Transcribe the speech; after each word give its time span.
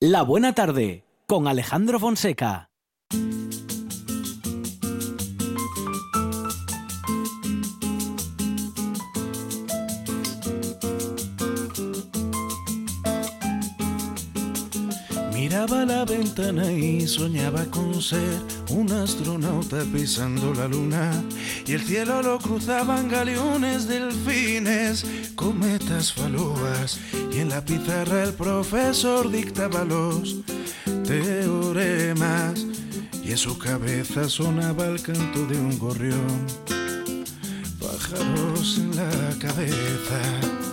La 0.00 0.22
Buena 0.22 0.54
Tarde 0.54 1.04
con 1.26 1.48
Alejandro 1.48 1.98
Fonseca. 1.98 2.70
Miraba 15.34 15.84
la 15.84 16.04
ventana 16.04 16.70
y 16.70 17.08
soñaba 17.08 17.64
con 17.64 18.00
ser 18.00 18.40
un 18.70 18.92
astronauta 18.92 19.82
pisando 19.92 20.54
la 20.54 20.68
luna 20.68 21.10
y 21.68 21.74
el 21.74 21.82
cielo 21.82 22.22
lo 22.22 22.38
cruzaban 22.38 23.10
galeones, 23.10 23.86
delfines, 23.86 25.04
cometas, 25.34 26.14
falúas 26.14 26.98
y 27.30 27.40
en 27.40 27.50
la 27.50 27.62
pizarra 27.62 28.22
el 28.24 28.32
profesor 28.32 29.30
dictaba 29.30 29.84
los 29.84 30.36
teoremas. 31.06 32.64
Y 33.22 33.32
en 33.32 33.36
su 33.36 33.58
cabeza 33.58 34.30
sonaba 34.30 34.86
el 34.86 35.02
canto 35.02 35.44
de 35.44 35.58
un 35.58 35.78
gorrión, 35.78 36.46
pájaros 37.78 38.78
en 38.78 38.96
la 38.96 39.38
cabeza. 39.38 40.67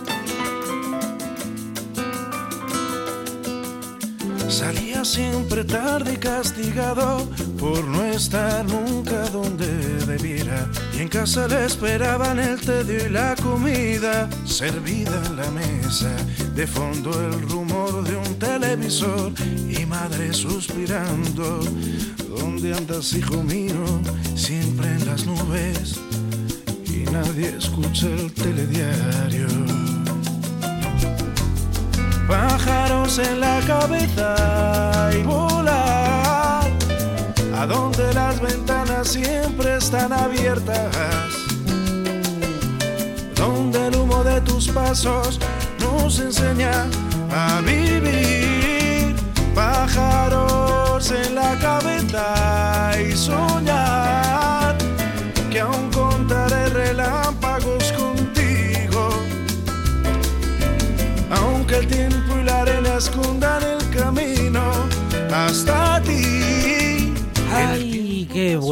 Salía 4.48 5.04
siempre 5.04 5.64
tarde 5.64 6.14
y 6.14 6.16
castigado 6.16 7.28
por 7.58 7.84
no 7.84 8.04
estar 8.04 8.64
nunca 8.64 9.28
donde 9.30 9.66
debiera. 10.06 10.70
Y 10.96 11.02
en 11.02 11.08
casa 11.08 11.48
le 11.48 11.64
esperaban 11.64 12.38
el 12.38 12.60
tedio 12.60 13.06
y 13.06 13.10
la 13.10 13.34
comida 13.42 14.28
servida 14.44 15.20
en 15.26 15.36
la 15.36 15.50
mesa. 15.50 16.14
De 16.54 16.66
fondo 16.66 17.10
el 17.28 17.42
rumor 17.48 18.04
de 18.04 18.16
un 18.16 18.38
televisor 18.38 19.32
y 19.68 19.84
madre 19.84 20.32
suspirando. 20.32 21.60
¿Dónde 22.38 22.74
andas, 22.74 23.12
hijo 23.14 23.42
mío? 23.42 24.00
Siempre 24.36 24.86
en 24.86 25.06
las 25.06 25.26
nubes 25.26 26.00
y 26.86 27.10
nadie 27.10 27.56
escucha 27.58 28.06
el 28.06 28.32
telediario 28.32 29.95
pájaros 32.26 33.18
en 33.18 33.40
la 33.40 33.60
cabeza 33.66 35.10
y 35.12 35.22
volar. 35.22 36.70
A 37.58 37.66
donde 37.66 38.12
las 38.12 38.40
ventanas 38.40 39.08
siempre 39.08 39.76
están 39.76 40.12
abiertas, 40.12 40.94
donde 43.34 43.86
el 43.86 43.96
humo 43.96 44.22
de 44.22 44.40
tus 44.42 44.68
pasos 44.68 45.40
nos 45.80 46.20
enseña 46.20 46.86
a 47.32 47.60
vivir. 47.62 49.16
Pájaros 49.54 51.10
en 51.10 51.34
la 51.34 51.56
cabeza 51.58 52.92
y 53.00 53.16
soñar 53.16 54.35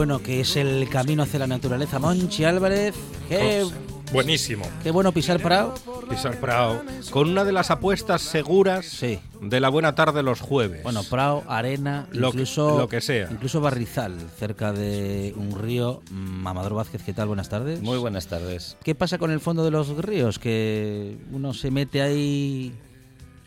bueno 0.06 0.22
que 0.22 0.41
es 0.41 0.56
el 0.56 0.86
camino 0.91 1.22
hacia 1.22 1.38
la 1.38 1.47
naturaleza. 1.47 1.98
Monchi 1.98 2.44
Álvarez, 2.44 2.94
qué, 3.27 3.64
Buenísimo. 4.12 4.66
qué 4.83 4.91
bueno 4.91 5.12
pisar 5.12 5.41
Prado. 5.41 5.72
Pisar 6.10 6.38
Prado. 6.41 6.83
Con 7.10 7.30
una 7.30 7.42
de 7.42 7.52
las 7.52 7.70
apuestas 7.70 8.20
seguras 8.20 8.84
Sí. 8.84 9.19
de 9.41 9.60
la 9.60 9.70
buena 9.70 9.94
tarde 9.94 10.22
los 10.22 10.42
jueves. 10.42 10.82
Bueno, 10.82 11.05
Prado, 11.05 11.42
arena, 11.48 12.06
Lo 12.12 12.32
que- 12.32 12.36
incluso 12.36 12.77
lo 12.77 12.86
que 12.86 13.00
sea. 13.00 13.28
Incluso 13.30 13.62
Barrizal, 13.62 14.19
cerca 14.38 14.75
de 14.75 15.32
un 15.38 15.58
río. 15.58 16.02
Mamador 16.10 16.75
Vázquez, 16.75 17.02
¿qué 17.02 17.14
tal? 17.14 17.28
Buenas 17.28 17.48
tardes. 17.48 17.80
Muy 17.80 17.97
buenas 17.97 18.27
tardes. 18.27 18.76
¿Qué 18.84 18.94
pasa 18.94 19.16
con 19.16 19.31
el 19.31 19.41
fondo 19.41 19.65
de 19.65 19.71
los 19.71 19.88
ríos? 19.97 20.38
Que 20.38 21.16
uno 21.32 21.54
se 21.54 21.71
mete 21.71 22.03
ahí 22.03 22.75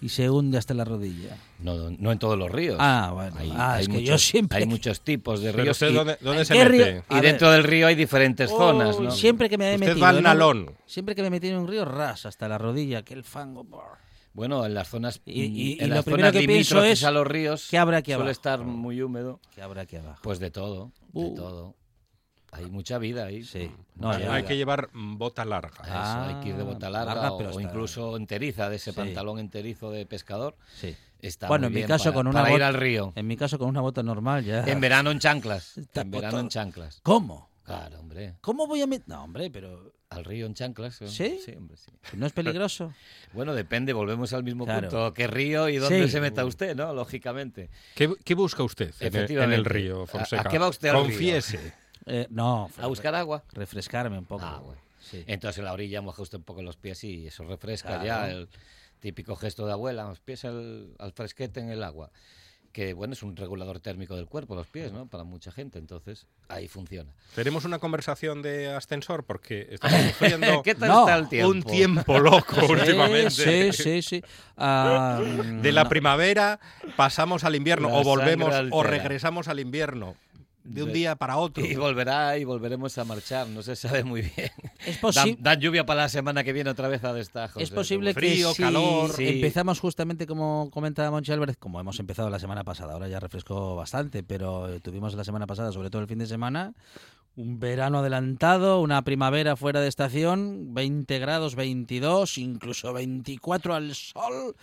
y 0.02 0.10
se 0.10 0.28
hunde 0.32 0.58
hasta 0.58 0.74
la 0.74 0.86
rodilla. 0.86 1.38
No, 1.60 1.90
no 1.90 2.12
en 2.12 2.20
todos 2.20 2.38
los 2.38 2.52
ríos. 2.52 2.78
Ah, 2.80 3.12
bueno. 3.14 3.36
Hay, 3.40 3.52
Ah, 3.56 3.74
hay 3.76 3.82
es 3.84 3.88
que 3.88 3.94
yo 3.96 4.00
muchos, 4.02 4.22
siempre- 4.22 4.58
hay 4.60 4.66
muchos 4.68 5.02
tipos 5.02 5.42
de 5.42 5.52
Pero 5.52 5.64
ríos. 5.64 5.76
usted, 5.78 5.90
y, 5.90 5.94
¿dónde, 5.94 6.18
dónde 6.22 6.40
¿En 6.42 6.46
se 6.46 6.54
qué 6.54 6.66
mete? 6.66 6.92
río? 6.92 7.04
y 7.10 7.22
dentro 7.22 7.52
del 7.52 7.64
río 7.64 7.88
hay 7.88 7.96
diferentes 7.96 8.50
zonas, 8.50 9.00
¿no? 9.00 9.10
Siempre 9.12 9.50
que 9.50 9.58
me 9.58 9.72
he 9.72 9.76
Usted 9.76 9.88
metido. 9.88 10.04
va 10.04 10.10
al 10.10 10.16
¿no? 10.18 10.22
nalón. 10.22 10.72
Siempre 10.86 11.16
que 11.16 11.22
me 11.22 11.28
he 11.28 11.32
metido 11.32 11.56
en 11.56 11.62
un 11.64 11.68
río, 11.68 11.84
ras 11.86 12.26
hasta 12.28 12.48
la 12.48 12.58
rodilla, 12.60 13.00
aquel 13.00 13.24
fango. 13.24 13.64
brr. 13.64 13.98
Bueno, 14.34 14.64
en 14.68 14.76
las 14.76 14.88
zonas, 14.88 15.20
Y- 15.26 15.46
y- 15.46 15.72
en 15.80 15.86
y 15.86 15.90
lo 15.90 15.96
las 15.96 16.06
primero 16.06 16.28
zonas 16.28 16.32
que 16.42 16.48
pienso 16.48 16.76
limítrofes 16.76 17.00
es, 17.00 17.04
a 17.06 17.12
los 17.12 17.26
ríos 17.26 17.68
¿qué 17.72 17.80
habrá 17.80 17.98
aquí 17.98 18.12
suele 18.12 18.18
abajo? 18.22 18.32
estar 18.32 18.60
muy 18.64 19.02
húmedo. 19.02 19.40
¿Qué 19.56 19.64
habrá 19.64 19.82
aquí 19.82 19.96
abajo? 19.96 20.20
Pues 20.22 20.38
de 20.38 20.52
todo, 20.52 20.92
Uh. 21.14 21.30
de 21.32 21.36
todo. 21.36 21.76
Hay 22.52 22.66
mucha 22.68 22.98
vida 23.00 23.26
ahí. 23.26 23.44
Sí. 23.44 23.70
No, 23.96 24.12
Hay 24.12 24.44
que 24.44 24.56
llevar 24.56 24.90
bota 24.94 25.44
larga. 25.44 25.80
Eso, 25.84 25.92
Ah, 25.92 26.28
hay 26.30 26.44
que 26.44 26.50
ir 26.50 26.56
de 26.56 26.64
bota 26.64 26.90
larga, 26.90 27.16
larga, 27.16 27.32
o, 27.34 27.38
pero 27.38 27.50
o 27.50 27.52
está- 27.54 27.64
incluso 27.64 28.16
enteriza, 28.16 28.70
de 28.70 28.76
ese 28.78 28.92
Sí. 28.92 28.96
pantalón 28.96 29.40
enterizo 29.40 29.90
de 29.92 30.06
pescador. 30.06 30.56
Sí. 30.76 30.96
Está 31.22 31.48
Bueno, 31.48 31.64
muy 31.64 31.68
en 31.68 31.74
mi 31.74 31.78
bien 31.80 31.88
caso 31.88 32.06
para, 32.06 32.14
con 32.16 32.28
una 32.28 32.42
para 32.44 32.56
ir 32.56 32.64
al 32.64 32.74
río. 32.76 33.14
En 33.16 33.28
mi 33.28 33.36
caso 33.38 33.58
con 33.58 33.70
una 33.70 33.82
bota 33.82 34.04
normal 34.04 34.44
ya. 34.46 34.64
En 34.66 34.80
verano 34.80 35.12
en 35.12 35.20
chanclas. 35.20 35.78
Está 35.78 36.02
En 36.02 36.12
verano 36.12 36.40
en 36.40 36.50
chanclas. 36.50 37.00
¿Cómo? 37.04 37.50
Claro, 37.64 38.00
hombre. 38.00 38.36
¿Cómo 38.42 38.66
voy 38.68 38.82
a 38.82 38.88
meter? 38.88 39.10
No, 39.10 39.24
hombre, 39.26 39.50
pero 39.52 39.92
Al 40.10 40.24
río 40.24 40.46
en 40.46 40.54
chanclas. 40.54 41.02
¿eh? 41.02 41.08
¿Sí? 41.10 41.40
Sí, 41.44 41.52
hombre, 41.58 41.76
sí. 41.76 41.92
¿no 42.14 42.26
es 42.26 42.34
peligroso? 42.34 42.94
Bueno, 43.34 43.54
depende, 43.54 43.92
volvemos 43.94 44.32
al 44.34 44.44
mismo 44.44 44.64
Claro. 44.66 44.88
punto. 44.90 45.14
¿Qué 45.14 45.28
río 45.28 45.68
y 45.68 45.78
dónde 45.78 46.06
Sí. 46.06 46.12
se 46.12 46.22
meta 46.22 46.46
usted, 46.46 46.76
no? 46.76 46.94
Lógicamente. 46.94 47.70
¿Qué, 47.94 48.14
qué 48.24 48.34
busca 48.36 48.64
usted 48.64 48.94
en 49.02 49.16
el, 49.16 49.32
en 49.32 49.52
el 49.54 49.66
río, 49.66 50.02
¿A- 50.02 50.04
a 50.04 50.08
Fonseca? 50.08 50.50
qué 50.50 50.58
va 50.60 50.70
usted 50.70 50.90
al 50.90 50.96
río? 50.96 51.04
Confiese. 51.04 51.74
Eh, 52.06 52.26
no. 52.30 52.70
¿A 52.78 52.88
buscar 52.88 53.14
agua? 53.16 53.44
Refrescarme 53.52 54.18
un 54.18 54.26
poco. 54.26 54.46
Ah, 54.46 54.60
bueno. 54.64 54.80
Sí. 55.02 55.24
Entonces 55.28 55.60
en 55.60 55.66
la 55.66 55.74
orilla 55.74 56.02
moja 56.02 56.22
usted 56.22 56.38
un 56.38 56.44
poco 56.46 56.62
los 56.62 56.78
pies 56.78 57.04
y 57.04 57.28
eso 57.28 57.44
refresca 57.44 57.90
Claro. 58.00 58.06
ya. 58.06 58.30
El 58.32 58.48
típico 59.00 59.36
gesto 59.36 59.66
de 59.66 59.74
abuela, 59.74 60.04
los 60.06 60.20
pies 60.20 60.46
al, 60.46 60.94
al 61.00 61.12
fresquete 61.14 61.60
en 61.60 61.70
el 61.70 61.84
agua. 61.84 62.12
Que 62.74 62.94
bueno, 62.94 63.14
es 63.14 63.24
un 63.24 63.36
regulador 63.36 63.80
térmico 63.80 64.16
del 64.16 64.28
cuerpo, 64.28 64.54
los 64.54 64.68
pies, 64.68 64.92
¿no? 64.92 65.08
Para 65.08 65.24
mucha 65.24 65.52
gente. 65.52 65.80
Entonces 65.80 66.28
ahí 66.48 66.68
funciona. 66.68 67.12
Tenemos 67.34 67.66
una 67.66 67.80
conversación 67.80 68.44
de 68.44 68.68
ascensor 68.68 69.24
porque 69.24 69.68
estamos 69.72 70.00
sufriendo 70.12 70.62
¿Qué 70.62 70.76
tal 70.76 70.90
No, 70.90 71.00
está 71.08 71.16
el 71.18 71.28
tiempo? 71.30 71.50
un 71.50 71.64
tiempo 71.64 72.20
loco 72.20 72.56
últimamente. 72.70 73.32
Sí, 73.32 73.74
sí, 73.74 74.02
sí. 74.04 74.24
Ah, 74.58 75.20
De 75.62 75.72
la 75.72 75.86
no. 75.86 75.90
primavera 75.90 76.60
pasamos 76.96 77.44
al 77.46 77.56
invierno 77.56 77.90
La 77.90 77.96
o 77.96 78.04
volvemos 78.04 78.54
o 78.70 78.84
regresamos 78.84 79.48
al 79.48 79.60
invierno 79.60 80.16
de 80.68 80.84
un 80.84 80.94
día 80.94 81.16
para 81.16 81.38
otro. 81.38 81.66
Y 81.66 81.76
volverá 81.76 82.38
y 82.38 82.44
volveremos 82.44 82.98
a 82.98 83.04
marchar, 83.06 83.48
no 83.48 83.62
se 83.62 83.76
sabe 83.76 84.04
muy 84.04 84.22
bien. 84.22 84.52
Es 84.86 84.96
Dan, 84.96 85.02
posible. 85.02 85.38
dan 85.40 85.60
lluvia 85.60 85.86
para 85.86 86.02
la 86.04 86.10
semana 86.10 86.44
que 86.44 86.54
viene 86.54 86.70
otra 86.70 86.88
vez 86.88 87.04
a 87.04 87.14
destajo. 87.14 87.60
Es 87.60 87.72
posible 87.72 88.14
Frío, 88.14 88.50
que 88.50 88.56
si 88.56 88.62
calor. 88.64 89.12
Sí. 89.14 89.28
empezamos 89.28 89.80
justamente 89.80 90.28
como 90.28 90.70
comenta 90.72 91.10
Monchi 91.10 91.32
Álvarez, 91.32 91.58
como 91.58 91.80
hemos 91.80 92.00
empezado 92.00 92.30
la 92.30 92.40
semana 92.40 92.64
pasada, 92.64 92.94
ahora 92.94 93.08
ya 93.08 93.20
refrescó 93.20 93.76
bastante, 93.76 94.24
pero 94.24 94.72
eh, 94.72 94.80
tuvimos 94.80 95.14
la 95.16 95.24
semana 95.24 95.48
pasada, 95.48 95.72
sobre 95.72 95.90
todo 95.90 96.02
el 96.02 96.08
fin 96.08 96.20
de 96.20 96.28
semana, 96.28 96.74
un 97.36 97.60
verano 97.60 98.00
adelantado, 98.00 98.82
una 98.82 99.04
primavera 99.04 99.56
fuera 99.56 99.80
de 99.80 99.88
estación, 99.88 100.74
20 100.74 101.20
grados, 101.20 101.56
22, 101.56 102.38
incluso 102.40 102.94
24 102.94 103.76
al 103.76 103.94
sol. 103.96 104.56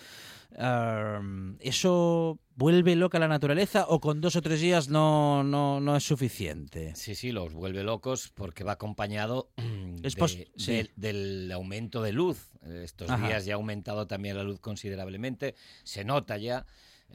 ¿Eso 1.61 2.39
vuelve 2.57 2.95
loca 2.97 3.19
la 3.19 3.29
naturaleza 3.29 3.87
o 3.89 4.01
con 4.01 4.21
dos 4.21 4.37
o 4.37 4.43
tres 4.43 4.61
días 4.61 4.89
no, 4.89 5.43
no, 5.43 5.81
no 5.81 5.97
es 5.97 6.05
suficiente? 6.05 6.95
Sí, 6.95 7.15
sí, 7.15 7.33
los 7.33 7.53
vuelve 7.55 7.83
locos 7.83 8.31
porque 8.35 8.65
va 8.65 8.73
acompañado 8.73 9.51
de- 9.57 10.11
sí. 10.57 10.73
del- 10.73 10.91
del 10.97 11.53
aumento 11.53 12.03
de 12.03 12.13
luz. 12.13 12.51
Estos 12.63 13.11
Ajá. 13.11 13.27
días 13.27 13.45
ya 13.45 13.55
ha 13.55 13.57
aumentado 13.57 14.07
también 14.07 14.37
la 14.37 14.43
luz 14.45 14.61
considerablemente. 14.61 15.55
Se 15.83 16.05
nota 16.05 16.37
ya. 16.39 16.65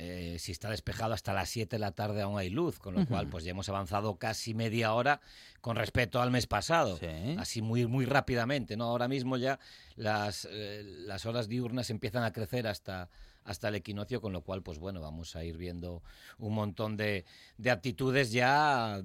eh, 0.01 0.37
si 0.39 0.53
está 0.53 0.69
despejado 0.69 1.13
hasta 1.13 1.33
las 1.33 1.49
7 1.49 1.75
de 1.75 1.79
la 1.79 1.91
tarde 1.91 2.21
aún 2.21 2.37
hay 2.39 2.49
luz, 2.49 2.79
con 2.79 2.93
lo 2.93 3.05
cual 3.05 3.27
pues 3.27 3.43
ya 3.43 3.51
hemos 3.51 3.67
avanzado 3.67 4.15
casi 4.17 4.53
media 4.53 4.93
hora 4.93 5.19
con 5.59 5.75
respecto 5.75 6.21
al 6.21 6.31
mes 6.31 6.47
pasado. 6.47 6.97
Sí. 6.97 7.35
Así 7.37 7.61
muy, 7.61 7.85
muy 7.85 8.05
rápidamente. 8.05 8.77
¿no? 8.77 8.85
Ahora 8.85 9.07
mismo 9.09 9.35
ya 9.35 9.59
las, 9.97 10.47
eh, 10.49 10.83
las 10.85 11.25
horas 11.25 11.49
diurnas 11.49 11.89
empiezan 11.89 12.23
a 12.23 12.31
crecer 12.31 12.65
hasta, 12.67 13.09
hasta 13.49 13.67
el 13.69 13.75
equinoccio, 13.75 14.21
con 14.21 14.31
lo 14.31 14.41
cual, 14.41 14.61
pues 14.61 14.77
bueno, 14.77 15.01
vamos 15.01 15.35
a 15.35 15.43
ir 15.43 15.57
viendo 15.57 16.03
un 16.37 16.53
montón 16.53 16.95
de, 16.97 17.25
de 17.57 17.71
actitudes 17.71 18.31
ya 18.31 19.01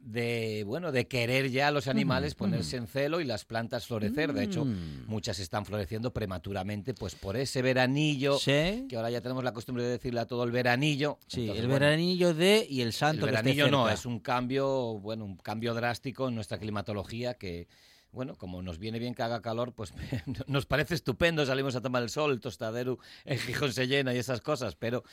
de 0.00 0.62
bueno 0.64 0.92
de 0.92 1.08
querer 1.08 1.50
ya 1.50 1.66
a 1.66 1.70
los 1.72 1.88
animales 1.88 2.36
ponerse 2.36 2.76
en 2.76 2.86
celo 2.86 3.20
y 3.20 3.24
las 3.24 3.44
plantas 3.44 3.86
florecer. 3.86 4.32
De 4.32 4.44
hecho 4.44 4.64
Mm. 4.64 5.06
muchas 5.08 5.40
están 5.40 5.66
floreciendo 5.66 6.12
prematuramente 6.12 6.94
pues 6.94 7.16
por 7.16 7.36
ese 7.36 7.60
veranillo 7.62 8.38
Sí, 8.38 8.86
que 8.88 8.94
ahora 8.96 9.10
ya 9.10 9.20
tenemos 9.20 9.42
la 9.42 9.52
costumbre 9.52 9.82
de 9.82 9.90
decirle 9.90 10.20
a 10.20 10.26
todo 10.26 10.44
el 10.44 10.52
veranillo. 10.52 11.18
Sí, 11.26 11.40
Entonces, 11.40 11.64
el 11.64 11.68
bueno, 11.68 11.84
veranillo 11.86 12.32
de 12.32 12.64
y 12.70 12.80
el 12.80 12.86
el 12.88 12.92
santo 12.92 13.26
que 13.26 13.32
esté 13.34 13.42
veranillo 13.42 13.70
no 13.72 13.88
es 13.90 14.06
un 14.06 14.20
cambio 14.20 14.98
bueno 15.00 15.24
un 15.24 15.36
cambio 15.36 15.74
drástico 15.74 16.28
en 16.28 16.36
nuestra 16.36 16.58
climatología 16.58 17.34
que 17.34 17.66
bueno, 18.12 18.36
como 18.36 18.62
nos 18.62 18.78
viene 18.78 18.98
bien 18.98 19.14
que 19.14 19.22
haga 19.22 19.42
calor, 19.42 19.72
pues 19.72 19.92
nos 20.46 20.66
parece 20.66 20.94
estupendo, 20.94 21.44
salimos 21.44 21.76
a 21.76 21.80
tomar 21.80 22.02
el 22.02 22.10
sol, 22.10 22.32
el 22.32 22.40
tostadero 22.40 22.98
en 23.24 23.38
Gijón 23.38 23.72
se 23.72 23.86
llena 23.86 24.14
y 24.14 24.18
esas 24.18 24.40
cosas, 24.40 24.76
pero 24.76 25.04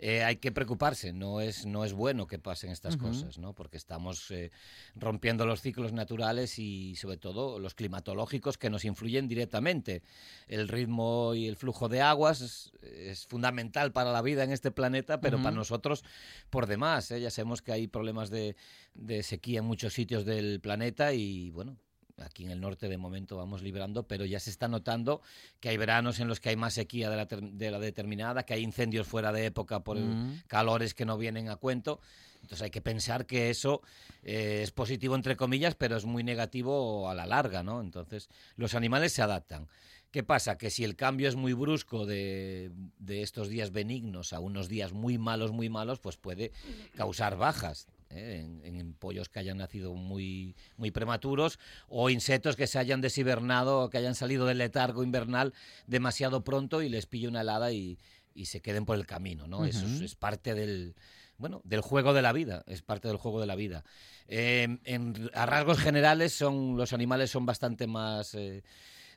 eh, 0.00 0.22
hay 0.22 0.36
que 0.36 0.52
preocuparse, 0.52 1.12
no 1.12 1.40
es, 1.40 1.66
no 1.66 1.84
es 1.84 1.92
bueno 1.92 2.28
que 2.28 2.38
pasen 2.38 2.70
estas 2.70 2.96
cosas, 2.96 3.38
¿no? 3.38 3.52
porque 3.52 3.76
estamos 3.76 4.30
eh, 4.30 4.52
rompiendo 4.94 5.44
los 5.44 5.60
ciclos 5.60 5.92
naturales 5.92 6.58
y 6.60 6.94
sobre 6.94 7.16
todo 7.16 7.58
los 7.58 7.74
climatológicos 7.74 8.58
que 8.58 8.70
nos 8.70 8.84
influyen 8.84 9.26
directamente. 9.26 10.02
El 10.46 10.68
ritmo 10.68 11.34
y 11.34 11.48
el 11.48 11.56
flujo 11.56 11.88
de 11.88 12.00
aguas 12.00 12.72
es, 12.82 13.26
fundamental 13.26 13.92
para 13.92 14.12
la 14.12 14.22
vida 14.22 14.44
en 14.44 14.52
este 14.52 14.70
planeta, 14.70 15.20
pero 15.20 15.38
para 15.38 15.56
nosotros 15.56 16.04
por 16.48 16.66
demás. 16.66 17.10
¿eh? 17.10 17.20
Ya 17.20 17.30
sabemos 17.30 17.60
que 17.60 17.72
hay 17.72 17.88
problemas 17.88 18.30
de, 18.30 18.54
de 18.94 19.24
sequía 19.24 19.58
en 19.58 19.64
muchos 19.64 19.94
sitios 19.94 20.24
del 20.24 20.60
planeta 20.60 21.12
y 21.12 21.50
bueno, 21.50 21.76
aquí 22.24 22.44
en 22.44 22.50
el 22.50 22.60
norte 22.60 22.88
de 22.88 22.98
momento 22.98 23.36
vamos 23.36 23.62
librando, 23.62 24.06
pero 24.06 24.24
ya 24.24 24.40
se 24.40 24.50
está 24.50 24.68
notando 24.68 25.22
que 25.60 25.68
hay 25.68 25.76
veranos 25.76 26.20
en 26.20 26.28
los 26.28 26.40
que 26.40 26.50
hay 26.50 26.56
más 26.56 26.74
sequía 26.74 27.10
de 27.10 27.16
la, 27.16 27.26
de 27.26 27.70
la 27.70 27.78
determinada, 27.78 28.44
que 28.44 28.54
hay 28.54 28.62
incendios 28.62 29.06
fuera 29.06 29.32
de 29.32 29.46
época 29.46 29.80
por 29.80 29.98
calores 30.46 30.94
que 30.94 31.04
no 31.04 31.18
vienen 31.18 31.48
a 31.48 31.56
cuento. 31.56 32.00
Entonces 32.42 32.62
hay 32.62 32.70
que 32.70 32.80
pensar 32.80 33.26
que 33.26 33.50
eso 33.50 33.82
eh, 34.22 34.60
es 34.62 34.70
positivo 34.70 35.14
entre 35.14 35.36
comillas, 35.36 35.74
pero 35.74 35.96
es 35.96 36.04
muy 36.04 36.22
negativo 36.22 37.08
a 37.10 37.14
la 37.14 37.26
larga, 37.26 37.62
¿no? 37.62 37.80
Entonces 37.80 38.28
los 38.56 38.74
animales 38.74 39.12
se 39.12 39.22
adaptan. 39.22 39.68
¿Qué 40.10 40.22
pasa? 40.22 40.56
Que 40.56 40.70
si 40.70 40.84
el 40.84 40.96
cambio 40.96 41.28
es 41.28 41.36
muy 41.36 41.52
brusco 41.52 42.06
de, 42.06 42.70
de, 42.98 43.20
estos 43.22 43.48
días 43.48 43.72
benignos 43.72 44.32
a 44.32 44.40
unos 44.40 44.68
días 44.68 44.92
muy 44.92 45.18
malos, 45.18 45.52
muy 45.52 45.68
malos, 45.68 45.98
pues 45.98 46.16
puede 46.16 46.52
causar 46.96 47.36
bajas. 47.36 47.86
¿Eh? 48.10 48.60
en, 48.64 48.94
pollos 48.94 49.28
que 49.28 49.38
hayan 49.38 49.58
nacido 49.58 49.94
muy, 49.94 50.56
muy 50.76 50.90
prematuros 50.90 51.58
o 51.88 52.10
insectos 52.10 52.56
que 52.56 52.66
se 52.66 52.78
hayan 52.78 53.00
deshibernado 53.00 53.80
o 53.80 53.90
que 53.90 53.98
hayan 53.98 54.14
salido 54.14 54.46
del 54.46 54.58
letargo 54.58 55.02
invernal 55.02 55.54
demasiado 55.86 56.42
pronto 56.42 56.82
y 56.82 56.88
les 56.88 57.06
pille 57.06 57.28
una 57.28 57.42
helada 57.42 57.72
y, 57.72 57.98
se 58.44 58.60
queden 58.60 58.84
por 58.84 58.96
el 58.96 59.04
camino, 59.04 59.48
¿no? 59.48 59.64
Eso 59.64 59.84
es, 59.84 60.14
parte 60.14 60.54
del, 60.54 60.94
bueno, 61.38 61.60
del 61.64 61.80
juego 61.80 62.12
de 62.12 62.22
la 62.22 62.32
vida, 62.32 62.62
es 62.68 62.82
parte 62.82 63.08
del 63.08 63.16
juego 63.16 63.40
de 63.40 63.46
la 63.46 63.56
vida. 63.56 63.84
Em, 64.28 64.78
en, 64.84 65.28
a 65.34 65.44
rasgos 65.44 65.78
generales 65.78 66.34
son 66.34 66.76
los 66.76 66.92
animales 66.92 67.32
son 67.32 67.46
bastante 67.46 67.88
más 67.88 68.34
eh, 68.34 68.62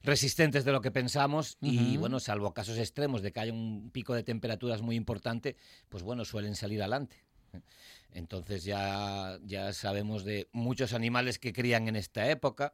resistentes 0.01 0.65
de 0.65 0.71
lo 0.71 0.81
que 0.81 0.89
pensamos 0.89 1.57
y 1.61 1.97
bueno, 1.97 2.19
salvo 2.19 2.51
casos 2.53 2.79
extremos 2.79 3.21
de 3.21 3.31
que 3.31 3.41
haya 3.41 3.53
un 3.53 3.91
pico 3.91 4.15
de 4.15 4.23
temperaturas 4.23 4.81
muy 4.81 4.95
importante, 4.95 5.55
pues 5.87 6.01
bueno, 6.01 6.25
suelen 6.25 6.55
salir 6.55 6.81
adelante. 6.81 7.17
Entonces 8.13 8.63
ya, 8.63 9.39
ya 9.45 9.73
sabemos 9.73 10.25
de 10.25 10.47
muchos 10.51 10.93
animales 10.93 11.39
que 11.39 11.53
crían 11.53 11.87
en 11.87 11.95
esta 11.95 12.29
época. 12.29 12.73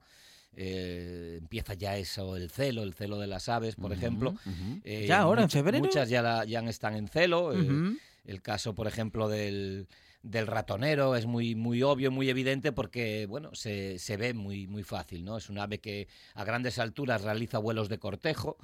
Eh, 0.55 1.37
empieza 1.39 1.75
ya 1.75 1.97
eso, 1.97 2.35
el 2.35 2.49
celo, 2.49 2.81
el 2.81 2.95
celo 2.95 3.19
de 3.19 3.27
las 3.27 3.47
aves, 3.47 3.75
por 3.75 3.93
ejemplo. 3.93 4.35
Eh, 4.83 5.05
ya 5.07 5.19
ahora, 5.19 5.43
en 5.43 5.49
febrero. 5.49 5.83
Muchas 5.83 6.09
ya, 6.09 6.43
ya 6.45 6.61
están 6.61 6.95
en 6.95 7.07
celo. 7.07 7.53
Eh, 7.53 7.95
el 8.25 8.41
caso, 8.41 8.73
por 8.73 8.87
ejemplo, 8.87 9.29
del, 9.29 9.87
del 10.23 10.47
ratonero 10.47 11.15
es 11.15 11.25
muy, 11.25 11.55
muy 11.55 11.83
obvio, 11.83 12.11
muy 12.11 12.29
evidente 12.29 12.71
porque, 12.73 13.25
bueno, 13.27 13.51
se, 13.53 13.97
se, 13.99 14.17
ve 14.17 14.33
muy, 14.33 14.67
muy 14.67 14.83
fácil, 14.83 15.23
¿no? 15.23 15.37
Es 15.37 15.49
un 15.49 15.57
ave 15.57 15.79
que 15.79 16.07
a 16.33 16.43
grandes 16.43 16.79
alturas 16.79 17.21
realiza 17.21 17.59
vuelos 17.59 17.87
de 17.87 17.97
cortejo, 17.97 18.57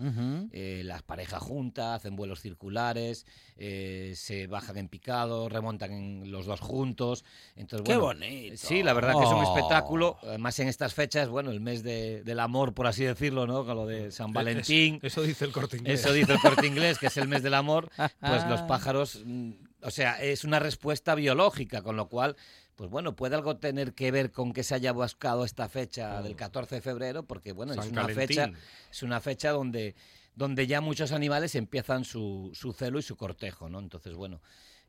eh, 0.51 0.81
las 0.83 1.03
parejas 1.03 1.41
juntas, 1.41 1.97
hacen 1.97 2.15
vuelos 2.17 2.41
circulares, 2.41 3.25
eh, 3.55 4.13
se 4.15 4.47
bajan 4.47 4.77
en 4.77 4.89
picado, 4.89 5.47
remontan 5.47 5.91
en 5.93 6.31
los 6.31 6.45
dos 6.45 6.59
juntos. 6.59 7.23
Entonces, 7.55 7.87
¡Qué 7.87 7.97
bonito! 7.97 8.57
Sí, 8.57 8.83
la 8.83 8.93
verdad 8.93 9.13
que 9.17 9.23
es 9.23 9.29
un 9.31 9.35
Oh. 9.43 9.43
espectáculo, 9.55 10.17
más 10.39 10.59
en 10.59 10.67
estas 10.67 10.93
fechas, 10.93 11.29
bueno, 11.29 11.51
el 11.51 11.61
mes 11.61 11.81
de- 11.83 12.23
del 12.23 12.39
amor, 12.39 12.73
por 12.73 12.87
así 12.87 13.03
decirlo, 13.05 13.47
¿no? 13.47 13.65
Con 13.65 13.75
lo 13.77 13.85
de 13.85 14.11
San 14.11 14.33
Valentín. 14.33 14.99
Eso 15.01 15.21
dice 15.21 15.45
el 15.45 15.51
corte 15.51 15.77
inglés. 15.77 15.99
Eso 16.01 16.11
dice 16.11 16.33
el 16.33 16.39
corte 16.39 16.67
inglés, 16.67 16.97
que 16.99 17.07
es 17.07 17.17
el 17.17 17.27
mes 17.29 17.41
del 17.43 17.53
amor, 17.53 17.89
pues 18.19 18.45
los 18.47 18.61
pájaros, 18.63 19.21
mm, 19.25 19.51
o 19.83 19.91
sea, 19.91 20.21
es 20.21 20.43
una 20.43 20.59
respuesta 20.59 21.15
biológica, 21.15 21.81
con 21.81 21.95
lo 21.95 22.07
cual, 22.07 22.35
pues 22.75 22.89
bueno, 22.89 23.15
puede 23.15 23.35
algo 23.35 23.57
tener 23.57 23.93
que 23.93 24.11
ver 24.11 24.31
con 24.31 24.53
que 24.53 24.63
se 24.63 24.75
haya 24.75 24.91
buscado 24.91 25.45
esta 25.45 25.69
fecha 25.69 26.21
del 26.21 26.35
14 26.35 26.75
de 26.75 26.81
febrero, 26.81 27.23
porque 27.23 27.51
bueno, 27.51 27.73
es 27.73 27.89
una 27.89 28.07
fecha, 28.07 28.51
es 28.91 29.03
una 29.03 29.19
fecha 29.19 29.51
donde, 29.51 29.95
donde 30.35 30.67
ya 30.67 30.81
muchos 30.81 31.11
animales 31.11 31.55
empiezan 31.55 32.05
su, 32.05 32.51
su 32.53 32.73
celo 32.73 32.99
y 32.99 33.03
su 33.03 33.15
cortejo, 33.15 33.69
¿no? 33.69 33.79
Entonces, 33.79 34.13
bueno, 34.13 34.41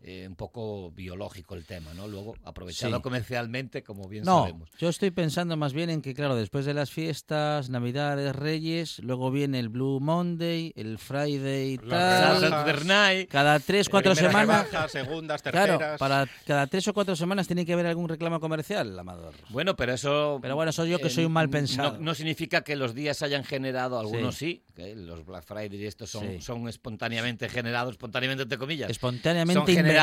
eh, 0.06 0.26
un 0.28 0.36
poco 0.36 0.90
biológico 0.90 1.54
el 1.54 1.64
tema, 1.64 1.94
¿no? 1.94 2.06
Luego, 2.06 2.34
aprovechado 2.44 2.96
Sí. 2.96 3.02
comercialmente, 3.02 3.82
como 3.82 4.06
bien 4.06 4.24
No, 4.24 4.40
sabemos. 4.40 4.68
yo 4.78 4.90
estoy 4.90 5.10
pensando 5.10 5.56
más 5.56 5.72
bien 5.72 5.88
en 5.88 6.02
que, 6.02 6.12
claro, 6.12 6.36
después 6.36 6.66
de 6.66 6.74
las 6.74 6.90
fiestas, 6.90 7.70
Navidades, 7.70 8.36
Reyes, 8.36 8.98
luego 8.98 9.30
viene 9.30 9.58
el 9.60 9.70
Blue 9.70 10.00
Monday, 10.00 10.72
el 10.76 10.98
Friday, 10.98 11.78
tal. 11.78 11.88
rebajas. 11.88 12.40
Saturday 12.40 12.84
Night, 12.86 13.30
Cada 13.30 13.58
tres, 13.60 13.88
cuatro 13.88 14.14
semanas. 14.14 14.68
rebajas, 14.70 14.92
segundas, 14.92 15.40
Claro, 15.40 15.78
terceras. 15.78 15.98
para 15.98 16.28
cada 16.46 16.66
tres 16.66 16.86
o 16.88 16.92
cuatro 16.92 17.16
semanas 17.16 17.46
tiene 17.46 17.64
que 17.64 17.72
haber 17.72 17.86
algún 17.86 18.06
reclamo 18.08 18.40
comercial, 18.40 18.98
Amador. 18.98 19.32
Bueno, 19.48 19.74
pero 19.74 19.94
eso. 19.94 20.38
Pero 20.42 20.54
bueno, 20.54 20.70
soy 20.72 20.90
yo 20.90 20.98
que 20.98 21.06
eh, 21.06 21.10
soy 21.10 21.24
un 21.24 21.32
mal 21.32 21.46
no- 21.46 21.50
pensado. 21.52 21.98
No, 21.98 22.14
significa 22.14 22.60
que 22.62 22.76
los 22.76 22.94
días 22.94 23.22
hayan 23.22 23.42
generado, 23.44 23.98
algunos 23.98 24.36
sí, 24.36 24.62
que 24.74 24.94
los 24.94 25.24
Black 25.24 25.44
Friday 25.44 25.74
y 25.82 25.86
estos 25.86 26.10
son, 26.10 26.24
Sí. 26.28 26.40
son 26.42 26.68
espontáneamente 26.68 27.48
generados, 27.48 27.92
espontáneamente 27.92 28.42
entre 28.42 28.58
comillas. 28.58 28.90
Espontáneamente, 28.90 29.93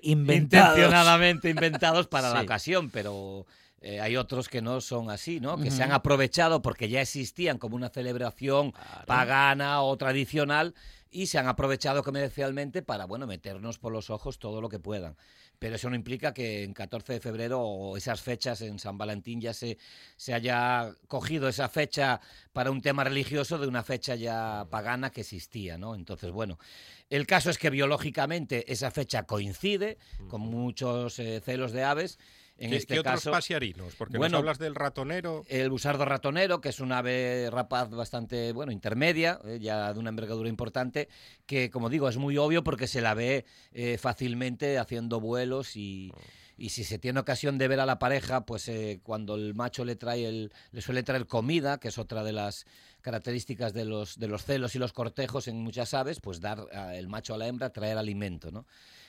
Inventados. 0.02 0.76
Intencionadamente 0.76 1.50
inventados 1.50 2.06
para 2.06 2.32
la 2.32 2.42
ocasión, 2.42 2.90
pero. 2.90 3.46
eh, 3.82 3.98
hay 4.00 4.16
otros 4.16 4.48
que 4.48 4.60
no 4.60 4.80
son 4.82 5.10
así, 5.10 5.40
¿no? 5.40 5.56
Que 5.56 5.70
se 5.70 5.82
han 5.82 5.92
aprovechado 5.92 6.60
porque 6.60 6.88
ya 6.90 7.00
existían 7.00 7.56
como 7.56 7.76
una 7.76 7.88
celebración 7.88 8.74
pagana 9.06 9.80
o 9.82 9.96
tradicional 9.96 10.74
y 11.10 11.26
se 11.26 11.38
han 11.38 11.48
aprovechado 11.48 12.02
comercialmente 12.04 12.82
para, 12.82 13.06
bueno, 13.06 13.26
meternos 13.26 13.78
por 13.78 13.92
los 13.92 14.10
ojos 14.10 14.38
todo 14.38 14.60
lo 14.60 14.68
que 14.68 14.78
puedan. 14.78 15.16
Pero 15.60 15.76
eso 15.76 15.90
no 15.90 15.94
implica 15.94 16.32
que 16.32 16.64
en 16.64 16.72
14 16.72 17.12
de 17.12 17.20
febrero 17.20 17.60
o 17.60 17.96
esas 17.98 18.22
fechas 18.22 18.62
en 18.62 18.78
San 18.78 18.96
Valentín 18.96 19.42
ya 19.42 19.52
se, 19.52 19.76
se 20.16 20.32
haya 20.32 20.94
cogido 21.06 21.48
esa 21.48 21.68
fecha 21.68 22.20
para 22.54 22.70
un 22.70 22.80
tema 22.80 23.04
religioso 23.04 23.58
de 23.58 23.68
una 23.68 23.82
fecha 23.82 24.14
ya 24.14 24.66
pagana 24.70 25.10
que 25.10 25.20
existía, 25.20 25.76
¿no? 25.76 25.94
Entonces, 25.94 26.30
bueno, 26.30 26.58
el 27.10 27.26
caso 27.26 27.50
es 27.50 27.58
que 27.58 27.68
biológicamente 27.68 28.72
esa 28.72 28.90
fecha 28.90 29.24
coincide 29.24 29.98
con 30.28 30.40
muchos 30.40 31.18
eh, 31.18 31.42
celos 31.44 31.72
de 31.72 31.84
aves. 31.84 32.18
En 32.60 32.70
¿Qué, 32.70 32.76
este 32.76 32.94
qué 32.94 33.00
otros 33.00 33.14
caso, 33.14 33.30
pasiarinos? 33.30 33.94
Porque 33.96 34.18
Bueno, 34.18 34.32
nos 34.32 34.40
hablas 34.40 34.58
del 34.58 34.74
ratonero. 34.74 35.44
el 35.48 35.70
busardo 35.70 36.04
ratonero, 36.04 36.60
que 36.60 36.68
es 36.68 36.78
un 36.78 36.92
ave 36.92 37.48
rapaz 37.50 37.88
bastante, 37.90 38.52
bueno, 38.52 38.70
intermedia, 38.70 39.40
eh, 39.46 39.58
ya 39.60 39.94
de 39.94 39.98
una 39.98 40.10
envergadura 40.10 40.48
importante, 40.48 41.08
que 41.46 41.70
como 41.70 41.88
digo, 41.88 42.06
es 42.08 42.18
muy 42.18 42.36
obvio 42.36 42.62
porque 42.62 42.86
se 42.86 43.00
la 43.00 43.14
ve 43.14 43.46
eh, 43.72 43.96
fácilmente 43.96 44.78
haciendo 44.78 45.20
vuelos 45.20 45.74
y, 45.74 46.12
y 46.60 46.68
si 46.68 46.84
se 46.84 46.98
tiene 46.98 47.18
ocasión 47.20 47.56
de 47.56 47.68
ver 47.68 47.80
a 47.80 47.86
la 47.86 47.98
pareja, 47.98 48.44
pues 48.44 48.68
eh, 48.68 49.00
cuando 49.02 49.34
el 49.34 49.54
macho 49.54 49.84
le 49.86 49.96
trae 49.96 50.26
el, 50.28 50.52
le 50.72 50.82
suele 50.82 51.02
traer 51.02 51.26
comida, 51.26 51.80
que 51.80 51.88
es 51.88 51.96
otra 51.96 52.22
de 52.22 52.32
las 52.32 52.66
características 53.00 53.72
de 53.72 53.86
los, 53.86 54.18
de 54.18 54.28
los 54.28 54.44
celos 54.44 54.74
y 54.74 54.78
los 54.78 54.92
cortejos 54.92 55.48
en 55.48 55.56
muchas 55.62 55.94
aves, 55.94 56.20
pues 56.20 56.40
dar 56.40 56.66
a- 56.72 56.94
el 56.96 57.08
macho 57.08 57.32
a 57.34 57.38
la 57.38 57.46
hembra 57.48 57.70
traer 57.72 57.96
alimento, 57.96 58.50
¿no? 58.50 58.66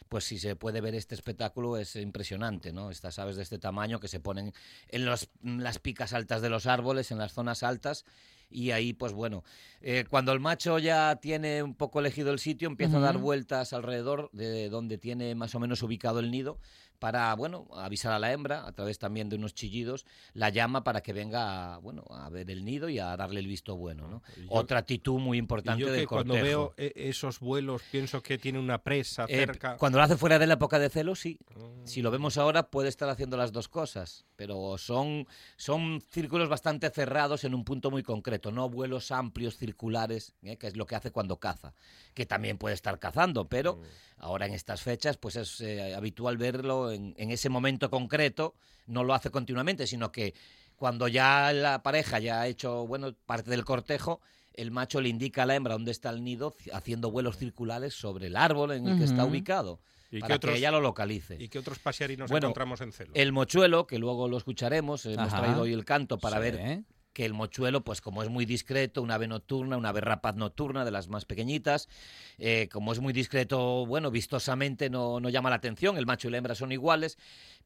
Pues 0.07 0.23
si 0.23 0.39
se 0.39 0.55
puede 0.55 0.79
ver 0.81 0.95
este 0.95 1.13
espectáculo 1.13 1.75
es 1.77 1.95
impresionante, 1.97 2.71
¿no? 2.71 2.89
Estas 2.89 3.19
aves 3.19 3.35
de 3.35 3.43
este 3.43 3.59
tamaño 3.59 3.99
que 3.99 4.07
se 4.07 4.19
ponen 4.21 4.53
en 4.87 5.05
los- 5.05 5.29
las 5.43 5.77
picas 5.79 6.13
altas 6.13 6.41
de 6.41 6.49
los 6.49 6.67
árboles, 6.67 7.11
en 7.11 7.17
las 7.17 7.33
zonas 7.33 7.63
altas, 7.63 8.05
y 8.49 8.71
ahí, 8.71 8.91
pues 8.91 9.13
bueno, 9.13 9.43
eh, 9.81 10.03
cuando 10.09 10.33
el 10.33 10.41
macho 10.41 10.77
ya 10.79 11.17
tiene 11.21 11.63
un 11.63 11.73
poco 11.75 11.99
elegido 11.99 12.31
el 12.31 12.39
sitio, 12.39 12.67
empieza 12.67 12.97
a 12.97 12.99
dar 13.01 13.17
vueltas 13.17 13.71
alrededor 13.71 14.29
de 14.33 14.69
donde 14.69 14.97
tiene 14.97 15.35
más 15.35 15.55
o 15.55 15.59
menos 15.59 15.81
ubicado 15.83 16.19
el 16.19 16.31
nido 16.31 16.57
para, 17.01 17.33
bueno, 17.33 17.65
avisar 17.73 18.13
a 18.13 18.19
la 18.19 18.31
hembra, 18.31 18.67
a 18.67 18.71
través 18.73 18.99
también 18.99 19.27
de 19.27 19.35
unos 19.35 19.55
chillidos, 19.55 20.05
la 20.35 20.49
llama 20.49 20.83
para 20.83 21.01
que 21.01 21.13
venga, 21.13 21.73
a, 21.73 21.77
bueno, 21.79 22.03
a 22.11 22.29
ver 22.29 22.51
el 22.51 22.63
nido 22.63 22.89
y 22.89 22.99
a 22.99 23.17
darle 23.17 23.39
el 23.39 23.47
visto 23.47 23.75
bueno, 23.75 24.07
¿no? 24.07 24.21
Yo- 24.37 24.45
Otra 24.49 24.77
actitud 24.77 25.19
muy 25.19 25.37
Y 25.37 25.39
importante 25.39 25.81
yo 25.81 25.87
del 25.91 26.01
que 26.01 26.05
cuando 26.07 26.35
veo 26.35 26.75
e- 26.77 26.93
esos 26.95 27.39
vuelos 27.39 27.81
pienso 27.91 28.21
que 28.21 28.37
tiene 28.37 28.59
una 28.59 28.77
presa 28.83 29.25
Eh, 29.27 29.35
cerca. 29.47 29.77
cuando 29.77 29.97
lo 29.97 30.03
hace 30.03 30.15
fuera 30.15 30.37
de 30.37 30.45
la 30.45 30.53
época 30.53 30.77
de 30.77 30.89
celo, 30.91 31.15
sí. 31.15 31.39
Mm. 31.55 31.87
Si 31.87 32.03
lo 32.03 32.11
vemos 32.11 32.37
ahora, 32.37 32.69
puede 32.69 32.89
estar 32.89 33.09
haciendo 33.09 33.35
las 33.35 33.51
dos 33.51 33.67
cosas, 33.67 34.25
pero 34.35 34.77
son, 34.77 35.27
son 35.57 36.01
círculos 36.11 36.49
bastante 36.49 36.87
cerrados 36.91 37.43
en 37.45 37.55
un 37.55 37.65
punto 37.65 37.89
muy 37.89 38.03
concreto, 38.03 38.51
no 38.51 38.69
vuelos 38.69 39.09
amplios, 39.09 39.57
circulares, 39.57 40.35
¿eh? 40.43 40.57
que 40.57 40.67
es 40.67 40.77
lo 40.77 40.85
que 40.85 40.95
hace 40.95 41.09
cuando 41.09 41.37
caza, 41.39 41.73
que 42.13 42.27
también 42.27 42.59
puede 42.59 42.75
estar 42.75 42.99
cazando, 42.99 43.49
pero 43.49 43.81
ahora 44.17 44.45
en 44.45 44.53
estas 44.53 44.83
fechas 44.83 45.17
pues 45.17 45.35
es 45.35 45.61
eh, 45.61 45.95
habitual 45.95 46.37
verlo 46.37 46.90
en, 46.93 47.13
en 47.17 47.31
ese 47.31 47.49
momento 47.49 47.89
concreto, 47.89 48.53
no 48.87 49.03
lo 49.03 49.13
hace 49.13 49.29
continuamente, 49.29 49.87
sino 49.87 50.11
que 50.11 50.33
cuando 50.75 51.07
ya 51.07 51.53
la 51.53 51.83
pareja 51.83 52.19
ya 52.19 52.41
ha 52.41 52.47
hecho 52.47 52.87
bueno 52.87 53.13
parte 53.25 53.49
del 53.51 53.63
cortejo, 53.65 54.19
el 54.53 54.71
macho 54.71 54.99
le 54.99 55.09
indica 55.09 55.43
a 55.43 55.45
la 55.45 55.55
hembra 55.55 55.73
dónde 55.73 55.91
está 55.91 56.09
el 56.09 56.23
nido, 56.23 56.51
ci- 56.51 56.71
haciendo 56.73 57.09
vuelos 57.11 57.37
circulares 57.37 57.93
sobre 57.93 58.27
el 58.27 58.35
árbol 58.35 58.71
en 58.71 58.87
el 58.87 58.97
que 58.97 59.05
está 59.05 59.23
ubicado, 59.25 59.79
¿Y 60.11 60.19
para 60.19 60.35
otros- 60.35 60.53
que 60.53 60.57
ella 60.59 60.71
lo 60.71 60.81
localice. 60.81 61.37
¿Y 61.39 61.47
qué 61.47 61.59
otros 61.59 61.79
pasiarinos 61.79 62.29
Bueno, 62.29 62.47
encontramos 62.47 62.81
en 62.81 62.91
celo? 62.91 63.11
El 63.15 63.31
mochuelo, 63.31 63.87
que 63.87 63.97
luego 63.97 64.27
lo 64.27 64.37
escucharemos, 64.37 65.05
hemos 65.05 65.27
Ajá. 65.31 65.39
traído 65.41 65.61
hoy 65.61 65.71
el 65.73 65.85
canto 65.85 66.17
para 66.17 66.37
Sí. 66.37 66.41
ver 66.41 66.83
que 67.13 67.25
el 67.25 67.33
mochuelo, 67.33 67.83
pues 67.83 68.01
como 68.01 68.23
es 68.23 68.29
muy 68.29 68.45
discreto, 68.45 69.01
una 69.01 69.15
ave 69.15 69.27
nocturna, 69.27 69.77
una 69.77 69.89
ave 69.89 70.01
rapaz 70.01 70.35
nocturna 70.35 70.85
de 70.85 70.91
las 70.91 71.07
más 71.07 71.25
pequeñitas, 71.25 71.89
eh, 72.37 72.69
como 72.71 72.93
es 72.93 72.99
muy 72.99 73.13
discreto, 73.13 73.85
bueno, 73.85 74.11
vistosamente 74.11 74.89
no, 74.89 75.19
no 75.19 75.29
llama 75.29 75.49
la 75.49 75.57
atención, 75.57 75.97
el 75.97 76.05
macho 76.05 76.27
y 76.27 76.31
la 76.31 76.37
hembra 76.37 76.55
son 76.55 76.71
iguales, 76.71 77.17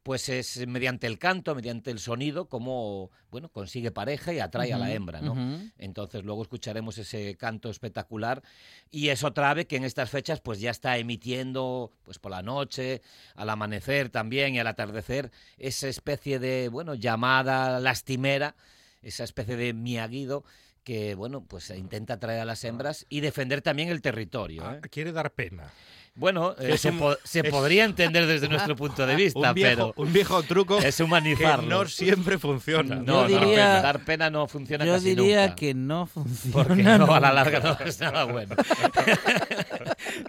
pues 0.06 0.30
es 0.30 0.68
mediante 0.68 1.08
el 1.08 1.18
canto, 1.18 1.56
mediante 1.56 1.90
el 1.90 1.98
sonido, 1.98 2.48
como, 2.48 3.10
bueno, 3.32 3.50
consigue 3.50 3.90
pareja 3.90 4.34
y 4.34 4.40
atrae 4.40 4.72
a 4.72 4.78
la 4.78 4.92
hembra, 4.92 5.20
¿no? 5.20 5.36
Entonces 5.80 6.24
luego 6.24 6.44
escucharemos 6.44 7.00
ese 7.00 7.36
canto 7.38 7.72
espectacular 7.72 8.44
y 8.92 9.10
es 9.10 9.24
otra 9.24 9.50
ave 9.50 9.66
que 9.66 9.78
en 9.78 9.84
estas 9.84 10.12
fechas 10.12 10.42
pues 10.42 10.60
ya 10.60 10.70
está 10.70 11.00
emitiendo 11.00 11.92
pues 12.04 12.20
por 12.20 12.32
la 12.32 12.44
noche, 12.44 13.02
al 13.34 13.50
amanecer 13.50 14.10
también 14.10 14.54
y 14.54 14.60
al 14.60 14.68
atardecer 14.68 15.32
esa 15.58 15.88
especie 15.88 16.38
de 16.38 16.70
bueno 16.70 16.94
llamada 16.94 17.80
lastimera, 17.80 18.56
esa 19.02 19.24
especie 19.24 19.56
de 19.58 19.74
miaguido 19.74 20.44
que 20.84 21.16
bueno 21.16 21.44
pues 21.44 21.70
intenta 21.72 22.14
atraer 22.16 22.42
a 22.42 22.46
las 22.46 22.64
hembras 22.64 23.06
y 23.10 23.22
defender 23.22 23.62
también 23.62 23.90
el 23.90 24.02
territorio. 24.02 24.64
Ah, 24.66 24.76
¿eh? 24.84 24.88
quiere 24.90 25.12
dar 25.12 25.32
pena. 25.32 25.72
Bueno, 26.18 26.56
eh, 26.60 26.78
se, 26.78 26.92
un- 26.92 27.00
po- 27.00 27.18
se 27.26 27.40
es- 27.42 27.50
podría 27.50 27.84
entender 27.84 28.26
desde 28.26 28.48
nuestro 28.48 28.74
punto 28.78 29.06
de 29.06 29.16
vista, 29.18 29.50
Un 29.50 29.54
viejo, 29.54 29.70
pero 29.76 29.94
un 29.98 30.14
viejo 30.14 30.44
truco 30.44 30.78
es 30.78 30.96
que 30.96 31.04
humanizarlo. 31.04 31.84
no 31.84 31.90
siempre 31.90 32.38
funciona. 32.40 32.96
No, 32.96 33.28
Yo 33.28 33.38
no, 33.40 33.46
diría- 33.48 33.82
dar 33.82 34.06
pena 34.06 34.30
no 34.30 34.48
funciona 34.48 34.86
Yo 34.86 34.94
casi 34.94 35.10
diría 35.14 35.42
nunca. 35.42 35.56
que 35.56 35.74
no 35.74 36.06
funciona. 36.06 36.54
Porque 36.54 36.84
no, 36.84 37.14
a 37.14 37.20
la 37.20 37.34
larga 37.34 37.60
no 37.60 37.78
es 37.86 38.00
nada 38.00 38.24
bueno. 38.26 38.56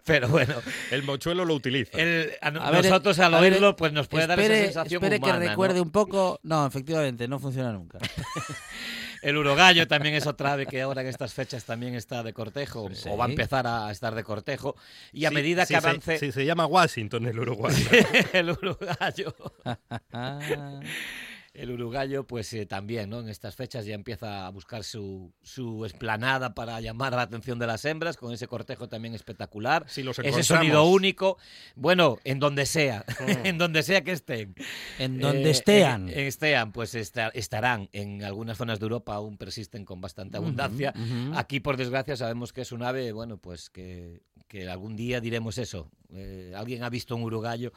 Pero 0.06 0.28
bueno, 0.28 0.54
El 0.90 1.02
mochuelo 1.02 1.44
lo 1.44 1.52
utiliza. 1.54 1.98
el- 1.98 2.32
a, 2.40 2.46
A 2.48 2.70
ver, 2.70 2.84
nosotros 2.84 3.18
al 3.18 3.34
a 3.34 3.40
ver, 3.40 3.52
oírlo 3.54 3.76
pues 3.76 3.92
nos 3.92 4.06
puede 4.08 4.26
dar 4.26 4.38
esa 4.40 4.54
sensación 4.54 5.02
espere 5.02 5.16
humana, 5.18 5.38
que 5.40 5.44
¿no? 5.44 5.50
recuerde 5.50 5.80
un 5.80 5.90
poco. 5.90 6.38
No, 6.44 6.64
efectivamente, 6.66 7.26
no 7.28 7.38
funciona 7.38 7.72
nunca. 7.72 7.98
El 9.22 9.36
urogallo 9.38 9.88
también 9.88 10.14
es 10.14 10.26
otra 10.26 10.52
ave 10.52 10.66
que 10.66 10.80
ahora 10.82 11.00
en 11.00 11.08
estas 11.08 11.34
fechas 11.34 11.64
también 11.64 11.94
está 11.96 12.22
de 12.22 12.32
cortejo 12.32 12.88
Sí. 12.92 13.08
o 13.10 13.16
va 13.16 13.24
a 13.24 13.28
empezar 13.28 13.66
a 13.66 13.90
estar 13.90 14.14
de 14.14 14.22
cortejo 14.22 14.76
y 15.12 15.24
a 15.24 15.30
Sí, 15.30 15.34
medida 15.34 15.66
sí 15.66 15.74
que 15.74 15.80
se- 15.80 15.88
avance 15.88 16.18
sí, 16.18 16.30
se 16.32 16.44
llama 16.44 16.66
Washington 16.66 17.26
el 17.26 17.38
Uruguay. 17.40 17.74
el 18.32 18.50
urogallo 18.50 19.34
El 21.58 21.70
uruguayo, 21.70 22.26
pues 22.26 22.52
eh, 22.52 22.66
también, 22.66 23.08
¿no? 23.10 23.20
En 23.20 23.28
estas 23.28 23.56
fechas 23.56 23.86
ya 23.86 23.94
empieza 23.94 24.46
a 24.46 24.50
buscar 24.50 24.84
su, 24.84 25.32
su 25.42 25.84
esplanada 25.84 26.54
para 26.54 26.80
llamar 26.80 27.12
la 27.14 27.22
atención 27.22 27.58
de 27.58 27.66
las 27.66 27.84
hembras, 27.84 28.16
con 28.16 28.32
ese 28.32 28.46
cortejo 28.46 28.88
también 28.88 29.14
espectacular. 29.14 29.84
Si 29.88 30.02
los 30.02 30.18
ese 30.18 30.42
sonido 30.42 30.84
único. 30.84 31.38
Bueno, 31.74 32.18
en 32.24 32.38
donde 32.38 32.66
sea, 32.66 33.04
en 33.44 33.58
donde 33.58 33.82
sea 33.82 34.04
que 34.04 34.12
estén. 34.12 34.54
en 34.98 35.18
donde 35.18 35.48
Eh, 35.48 35.50
estean. 35.50 36.08
en- 36.08 36.18
en 36.18 36.26
estean, 36.26 36.72
pues 36.72 36.94
esta- 36.94 37.28
estarán. 37.28 37.88
En 37.92 38.22
algunas 38.22 38.58
zonas 38.58 38.78
de 38.78 38.84
Europa 38.84 39.14
aún 39.14 39.36
persisten 39.38 39.84
con 39.84 40.00
bastante 40.00 40.36
abundancia. 40.36 40.92
Aquí, 41.34 41.60
por 41.60 41.76
desgracia, 41.76 42.16
sabemos 42.16 42.52
que 42.52 42.60
es 42.62 42.72
un 42.72 42.82
ave, 42.82 43.12
bueno, 43.12 43.38
pues 43.38 43.70
que, 43.70 44.20
que 44.48 44.68
algún 44.68 44.96
día 44.96 45.20
diremos 45.20 45.58
eso. 45.58 45.90
Eh, 46.12 46.52
Alguien 46.56 46.82
ha 46.82 46.90
visto 46.90 47.16
un 47.16 47.22
uruguayo. 47.22 47.72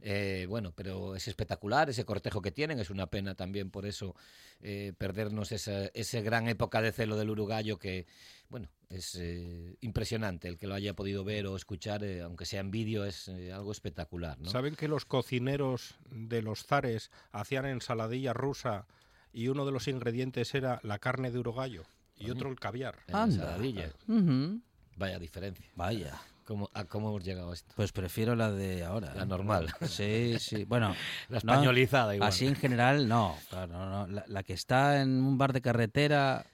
Eh, 0.00 0.46
bueno, 0.48 0.72
pero 0.74 1.16
es 1.16 1.28
espectacular 1.28 1.90
ese 1.90 2.04
cortejo 2.04 2.42
que 2.42 2.50
tienen. 2.50 2.78
Es 2.78 2.90
una 2.90 3.06
pena 3.06 3.34
también 3.34 3.70
por 3.70 3.86
eso 3.86 4.14
eh, 4.60 4.92
perdernos 4.98 5.52
esa, 5.52 5.86
esa 5.94 6.20
gran 6.20 6.48
época 6.48 6.82
de 6.82 6.92
celo 6.92 7.16
del 7.16 7.30
uruguayo 7.30 7.78
que, 7.78 8.06
bueno, 8.48 8.68
es 8.94 9.16
eh, 9.16 9.76
impresionante. 9.80 10.48
El 10.48 10.58
que 10.58 10.66
lo 10.66 10.74
haya 10.74 10.94
podido 10.94 11.24
ver 11.24 11.46
o 11.46 11.56
escuchar, 11.56 12.04
eh, 12.04 12.22
aunque 12.22 12.46
sea 12.46 12.60
en 12.60 12.70
vídeo, 12.70 13.04
es 13.04 13.28
eh, 13.28 13.52
algo 13.52 13.72
espectacular. 13.72 14.38
¿no? 14.38 14.50
¿Saben 14.50 14.76
que 14.76 14.88
los 14.88 15.04
cocineros 15.04 15.96
de 16.10 16.42
los 16.42 16.64
zares 16.64 17.10
hacían 17.32 17.66
ensaladilla 17.66 18.32
rusa 18.32 18.86
y 19.32 19.48
uno 19.48 19.66
de 19.66 19.72
los 19.72 19.88
ingredientes 19.88 20.54
era 20.54 20.80
la 20.82 20.98
carne 20.98 21.30
de 21.30 21.38
urogallo 21.38 21.84
y 22.16 22.30
otro 22.30 22.50
el 22.50 22.58
caviar? 22.58 22.98
Anda. 23.08 23.24
ensaladilla. 23.24 23.92
Vaya 24.96 25.18
diferencia. 25.18 25.66
Vaya. 25.74 26.20
¿Cómo, 26.44 26.70
¿A 26.74 26.84
cómo 26.84 27.08
hemos 27.08 27.24
llegado 27.24 27.50
a 27.50 27.54
esto? 27.54 27.72
Pues 27.76 27.92
prefiero 27.92 28.34
la 28.36 28.50
de 28.52 28.84
ahora. 28.84 29.14
La 29.14 29.22
¿eh? 29.22 29.26
normal. 29.26 29.72
Sí, 29.88 30.36
sí. 30.38 30.64
Bueno, 30.64 30.88
La 31.28 31.34
no, 31.34 31.38
españolizada 31.38 32.14
igual. 32.14 32.28
así 32.28 32.46
en 32.46 32.54
general, 32.56 33.08
no. 33.08 33.36
Claro, 33.48 33.72
no, 33.72 33.88
no. 33.90 34.06
La, 34.06 34.24
la 34.26 34.42
que 34.42 34.52
está 34.52 35.00
en 35.00 35.10
un 35.22 35.38
bar 35.38 35.52
de 35.52 35.60
carretera. 35.60 36.44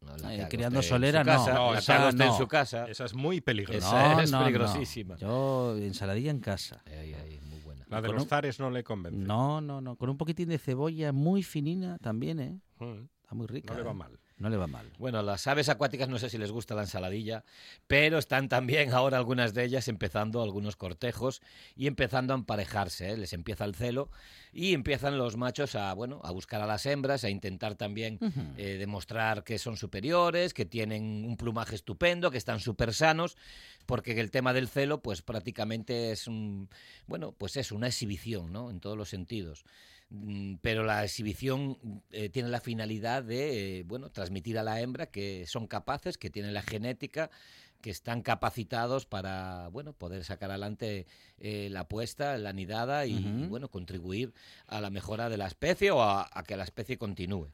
No, 0.00 0.30
eh, 0.30 0.46
criando 0.50 0.82
solera, 0.82 1.22
no. 1.22 1.30
casa, 1.32 1.54
No, 1.54 1.72
la 1.74 1.78
haga 1.78 2.08
usted 2.08 2.24
en 2.24 2.32
su 2.34 2.48
casa. 2.48 2.86
Esa 2.86 3.04
es 3.04 3.14
muy 3.14 3.40
peligrosa. 3.40 4.12
Esa 4.12 4.22
es 4.24 4.30
no, 4.32 4.38
no. 4.40 4.44
peligrosísima. 4.46 5.16
Yo, 5.16 5.76
ensaladilla 5.76 6.30
en 6.32 6.40
casa. 6.40 6.82
Ay, 6.86 7.14
ay, 7.14 7.40
muy 7.48 7.60
buena. 7.60 7.84
La 7.88 8.00
de 8.00 8.08
con 8.08 8.16
los 8.16 8.24
un- 8.24 8.28
zares 8.28 8.58
no 8.58 8.68
le 8.70 8.82
convence. 8.82 9.16
No, 9.18 9.60
no, 9.60 9.80
no. 9.80 9.94
Con 9.96 10.10
un 10.10 10.16
poquitín 10.18 10.48
de 10.48 10.58
cebolla 10.58 11.12
muy 11.12 11.44
finina 11.44 11.98
también, 11.98 12.40
¿eh? 12.40 12.58
Mm, 12.80 13.04
Está 13.22 13.34
muy 13.36 13.46
rica. 13.46 13.72
No 13.74 13.78
le 13.78 13.84
va 13.84 13.92
¿eh? 13.92 13.94
mal. 13.94 14.18
No 14.42 14.50
le 14.50 14.56
va 14.56 14.66
mal. 14.66 14.90
Bueno, 14.98 15.22
las 15.22 15.46
aves 15.46 15.68
acuáticas 15.68 16.08
no 16.08 16.18
sé 16.18 16.28
si 16.28 16.36
les 16.36 16.50
gusta 16.50 16.74
la 16.74 16.82
ensaladilla, 16.82 17.44
pero 17.86 18.18
están 18.18 18.48
también 18.48 18.92
ahora 18.92 19.16
algunas 19.16 19.54
de 19.54 19.62
ellas 19.62 19.86
empezando 19.86 20.42
algunos 20.42 20.74
cortejos 20.74 21.42
y 21.76 21.86
empezando 21.86 22.34
a 22.34 22.38
emparejarse. 22.38 23.10
¿eh? 23.10 23.16
Les 23.16 23.34
empieza 23.34 23.64
el 23.64 23.76
celo 23.76 24.10
y 24.52 24.74
empiezan 24.74 25.16
los 25.16 25.36
machos 25.36 25.76
a 25.76 25.94
bueno 25.94 26.20
a 26.24 26.32
buscar 26.32 26.60
a 26.60 26.66
las 26.66 26.86
hembras, 26.86 27.22
a 27.22 27.30
intentar 27.30 27.76
también 27.76 28.18
eh, 28.56 28.78
demostrar 28.80 29.44
que 29.44 29.60
son 29.60 29.76
superiores, 29.76 30.54
que 30.54 30.64
tienen 30.64 31.24
un 31.24 31.36
plumaje 31.36 31.76
estupendo, 31.76 32.32
que 32.32 32.38
están 32.38 32.58
súper 32.58 32.94
sanos, 32.94 33.36
porque 33.86 34.18
el 34.18 34.32
tema 34.32 34.52
del 34.52 34.66
celo, 34.66 35.02
pues 35.02 35.22
prácticamente 35.22 36.10
es 36.10 36.26
un, 36.26 36.68
bueno, 37.06 37.30
pues 37.30 37.56
es 37.56 37.70
una 37.70 37.86
exhibición, 37.86 38.52
¿no? 38.52 38.70
En 38.70 38.80
todos 38.80 38.98
los 38.98 39.08
sentidos. 39.08 39.64
Mm, 40.14 40.56
Pero 40.60 40.84
la 40.84 41.04
exhibición 41.04 41.78
eh, 42.10 42.28
tiene 42.28 42.50
la 42.50 42.60
finalidad 42.60 43.22
de, 43.22 43.78
eh, 43.80 43.82
bueno, 43.84 44.10
transmitir 44.10 44.58
a 44.58 44.62
la 44.62 44.78
hembra 44.80 45.06
que 45.06 45.46
son 45.46 45.66
capaces, 45.66 46.18
que 46.18 46.28
tienen 46.28 46.52
la 46.52 46.60
genética, 46.62 47.30
que 47.80 47.90
están 47.90 48.20
capacitados 48.22 49.06
para, 49.06 49.68
bueno, 49.68 49.92
poder 49.94 50.22
sacar 50.22 50.50
adelante 50.50 51.06
eh, 51.38 51.68
la 51.70 51.88
puesta, 51.88 52.36
la 52.38 52.52
nidada 52.52 53.06
y, 53.06 53.14
bueno, 53.48 53.68
contribuir 53.70 54.34
a 54.66 54.80
la 54.80 54.90
mejora 54.90 55.28
de 55.30 55.36
la 55.38 55.46
especie 55.46 55.90
o 55.90 56.02
a- 56.02 56.28
a 56.30 56.42
que 56.44 56.56
la 56.56 56.64
especie 56.64 56.98
continúe. 56.98 57.48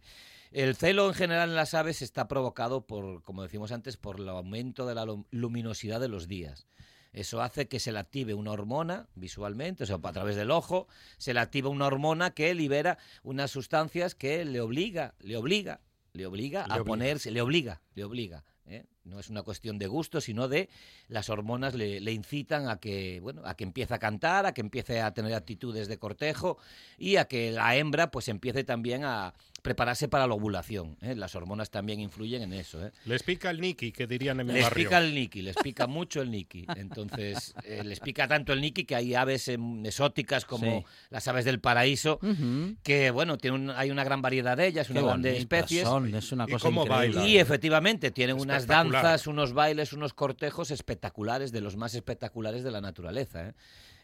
El 0.51 0.75
celo 0.75 1.07
en 1.09 1.15
general 1.15 1.51
en 1.51 1.55
las 1.57 1.75
aves 1.75 2.03
está 2.03 2.27
provocado 2.27 2.87
por, 2.87 3.23
como 3.23 3.43
decimos 3.43 3.71
antes, 3.73 3.97
por 3.97 4.19
el 4.21 4.29
aumento 4.29 4.85
de 4.87 4.95
la 4.97 5.05
lu- 5.07 5.27
luminosidad 5.31 6.01
de 6.01 6.09
los 6.09 6.27
días. 6.27 6.67
Eso 7.13 7.41
hace 7.41 7.69
que 7.69 7.81
se 7.81 7.93
le 7.93 7.99
active 7.99 8.35
una 8.35 8.53
hormona 8.53 9.09
visualmente, 9.15 9.85
o 9.85 9.87
sea, 9.87 9.99
a 10.03 10.13
través 10.13 10.37
del 10.37 10.51
ojo, 10.51 10.89
se 11.17 11.35
le 11.35 11.41
activa 11.41 11.69
una 11.69 11.87
hormona 11.87 12.33
que 12.33 12.55
libera 12.55 12.99
unas 13.23 13.51
sustancias 13.51 14.15
que 14.15 14.45
le 14.45 14.61
obliga, 14.61 15.15
le 15.21 15.37
obliga, 15.37 15.81
le 16.13 16.27
obliga 16.27 16.67
Le 16.67 16.75
a 16.75 16.85
ponerse, 16.85 17.31
le 17.31 17.41
obliga, 17.41 17.81
le 17.95 18.05
obliga. 18.05 18.45
¿eh? 18.67 18.85
No 19.05 19.19
es 19.19 19.31
una 19.31 19.43
cuestión 19.43 19.79
de 19.79 19.87
gusto, 19.87 20.21
sino 20.21 20.49
de 20.49 20.69
las 21.09 21.31
hormonas 21.31 21.75
le, 21.75 21.99
le 22.01 22.13
incitan 22.13 22.69
a 22.69 22.77
que, 22.79 23.21
bueno, 23.21 23.41
a 23.47 23.55
que 23.57 23.65
empiece 23.65 23.95
a 23.95 23.99
cantar, 23.99 24.45
a 24.45 24.53
que 24.53 24.61
empiece 24.61 25.01
a 25.01 25.15
tener 25.15 25.33
actitudes 25.35 25.89
de 25.89 25.99
cortejo 25.99 26.59
y 26.99 27.17
a 27.17 27.25
que 27.27 27.51
la 27.51 27.75
hembra 27.77 28.11
pues 28.11 28.29
empiece 28.29 28.65
también 28.65 29.05
a 29.05 29.33
prepararse 29.63 30.09
para 30.09 30.27
la 30.27 30.35
ovulación. 30.35 30.97
¿eh? 31.01 31.15
Las 31.17 31.35
hormonas 31.35 31.71
también 31.71 32.01
influyen 32.01 32.43
en 32.43 32.53
eso. 32.53 32.85
¿eh? 32.87 32.93
Les 33.07 33.23
pica 33.23 33.51
el 33.51 33.61
Niki, 33.61 33.93
que 33.93 34.07
dirían 34.07 34.39
en 34.41 34.47
mi 34.47 34.53
Les 34.53 34.63
barrio. 34.65 34.85
pica 34.89 34.99
el 34.99 35.15
niki, 35.15 35.43
les 35.43 35.57
pica 35.57 35.87
mucho 35.87 36.21
el 36.23 36.31
niki. 36.31 36.65
Entonces, 36.77 37.55
eh, 37.65 37.83
les 37.85 38.01
pica 38.01 38.29
tanto 38.29 38.53
el 38.53 38.61
niki 38.61 38.85
que 38.85 38.95
hay 38.95 39.15
aves 39.15 39.49
em, 39.49 39.85
exóticas 39.87 40.45
como 40.45 40.81
Sí. 40.81 40.85
las 41.11 41.27
aves 41.29 41.45
del 41.45 41.61
paraíso, 41.61 42.19
Ujú. 42.23 42.77
que 42.83 43.11
bueno, 43.11 43.37
tiene 43.39 43.57
un- 43.57 43.71
hay 43.71 43.91
una 43.91 44.05
gran 44.05 44.23
variedad 44.23 44.57
de 44.57 44.67
ellas, 44.69 44.91
una 44.91 45.01
Qué 45.01 45.07
gran 45.07 45.23
de 45.23 45.37
especies. 45.39 45.83
son, 45.85 46.15
es 46.15 46.31
una 46.31 46.45
Y 46.47 46.53
cosa 46.53 46.69
cómo 46.69 46.83
increíble. 46.85 47.17
bailan. 47.17 47.29
Y 47.31 47.39
efectivamente 47.39 48.11
tienen 48.13 48.37
unas 48.39 48.59
Espectacular. 48.63 48.98
Danzas, 49.03 49.27
unos 49.27 49.53
bailes, 49.53 49.93
unos 49.93 50.15
cortejos 50.15 50.71
espectaculares, 50.71 51.53
de 51.53 51.61
los 51.61 51.77
más 51.77 51.95
espectaculares 51.95 52.65
de 52.65 52.71
la 52.71 52.81
naturaleza. 52.81 53.49
¿eh? 53.49 53.55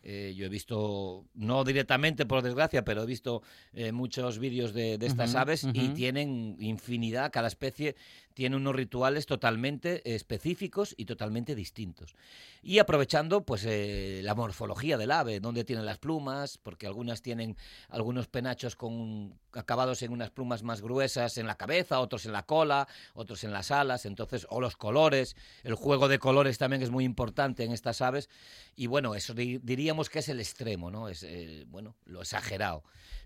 Eh, 0.03 0.35
yo 0.37 0.45
he 0.45 0.49
visto, 0.51 1.25
no 1.35 1.65
directamente 1.65 2.27
por 2.27 2.43
desgracia, 2.43 2.85
pero 2.85 3.03
he 3.03 3.07
visto 3.07 3.43
eh, 3.73 3.91
muchos 3.91 4.39
vídeos 4.39 4.75
de, 4.75 4.99
de 4.99 5.07
estas 5.07 5.35
aves 5.35 5.67
y 5.73 5.89
tienen 5.91 6.57
infinidad, 6.61 7.33
cada 7.33 7.49
especie 7.49 7.97
tiene 8.35 8.57
unos 8.57 8.75
rituales 8.75 9.26
totalmente 9.26 10.14
específicos 10.14 10.95
y 10.99 11.05
totalmente 11.05 11.55
distintos. 11.55 12.14
Y 12.62 12.79
aprovechando 12.81 13.45
pues 13.45 13.64
eh, 13.64 14.21
la 14.25 14.35
morfología 14.35 14.99
del 14.99 15.12
ave, 15.12 15.41
dónde 15.41 15.64
tienen 15.64 15.87
las 15.87 15.99
plumas, 15.99 16.59
porque 16.59 16.87
algunas 16.87 17.23
tienen 17.23 17.57
algunos 17.88 18.26
penachos 18.26 18.75
con 18.75 19.38
acabados 19.53 20.03
en 20.03 20.12
unas 20.12 20.31
plumas 20.31 20.62
más 20.64 20.83
gruesas 20.83 21.38
en 21.38 21.47
la 21.47 21.55
cabeza, 21.55 22.00
otros 22.00 22.26
en 22.26 22.33
la 22.33 22.45
cola, 22.45 22.88
otros 23.14 23.45
en 23.45 23.53
las 23.53 23.71
alas, 23.71 24.05
entonces 24.05 24.47
o 24.50 24.61
los 24.61 24.76
colores, 24.76 25.37
el 25.62 25.75
juego 25.75 26.09
de 26.09 26.19
colores 26.19 26.59
también 26.59 26.83
es 26.83 26.91
muy 26.91 27.05
importante 27.05 27.64
en 27.64 27.73
estas 27.73 28.00
aves 28.00 28.29
y 28.75 28.88
bueno, 28.88 29.14
eso 29.14 29.33
di- 29.35 29.59
diríamos 29.59 30.11
que 30.11 30.19
es 30.19 30.29
el 30.29 30.41
extremo, 30.41 30.91
¿no? 30.91 31.09
Es 31.09 31.23
eh, 31.23 31.64
bueno, 31.69 31.95
lo 32.05 32.21
exagerado. 32.23 32.83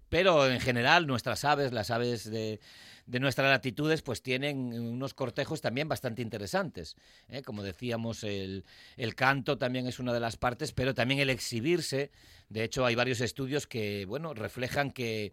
Pero 0.08 0.50
en 0.50 0.60
general 0.60 1.06
nuestras 1.06 1.44
aves, 1.44 1.72
las 1.72 1.90
aves 1.90 2.30
de, 2.30 2.60
de 3.06 3.20
nuestras 3.20 3.50
latitudes, 3.50 4.02
pues 4.02 4.22
tienen 4.22 4.72
unos 4.78 5.14
cortejos 5.14 5.60
también 5.60 5.88
bastante 5.88 6.22
interesantes. 6.22 6.96
¿eh? 7.28 7.42
Como 7.42 7.62
decíamos, 7.62 8.22
el, 8.22 8.64
el 8.96 9.14
canto 9.14 9.56
también 9.58 9.86
es 9.86 9.98
una 9.98 10.12
de 10.12 10.20
las 10.20 10.36
partes, 10.36 10.72
pero 10.72 10.94
también 10.94 11.20
el 11.20 11.30
exhibirse. 11.30 12.10
De 12.48 12.64
hecho, 12.64 12.84
hay 12.84 12.94
varios 12.94 13.20
estudios 13.20 13.66
que, 13.66 14.04
bueno, 14.06 14.34
reflejan 14.34 14.90
que 14.90 15.32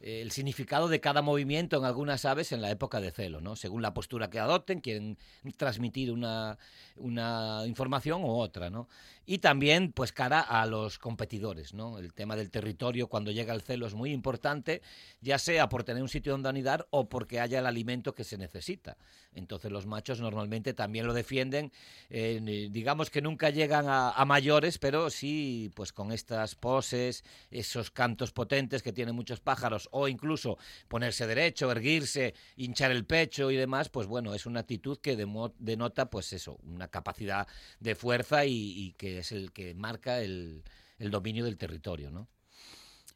el 0.00 0.30
significado 0.32 0.88
de 0.88 1.00
cada 1.00 1.22
movimiento 1.22 1.76
en 1.76 1.84
algunas 1.84 2.24
aves 2.24 2.52
en 2.52 2.60
la 2.60 2.70
época 2.70 3.00
de 3.00 3.12
celo, 3.12 3.40
¿no? 3.40 3.56
Según 3.56 3.82
la 3.82 3.94
postura 3.94 4.30
que 4.30 4.40
adopten, 4.40 4.80
quieren 4.80 5.16
transmitir 5.56 6.10
una, 6.10 6.58
una 6.96 7.62
información 7.66 8.24
u 8.24 8.30
otra, 8.30 8.70
¿no? 8.70 8.88
Y 9.24 9.38
también, 9.38 9.92
pues, 9.92 10.12
cara 10.12 10.40
a 10.40 10.66
los 10.66 10.98
competidores, 10.98 11.74
¿no? 11.74 11.98
El 11.98 12.12
tema 12.12 12.34
del 12.34 12.50
territorio 12.50 13.06
cuando 13.06 13.30
llega 13.30 13.54
el 13.54 13.62
celo 13.62 13.86
es 13.86 13.94
muy 13.94 14.12
importante, 14.12 14.82
ya 15.20 15.38
sea 15.38 15.68
por 15.68 15.84
tener 15.84 16.02
un 16.02 16.08
sitio 16.08 16.32
donde 16.32 16.48
anidar 16.48 16.88
o 16.90 17.08
porque 17.08 17.38
haya 17.38 17.60
el 17.60 17.66
alimento 17.66 18.14
que 18.14 18.24
se 18.24 18.36
necesita. 18.36 18.96
Entonces 19.34 19.70
los 19.70 19.86
machos 19.86 20.20
normalmente 20.20 20.74
también 20.74 21.06
lo 21.06 21.14
defienden, 21.14 21.72
eh, 22.10 22.68
digamos 22.70 23.10
que 23.10 23.22
nunca 23.22 23.50
llegan 23.50 23.88
a, 23.88 24.10
a 24.10 24.24
mayores, 24.24 24.78
pero 24.78 25.08
sí, 25.10 25.70
pues 25.74 25.92
con 25.92 26.12
estas 26.12 26.56
poses, 26.56 27.24
esos 27.50 27.90
cantos 27.90 28.32
potentes 28.32 28.82
que 28.82 28.92
tienen 28.92 29.14
muchos 29.14 29.40
pájaros 29.40 29.81
o 29.90 30.08
incluso 30.08 30.58
ponerse 30.88 31.26
derecho, 31.26 31.70
erguirse, 31.70 32.34
hinchar 32.56 32.90
el 32.90 33.04
pecho 33.04 33.50
y 33.50 33.56
demás, 33.56 33.88
pues 33.88 34.06
bueno, 34.06 34.34
es 34.34 34.46
una 34.46 34.60
actitud 34.60 34.98
que 34.98 35.16
denota 35.16 36.10
pues 36.10 36.32
eso, 36.32 36.58
una 36.64 36.88
capacidad 36.88 37.46
de 37.80 37.94
fuerza 37.94 38.44
y, 38.44 38.94
que 38.96 39.18
es 39.18 39.32
el 39.32 39.52
que 39.52 39.74
marca 39.74 40.20
el, 40.20 40.62
dominio 40.98 41.44
del 41.44 41.56
territorio, 41.56 42.10
¿no? 42.10 42.28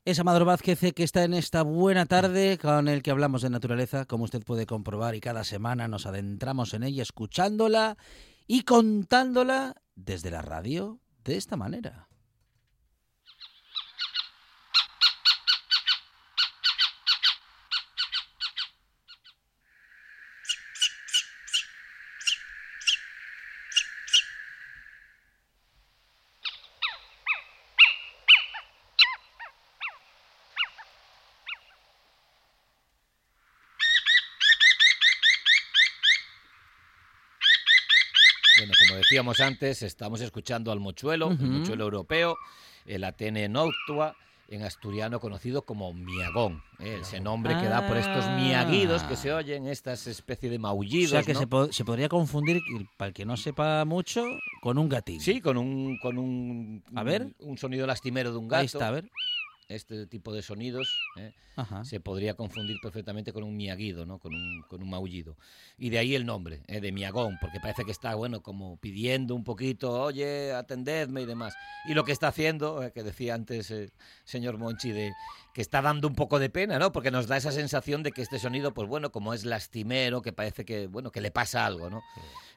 Es 0.04 0.20
Amador 0.20 0.44
Vázquez 0.44 0.78
que 0.94 1.02
está 1.02 1.25
en 1.25 1.35
esta 1.35 1.62
buena 1.62 2.06
tarde 2.06 2.58
con 2.58 2.87
el 2.87 3.02
que 3.02 3.11
hablamos 3.11 3.42
de 3.42 3.50
naturaleza, 3.50 4.04
como 4.04 4.25
usted 4.25 4.42
puede 4.42 4.64
comprobar, 4.64 5.16
y 5.16 5.20
cada 5.20 5.42
semana 5.42 5.88
nos 5.88 6.06
adentramos 6.06 6.75
en 6.75 6.85
ella 6.85 7.02
escuchándola 7.02 7.96
y 8.46 8.62
contándola 8.62 9.75
desde 9.96 10.30
la 10.30 10.42
radio 10.42 11.00
de 11.25 11.37
esta 11.37 11.56
manera. 11.56 12.08
Decíamos 39.16 39.40
antes, 39.40 39.80
estamos 39.80 40.20
escuchando 40.20 40.70
al 40.70 40.78
mochuelo, 40.78 41.30
el 41.30 41.38
mochuelo 41.38 41.85
europeo, 41.85 42.37
el 42.85 43.02
Atene 43.02 43.49
noctua, 43.49 44.14
en 44.49 44.62
asturiano 44.62 45.20
conocido 45.20 45.62
como 45.62 45.94
miagón, 45.94 46.62
¿eh? 46.80 46.99
ese 47.00 47.18
nombre 47.18 47.56
que 47.58 47.66
da 47.66 47.88
por 47.88 47.96
estos 47.96 48.26
ah. 48.26 48.38
miaguidos 48.38 49.02
que 49.04 49.16
se 49.16 49.32
oyen, 49.32 49.68
estas 49.68 50.06
especies 50.06 50.52
de 50.52 50.58
maullidos. 50.58 51.12
O 51.12 51.14
sea 51.14 51.23
que 51.23 51.35
se, 51.35 51.46
podría 51.87 52.11
confundir, 52.11 52.61
para 52.99 53.08
el 53.08 53.14
que 53.14 53.25
no 53.25 53.38
sepa 53.38 53.87
mucho, 53.87 54.23
con 54.61 54.76
un 54.76 54.90
gatillo. 54.90 55.23
Sí, 55.23 55.40
con 55.40 55.56
un, 55.56 55.96
con 55.96 56.18
un, 56.18 56.85
a 56.94 57.02
ver. 57.02 57.28
un 57.38 57.56
sonido 57.56 57.87
lastimero 57.87 58.32
de 58.32 58.37
un 58.37 58.49
gato. 58.49 58.61
Ahí 58.61 58.66
está, 58.66 58.88
a 58.88 58.90
ver 58.90 59.11
este 59.68 60.06
tipo 60.06 60.32
de 60.32 60.42
sonidos 60.42 60.96
¿eh? 61.16 61.32
se 61.82 62.00
podría 62.00 62.35
confundir 62.35 62.78
perfectamente 62.80 63.32
con 63.32 63.42
un 63.42 63.56
miaguido, 63.56 64.06
¿no? 64.06 64.18
con, 64.18 64.35
un, 64.35 64.62
con 64.68 64.82
un 64.82 64.90
maullido. 64.90 65.37
Y 65.78 65.90
de 65.90 65.99
ahí 65.99 66.14
el 66.14 66.25
nombre, 66.25 66.62
¿eh? 66.68 66.80
de 66.80 66.92
miagón, 66.92 67.38
porque 67.40 67.58
parece 67.61 67.85
que 67.85 67.90
está, 67.90 68.14
bueno, 68.14 68.42
como 68.42 68.76
pidiendo 68.76 69.35
un 69.35 69.42
poquito, 69.42 69.90
oye, 69.90 70.52
atendedme 70.52 71.23
y 71.23 71.26
demás. 71.26 71.54
Y 71.87 71.94
lo 71.94 72.04
que 72.04 72.12
está 72.12 72.28
haciendo, 72.28 72.82
¿eh? 72.82 72.92
que 72.92 73.02
decía 73.02 73.35
antes 73.35 73.70
el 73.70 73.92
señor 74.25 74.58
Monchi, 74.58 74.92
de 74.92 75.12
que 75.52 75.62
está 75.62 75.80
dando 75.82 76.06
un 76.06 76.14
poco 76.14 76.38
de 76.38 76.50
pena, 76.50 76.78
¿no? 76.78 76.92
Porque 76.92 77.11
nos 77.11 77.26
da 77.26 77.38
esa 77.38 77.50
sensación 77.50 78.02
de 78.02 78.12
que 78.12 78.20
este 78.20 78.38
sonido, 78.38 78.75
pues 78.75 78.88
bueno, 78.88 79.11
como 79.11 79.32
es 79.32 79.44
lastimero, 79.44 80.20
que 80.20 80.32
parece 80.32 80.64
que, 80.64 80.87
bueno, 80.87 81.11
que 81.11 81.23
le 81.23 81.30
pasa 81.30 81.64
algo, 81.64 81.88
¿no? 81.88 82.02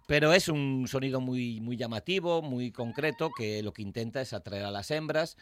Pero 0.05 0.33
es 0.33 0.49
un 0.49 0.85
sonido 0.87 1.21
muy, 1.21 1.61
muy 1.61 1.77
llamativo, 1.77 2.41
muy 2.41 2.71
concreto, 2.71 3.31
que 3.35 3.63
lo 3.63 3.71
que 3.71 3.83
intenta 3.83 4.21
es 4.21 4.33
atraer 4.33 4.65
a 4.65 4.71
las 4.71 4.91
hembras 4.91 5.37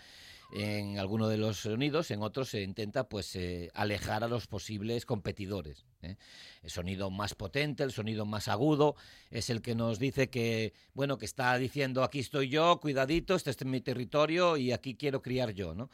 en 0.51 0.97
alguno 0.97 1.27
de 1.27 1.37
los 1.37 1.57
sonidos, 1.57 2.09
en 2.11 2.21
otros 2.21 2.49
se 2.49 2.61
intenta 2.61 3.09
pues 3.09 3.35
eh, 3.35 3.69
alejar 3.73 4.23
a 4.23 4.27
los 4.27 4.47
posibles 4.47 5.05
competidores. 5.05 5.85
¿eh? 6.01 6.15
El 6.63 6.69
sonido 6.69 7.09
más 7.09 7.35
potente, 7.35 7.83
el 7.83 7.91
sonido 7.91 8.25
más 8.25 8.47
agudo, 8.47 8.95
es 9.29 9.49
el 9.49 9.61
que 9.61 9.75
nos 9.75 9.99
dice 9.99 10.29
que, 10.29 10.73
bueno, 10.93 11.17
que 11.17 11.25
está 11.25 11.57
diciendo 11.57 12.01
aquí 12.01 12.19
estoy 12.19 12.47
yo, 12.47 12.79
cuidadito, 12.79 13.35
este 13.35 13.49
es 13.51 13.65
mi 13.65 13.81
territorio 13.81 14.55
y 14.55 14.71
aquí 14.71 14.95
quiero 14.95 15.21
criar 15.21 15.51
yo, 15.51 15.75
¿no? 15.75 15.89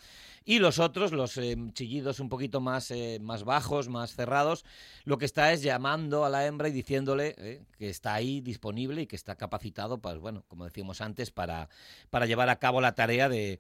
Y 0.46 0.60
los 0.60 0.78
otros, 0.78 1.14
los 1.14 1.38
eh, 1.38 1.56
chillidos 1.74 2.20
un 2.20 2.30
poquito 2.30 2.62
más, 2.62 2.94
más 3.22 3.44
bajos, 3.44 3.90
más 3.90 4.14
cerrados, 4.14 4.66
lo 5.04 5.18
que 5.18 5.26
está 5.26 5.52
es 5.52 5.64
llamando 5.64 6.26
a 6.26 6.30
la 6.30 6.46
hembra 6.46 6.70
y 6.70 6.74
diciéndole 6.74 7.64
que 7.78 7.90
está 7.90 8.14
ahí 8.14 8.42
disponible 8.42 9.02
y 9.02 9.08
que 9.08 9.16
está 9.16 9.36
capacitado, 9.36 9.98
pues 9.98 10.20
bueno, 10.20 10.44
como 10.48 10.66
decíamos 10.66 11.02
antes, 11.02 11.32
para, 11.32 11.70
para 12.10 12.26
llevar 12.28 12.50
a 12.50 12.60
cabo 12.60 12.82
la 12.82 12.94
tarea 12.94 13.30
de 13.30 13.60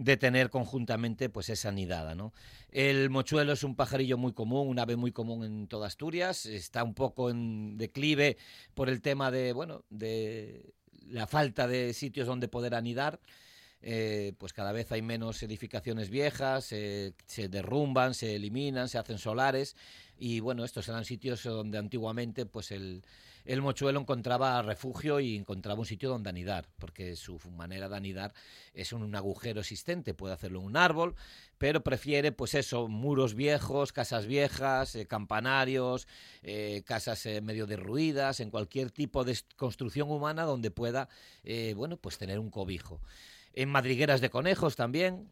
de 0.00 0.16
tener 0.16 0.48
conjuntamente 0.48 1.28
pues 1.28 1.50
esa 1.50 1.70
nidada. 1.70 2.14
¿no? 2.14 2.32
El 2.70 3.10
mochuelo 3.10 3.52
es 3.52 3.62
un 3.64 3.76
pajarillo 3.76 4.16
muy 4.16 4.32
común, 4.32 4.66
un 4.68 4.78
ave 4.78 4.96
muy 4.96 5.12
común 5.12 5.44
en 5.44 5.66
toda 5.66 5.88
Asturias, 5.88 6.46
está 6.46 6.82
un 6.82 6.94
poco 6.94 7.28
en 7.28 7.76
declive 7.76 8.38
por 8.72 8.88
el 8.88 9.02
tema 9.02 9.30
de, 9.30 9.52
bueno, 9.52 9.84
de 9.90 10.72
la 11.06 11.26
falta 11.26 11.68
de 11.68 11.92
sitios 11.92 12.26
donde 12.26 12.48
poder 12.48 12.74
anidar. 12.74 13.20
Eh, 13.82 14.34
pues 14.38 14.52
cada 14.52 14.72
vez 14.72 14.90
hay 14.92 15.00
menos 15.00 15.42
edificaciones 15.42 16.10
viejas, 16.10 16.64
se 16.66 17.14
derrumban, 17.48 18.12
se 18.14 18.36
eliminan, 18.36 18.88
se 18.90 18.98
hacen 18.98 19.16
solares 19.18 19.74
y 20.18 20.40
bueno, 20.40 20.64
estos 20.64 20.88
eran 20.88 21.06
sitios 21.06 21.42
donde 21.44 21.78
antiguamente 21.78 22.44
pues 22.44 22.72
el, 22.72 23.02
el 23.44 23.62
mochuelo 23.62 24.00
encontraba 24.00 24.62
refugio 24.62 25.20
y 25.20 25.36
encontraba 25.36 25.80
un 25.80 25.86
sitio 25.86 26.08
donde 26.08 26.30
anidar, 26.30 26.68
porque 26.78 27.16
su 27.16 27.38
manera 27.50 27.88
de 27.88 27.96
anidar 27.96 28.34
es 28.74 28.92
un, 28.92 29.14
agujero 29.14 29.60
existente, 29.60 30.14
puede 30.14 30.34
hacerlo 30.34 30.60
un 30.60 30.76
árbol, 30.76 31.14
pero 31.58 31.82
prefiere, 31.82 32.32
pues 32.32 32.54
eso, 32.54 32.88
muros 32.88 33.34
viejos, 33.34 33.92
casas 33.92 34.26
viejas, 34.26 34.94
eh, 34.94 35.06
campanarios, 35.06 36.06
eh, 36.42 36.82
casas 36.86 37.26
eh, 37.26 37.40
medio 37.40 37.66
derruidas, 37.66 38.40
en 38.40 38.50
cualquier 38.50 38.90
tipo 38.90 39.24
de 39.24 39.38
construcción 39.56 40.10
humana 40.10 40.44
donde 40.44 40.70
pueda, 40.70 41.08
bueno, 41.76 41.96
pues 41.96 42.18
tener 42.18 42.38
un 42.38 42.50
cobijo. 42.50 43.00
En 43.52 43.68
madrigueras 43.68 44.20
de 44.20 44.30
conejos 44.30 44.76
también, 44.76 45.30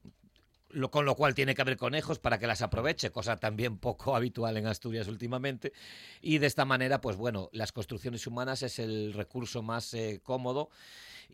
con 0.90 1.04
lo 1.04 1.14
cual 1.14 1.34
tiene 1.34 1.54
que 1.54 1.62
haber 1.62 1.76
conejos 1.76 2.18
para 2.18 2.38
que 2.38 2.46
las 2.46 2.62
aproveche, 2.62 3.10
cosa 3.10 3.36
también 3.36 3.78
poco 3.78 4.14
habitual 4.16 4.56
en 4.56 4.66
Asturias 4.66 5.08
últimamente. 5.08 5.72
Y 6.20 6.38
de 6.38 6.46
esta 6.46 6.64
manera, 6.64 7.00
pues 7.00 7.16
bueno, 7.16 7.48
las 7.52 7.72
construcciones 7.72 8.26
humanas 8.26 8.62
es 8.62 8.78
el 8.78 9.12
recurso 9.12 9.62
más 9.62 9.94
eh, 9.94 10.20
cómodo 10.22 10.70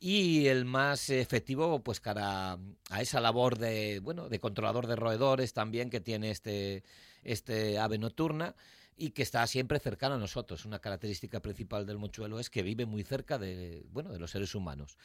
y 0.00 0.48
el 0.48 0.64
más 0.64 1.10
efectivo, 1.10 1.82
pues 1.82 2.00
cara 2.00 2.58
a 2.90 3.02
esa 3.02 3.20
labor 3.20 3.58
de, 3.58 4.00
bueno, 4.00 4.28
de 4.28 4.40
controlador 4.40 4.86
de 4.86 4.96
roedores 4.96 5.52
también 5.52 5.90
que 5.90 6.00
tiene 6.00 6.30
este, 6.30 6.82
este 7.22 7.78
ave 7.78 7.98
nocturna 7.98 8.54
y 8.96 9.10
que 9.10 9.22
está 9.22 9.46
siempre 9.46 9.78
cercano 9.80 10.14
a 10.14 10.18
nosotros. 10.18 10.64
Una 10.64 10.78
característica 10.78 11.40
principal 11.40 11.86
del 11.86 11.98
mochuelo 11.98 12.38
es 12.38 12.50
que 12.50 12.62
vive 12.62 12.86
muy 12.86 13.02
cerca 13.02 13.38
de, 13.38 13.84
bueno, 13.92 14.12
de 14.12 14.18
los 14.18 14.30
seres 14.30 14.54
humanos. 14.54 14.96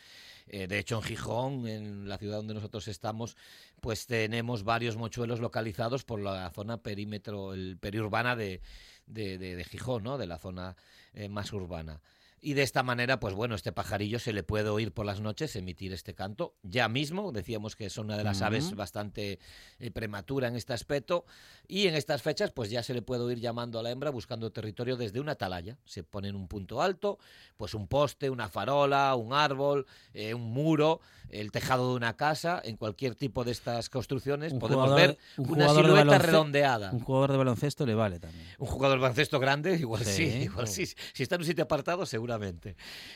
Eh, 0.47 0.67
de 0.67 0.79
hecho, 0.79 0.97
en 0.97 1.03
Gijón, 1.03 1.67
en 1.67 2.07
la 2.07 2.17
ciudad 2.17 2.37
donde 2.37 2.53
nosotros 2.53 2.87
estamos, 2.87 3.35
pues 3.81 4.05
tenemos 4.05 4.63
varios 4.63 4.95
mochuelos 4.95 5.39
localizados 5.39 6.03
por 6.03 6.19
la 6.19 6.49
zona 6.51 6.77
perímetro, 6.77 7.53
el 7.53 7.77
periurbana 7.77 8.35
de, 8.35 8.61
de, 9.05 9.65
Gijón, 9.69 10.03
¿no? 10.03 10.17
de 10.17 10.27
la 10.27 10.37
zona 10.37 10.75
eh, 11.13 11.29
más 11.29 11.51
urbana. 11.53 12.01
Y 12.41 12.53
de 12.53 12.63
esta 12.63 12.83
manera, 12.83 13.19
pues 13.19 13.33
bueno, 13.33 13.55
este 13.55 13.71
pajarillo 13.71 14.19
se 14.19 14.33
le 14.33 14.43
puede 14.43 14.69
oír 14.69 14.93
por 14.93 15.05
las 15.05 15.19
noches 15.19 15.55
emitir 15.55 15.91
este 15.93 16.13
canto. 16.13 16.55
Ya 16.63 16.87
mismo, 16.87 17.31
decíamos 17.31 17.75
que 17.75 17.85
es 17.85 17.97
una 17.97 18.17
de 18.17 18.23
las 18.23 18.41
aves 18.41 18.73
bastante 18.75 19.39
eh, 19.79 19.91
prematura 19.91 20.47
en 20.47 20.55
este 20.55 20.73
aspecto. 20.73 21.25
Y 21.67 21.87
en 21.87 21.95
estas 21.95 22.21
fechas, 22.21 22.51
pues 22.51 22.69
ya 22.69 22.81
se 22.81 22.93
le 22.93 23.01
puede 23.01 23.23
oír 23.23 23.39
llamando 23.39 23.79
a 23.79 23.83
la 23.83 23.91
hembra 23.91 24.09
buscando 24.09 24.51
territorio 24.51 24.95
desde 24.95 25.19
una 25.19 25.33
atalaya. 25.33 25.77
Se 25.85 26.03
pone 26.03 26.29
en 26.29 26.35
un 26.35 26.47
punto 26.47 26.81
alto, 26.81 27.19
pues 27.57 27.73
un 27.73 27.87
poste, 27.87 28.29
una 28.29 28.47
farola, 28.47 29.15
un 29.15 29.33
árbol, 29.33 29.85
eh, 30.13 30.33
un 30.33 30.51
muro, 30.51 31.01
el 31.29 31.51
tejado 31.51 31.89
de 31.89 31.95
una 31.97 32.15
casa. 32.15 32.61
En 32.63 32.77
cualquier 32.77 33.15
tipo 33.15 33.43
de 33.43 33.51
estas 33.51 33.89
construcciones 33.89 34.53
podemos 34.53 34.95
ver 34.95 35.17
una 35.37 35.67
silueta 35.69 36.17
redondeada. 36.17 36.91
Un 36.91 37.01
jugador 37.01 37.31
de 37.31 37.37
baloncesto 37.37 37.85
le 37.85 37.95
vale 37.95 38.19
también. 38.19 38.47
Un 38.57 38.67
jugador 38.67 38.97
de 38.97 39.01
baloncesto 39.01 39.39
grande, 39.39 39.75
igual 39.75 40.05
sí, 40.05 40.23
igual 40.23 40.67
sí. 40.67 40.85
Si 40.85 41.23
está 41.23 41.35
en 41.35 41.41
un 41.41 41.47
sitio 41.47 41.65
apartado, 41.65 42.05
seguro 42.05 42.28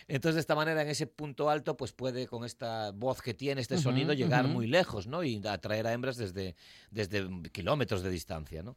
entonces, 0.08 0.36
de 0.36 0.42
esta 0.42 0.56
manera, 0.56 0.82
en 0.82 0.90
ese 0.90 1.08
punto 1.08 1.50
alto, 1.50 1.78
pues 1.78 1.92
puede, 1.92 2.28
con 2.28 2.46
esta 2.46 2.92
voz 2.92 3.22
que 3.22 3.34
tiene, 3.34 3.62
este 3.62 3.78
sonido, 3.78 4.14
llegar 4.14 4.48
muy 4.48 4.68
lejos, 4.68 5.08
¿no? 5.08 5.24
Y 5.24 5.42
atraer 5.46 5.88
a 5.88 5.94
hembras 5.94 6.18
desde, 6.18 6.56
desde 6.92 7.28
kilómetros 7.52 8.04
de 8.04 8.10
distancia, 8.10 8.64
¿no? 8.64 8.76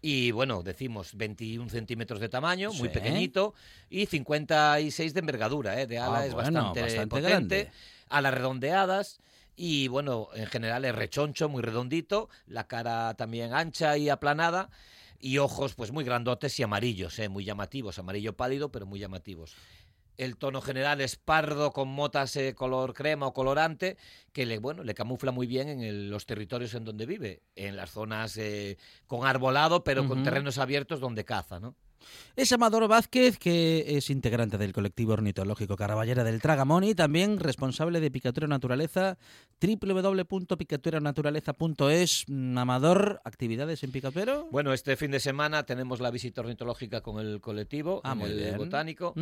Y 0.00 0.32
bueno, 0.32 0.62
decimos 0.62 1.16
21 1.16 1.70
centímetros 1.70 2.20
de 2.20 2.28
tamaño, 2.28 2.72
muy 2.74 2.90
pequeñito, 2.90 3.54
y 3.88 4.06
56 4.06 5.14
de 5.14 5.20
envergadura, 5.20 5.80
¿eh? 5.80 5.86
de 5.86 5.98
ala 5.98 6.18
ah, 6.18 6.26
es 6.26 6.34
bastante, 6.34 7.06
potente. 7.06 7.70
A 8.10 8.20
las 8.20 8.34
redondeadas 8.34 9.18
y 9.56 9.88
bueno, 9.88 10.28
en 10.34 10.46
general 10.46 10.84
es 10.84 10.94
rechoncho, 10.94 11.48
muy 11.48 11.62
redondito, 11.62 12.28
la 12.46 12.66
cara 12.66 13.14
también 13.14 13.54
ancha 13.54 13.96
y 13.96 14.08
aplanada 14.08 14.68
y 15.20 15.38
ojos 15.38 15.74
pues 15.74 15.90
muy 15.92 16.04
grandotes 16.04 16.58
y 16.58 16.62
amarillos, 16.62 17.18
¿eh? 17.18 17.28
muy 17.28 17.44
llamativos, 17.44 17.98
amarillo 17.98 18.34
pálido 18.36 18.70
pero 18.70 18.86
muy 18.86 18.98
llamativos. 19.00 19.54
El 20.16 20.36
tono 20.36 20.60
general 20.60 21.00
es 21.00 21.16
pardo 21.16 21.72
con 21.72 21.88
motas 21.88 22.36
eh, 22.36 22.54
color 22.54 22.94
crema 22.94 23.26
o 23.26 23.32
colorante 23.32 23.96
que 24.32 24.46
le 24.46 24.58
bueno 24.58 24.84
le 24.84 24.94
camufla 24.94 25.32
muy 25.32 25.46
bien 25.48 25.68
en 25.68 25.80
el- 25.82 26.08
los 26.08 26.24
territorios 26.24 26.74
en 26.74 26.84
donde 26.84 27.04
vive, 27.04 27.42
en 27.56 27.74
las 27.74 27.90
zonas 27.90 28.36
eh, 28.36 28.76
con 29.08 29.26
arbolado 29.26 29.82
pero 29.82 30.06
con 30.06 30.22
terrenos 30.22 30.58
abiertos 30.58 31.00
donde 31.00 31.24
caza, 31.24 31.58
¿no? 31.58 31.74
Es 32.36 32.52
Amador 32.52 32.86
Vázquez, 32.88 33.38
que 33.38 33.96
es 33.96 34.10
integrante 34.10 34.58
del 34.58 34.72
colectivo 34.72 35.12
ornitológico 35.14 35.76
Caraballera 35.76 36.24
del 36.24 36.40
Tragamón 36.42 36.82
y 36.84 36.94
también 36.94 37.38
responsable 37.38 38.00
de 38.00 38.10
Picatura 38.10 38.46
Naturaleza, 38.48 39.16
www.picaturaнаturaleza.es. 39.60 42.24
Mm, 42.28 42.58
Amador, 42.58 43.20
¿actividades 43.24 43.82
en 43.84 43.92
Picatuero? 43.92 44.48
Bueno, 44.50 44.72
este 44.72 44.96
fin 44.96 45.10
de 45.10 45.20
semana 45.20 45.64
tenemos 45.64 46.00
la 46.00 46.10
visita 46.10 46.40
ornitológica 46.40 47.00
con 47.02 47.24
el 47.24 47.40
colectivo 47.40 48.00
Ah, 48.04 48.12
en 48.12 48.18
muy 48.18 48.30
el 48.30 48.36
bien. 48.36 48.56
botánico. 48.58 49.14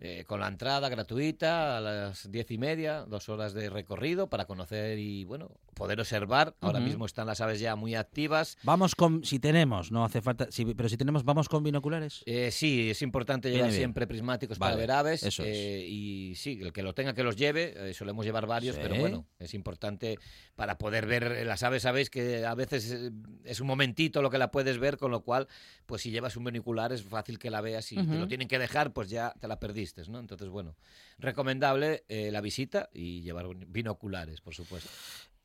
Eh, 0.00 0.24
con 0.26 0.40
la 0.40 0.48
entrada 0.48 0.88
gratuita 0.88 1.76
a 1.76 1.80
las 1.80 2.30
diez 2.30 2.50
y 2.50 2.58
media, 2.58 3.04
dos 3.06 3.28
horas 3.28 3.52
de 3.54 3.70
recorrido 3.70 4.28
para 4.28 4.46
conocer 4.46 4.98
y 4.98 5.24
bueno 5.24 5.50
poder 5.74 6.00
observar. 6.00 6.54
Ahora 6.60 6.80
mismo 6.80 7.06
están 7.06 7.26
las 7.26 7.40
aves 7.40 7.60
ya 7.60 7.74
muy 7.76 7.94
activas. 7.94 8.58
Vamos 8.62 8.94
con, 8.94 9.24
si 9.24 9.38
tenemos, 9.38 9.90
no 9.92 10.04
hace 10.04 10.20
falta, 10.20 10.48
si- 10.50 10.74
pero 10.74 10.88
si 10.88 10.96
tenemos, 10.96 11.24
vamos 11.24 11.48
con 11.48 11.62
binoculares. 11.64 12.22
Eh, 12.32 12.50
sí, 12.52 12.90
es 12.90 13.02
importante 13.02 13.50
llevar 13.50 13.70
bien. 13.70 13.76
siempre 13.80 14.06
prismáticos 14.06 14.56
para 14.58 14.76
ver 14.76 14.92
aves. 14.92 15.22
eso 15.24 15.42
es. 15.42 15.48
eh, 15.56 15.84
y 15.88 16.34
sí, 16.36 16.60
el 16.62 16.72
que 16.72 16.82
lo 16.84 16.94
tenga 16.94 17.12
que 17.12 17.24
los 17.24 17.34
lleve. 17.34 17.74
eh, 17.76 17.92
solemos 17.92 18.24
llevar 18.24 18.46
varios, 18.46 18.76
Sí. 18.76 18.80
pero 18.82 18.94
bueno, 18.94 19.26
es 19.40 19.52
importante 19.54 20.16
para 20.54 20.78
poder 20.78 21.06
ver 21.06 21.24
eh, 21.24 21.44
las 21.44 21.62
aves. 21.64 21.82
Sabéis 21.82 22.08
que 22.08 22.44
a 22.46 22.54
veces 22.54 22.90
eh, 22.92 23.10
es 23.44 23.60
un 23.60 23.66
momentito 23.66 24.22
lo 24.22 24.30
que 24.30 24.38
la 24.38 24.52
puedes 24.52 24.78
ver, 24.78 24.96
con 24.96 25.10
lo 25.10 25.22
cual, 25.22 25.48
pues 25.86 26.02
si 26.02 26.12
llevas 26.12 26.36
un 26.36 26.44
binocular 26.44 26.92
es 26.92 27.02
fácil 27.02 27.38
que 27.38 27.50
la 27.50 27.60
veas 27.60 27.90
y 27.90 27.96
te 27.96 28.02
lo 28.16 28.28
tienen 28.28 28.46
que 28.46 28.58
dejar, 28.60 28.92
pues 28.92 29.10
ya 29.10 29.34
te 29.40 29.48
la 29.48 29.58
perdiste, 29.58 30.02
¿no? 30.08 30.20
Entonces, 30.20 30.48
bueno, 30.48 30.76
recomendable 31.18 32.04
eh, 32.08 32.30
la 32.30 32.40
visita 32.40 32.88
y 32.92 33.22
llevar 33.22 33.46
binoculares, 33.66 34.40
por 34.40 34.54
supuesto. 34.54 34.88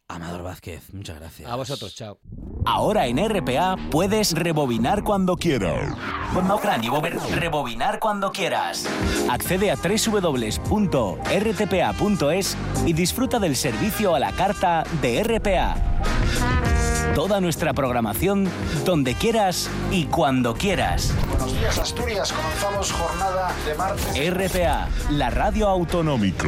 Amador 0.08 0.44
Vázquez, 0.44 0.94
muchas 0.94 1.20
gracias. 1.20 1.50
A 1.50 1.56
vosotros, 1.56 1.96
chao. 1.96 2.20
Ahora 2.64 3.08
en 3.08 3.18
RPA 3.18 3.76
puedes 3.90 4.34
rebobinar 4.34 5.04
cuando 5.04 5.36
quieras. 5.36 5.98
Rebobinar 7.34 8.00
cuando 8.00 8.32
quieras. 8.32 8.86
Accede 9.30 9.72
a 9.72 9.76
www.rtpa.es 9.76 10.48
y 12.86 12.94
disfruta 12.94 13.40
del 13.40 13.56
servicio 13.56 14.14
a 14.14 14.20
la 14.20 14.32
carta 14.32 14.84
de 15.02 15.24
RPA. 15.24 15.76
Toda 17.16 17.42
nuestra 17.42 17.74
programación 17.74 18.48
donde 18.86 19.16
quieras 19.16 19.72
y 19.92 20.06
cuando 20.06 20.54
quieras. 20.54 21.14
Asturias. 21.66 22.32
Comenzamos 22.32 22.92
jornada 22.92 23.52
de 23.66 23.74
martes. 23.74 24.30
RPA, 24.30 24.88
la 25.10 25.32
radio 25.32 25.68
autonómica. 25.68 26.48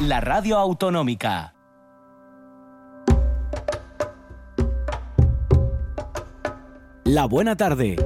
La 0.00 0.20
radio 0.20 0.58
autonómica. 0.58 1.54
La 7.04 7.26
buena 7.26 7.56
tarde. 7.56 7.96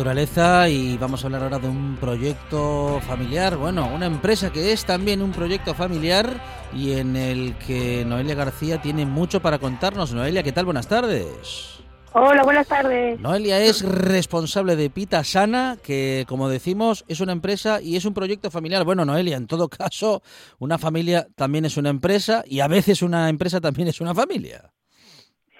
Naturaleza 0.00 0.66
y 0.70 0.96
vamos 0.96 1.22
a 1.22 1.26
hablar 1.26 1.42
ahora 1.42 1.58
de 1.58 1.68
un 1.68 1.98
proyecto 2.00 3.00
familiar, 3.02 3.58
bueno, 3.58 3.86
una 3.94 4.06
empresa 4.06 4.50
que 4.50 4.72
es 4.72 4.86
también 4.86 5.20
un 5.20 5.30
proyecto 5.30 5.74
familiar 5.74 6.40
y 6.74 6.92
en 6.92 7.16
el 7.16 7.54
que 7.58 8.02
Noelia 8.06 8.34
García 8.34 8.80
tiene 8.80 9.04
mucho 9.04 9.42
para 9.42 9.58
contarnos. 9.58 10.14
Noelia, 10.14 10.42
¿qué 10.42 10.52
tal? 10.52 10.64
Buenas 10.64 10.88
tardes. 10.88 11.82
Hola, 12.14 12.42
buenas 12.44 12.66
tardes. 12.66 13.20
Noelia 13.20 13.60
es 13.60 13.82
responsable 13.82 14.74
de 14.74 14.88
Pita 14.88 15.22
Sana, 15.22 15.76
que 15.82 16.24
como 16.26 16.48
decimos 16.48 17.04
es 17.06 17.20
una 17.20 17.32
empresa 17.32 17.82
y 17.82 17.96
es 17.96 18.06
un 18.06 18.14
proyecto 18.14 18.50
familiar. 18.50 18.86
Bueno, 18.86 19.04
Noelia, 19.04 19.36
en 19.36 19.46
todo 19.46 19.68
caso, 19.68 20.22
una 20.58 20.78
familia 20.78 21.26
también 21.34 21.66
es 21.66 21.76
una 21.76 21.90
empresa 21.90 22.42
y 22.46 22.60
a 22.60 22.68
veces 22.68 23.02
una 23.02 23.28
empresa 23.28 23.60
también 23.60 23.88
es 23.88 24.00
una 24.00 24.14
familia. 24.14 24.72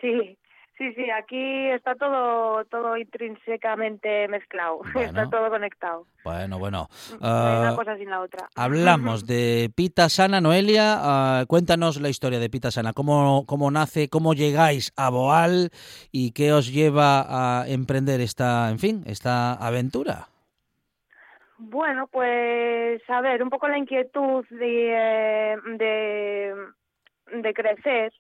Sí, 0.01 0.39
sí, 0.81 0.95
sí, 0.95 1.11
aquí 1.11 1.69
está 1.69 1.95
todo 1.95 2.65
todo 2.65 2.97
intrínsecamente 2.97 4.27
mezclado, 4.29 4.79
Bueno. 4.95 5.09
está 5.09 5.29
todo 5.29 5.51
conectado. 5.51 6.07
Bueno, 6.25 6.59
bueno. 6.59 6.89
No 7.21 7.27
hay 7.27 7.57
ah, 7.57 7.59
una 7.61 7.77
cosa 7.77 7.97
sin 7.99 8.09
la 8.09 8.21
otra. 8.23 8.49
Hablamos 8.57 9.27
de 9.33 9.71
Pita 9.77 10.09
Sana, 10.09 10.41
Noelia. 10.41 10.97
ah, 10.99 11.45
cuéntanos 11.47 12.01
la 12.01 12.09
historia 12.09 12.39
de 12.39 12.49
Pita 12.49 12.71
Sana. 12.71 12.95
¿Cómo, 12.95 13.45
¿Cómo 13.47 13.71
nace? 13.71 14.09
¿Cómo 14.09 14.33
llegáis 14.33 14.93
a 14.97 15.11
Boal? 15.11 15.71
¿Y 16.13 16.33
qué 16.33 16.53
os 16.55 16.73
lleva 16.73 17.61
a 17.61 17.69
emprender 17.69 18.23
esta, 18.23 18.71
en 18.71 18.79
fin, 18.79 19.03
esta 19.07 19.53
aventura? 19.53 20.29
Bueno, 21.59 22.07
pues 22.07 23.03
a 23.11 23.21
ver, 23.21 23.43
un 23.43 23.51
poco 23.51 23.69
la 23.69 23.77
inquietud 23.77 24.47
de, 24.49 25.53
eh, 25.53 25.57
de, 25.77 26.55
de 27.43 27.53
crecer. 27.53 28.15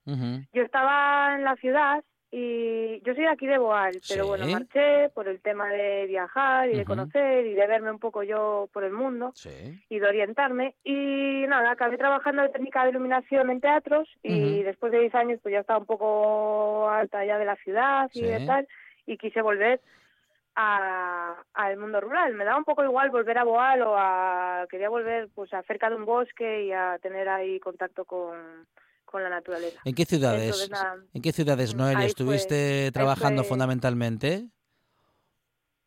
Yo 0.52 0.62
estaba 0.62 1.36
en 1.36 1.44
la 1.44 1.56
ciudad 1.56 2.04
y 2.32 3.00
yo 3.02 3.12
soy 3.14 3.24
de 3.24 3.28
aquí 3.28 3.46
de 3.46 3.58
Boal, 3.58 3.96
pero 4.08 4.26
bueno, 4.28 4.44
marché 4.52 5.08
por 5.10 5.26
el 5.28 5.40
tema 5.40 5.68
de 5.68 6.06
viajar 6.06 6.68
y 6.68 6.76
de 6.76 6.84
conocer 6.84 7.44
y 7.46 7.54
de 7.54 7.66
verme 7.66 7.90
un 7.90 7.98
poco 7.98 8.22
yo 8.22 8.68
por 8.72 8.84
el 8.84 8.92
mundo. 8.92 9.32
Sí. 9.34 9.82
y 9.88 9.98
de 9.98 10.06
orientarme. 10.06 10.74
Y 10.84 11.44
nada, 11.48 11.72
acabé 11.72 11.96
trabajando 11.98 12.42
de 12.42 12.50
técnica 12.50 12.84
de 12.84 12.90
iluminación 12.90 13.50
en 13.50 13.60
teatros 13.60 14.08
y 14.22 14.62
después 14.62 14.92
de 14.92 15.00
10 15.00 15.14
años 15.14 15.40
pues 15.42 15.52
ya 15.52 15.60
estaba 15.60 15.80
un 15.80 15.86
poco 15.86 16.88
alta 16.88 17.24
ya 17.24 17.38
de 17.38 17.44
la 17.44 17.56
ciudad 17.56 18.08
y 18.14 18.22
de 18.22 18.46
tal 18.46 18.68
y 19.06 19.16
quise 19.18 19.42
volver 19.42 19.80
a- 20.56 21.36
al 21.54 21.76
mundo 21.78 22.00
rural. 22.00 22.34
Me 22.34 22.44
daba 22.44 22.58
un 22.58 22.64
poco 22.64 22.84
igual 22.84 23.10
volver 23.10 23.38
a 23.38 23.44
Boal 23.44 23.82
o 23.82 23.94
a... 23.96 24.66
Quería 24.70 24.88
volver 24.88 25.28
pues 25.34 25.52
a 25.54 25.62
cerca 25.62 25.88
de 25.88 25.96
un 25.96 26.04
bosque 26.04 26.64
y 26.64 26.72
a 26.72 26.98
tener 27.00 27.28
ahí 27.28 27.58
contacto 27.60 28.04
con, 28.04 28.66
con 29.10 29.22
la 29.22 29.28
naturaleza. 29.30 29.80
¿En 29.84 29.94
qué 29.94 30.04
ciudades? 30.04 30.44
Entonces, 30.44 30.70
nada, 30.70 30.96
¿En 31.12 31.22
qué 31.22 31.32
ciudades, 31.32 31.74
Noelia, 31.74 31.98
fue- 31.98 32.06
estuviste 32.06 32.90
trabajando 32.92 33.42
fue- 33.42 33.48
fundamentalmente? 33.50 34.46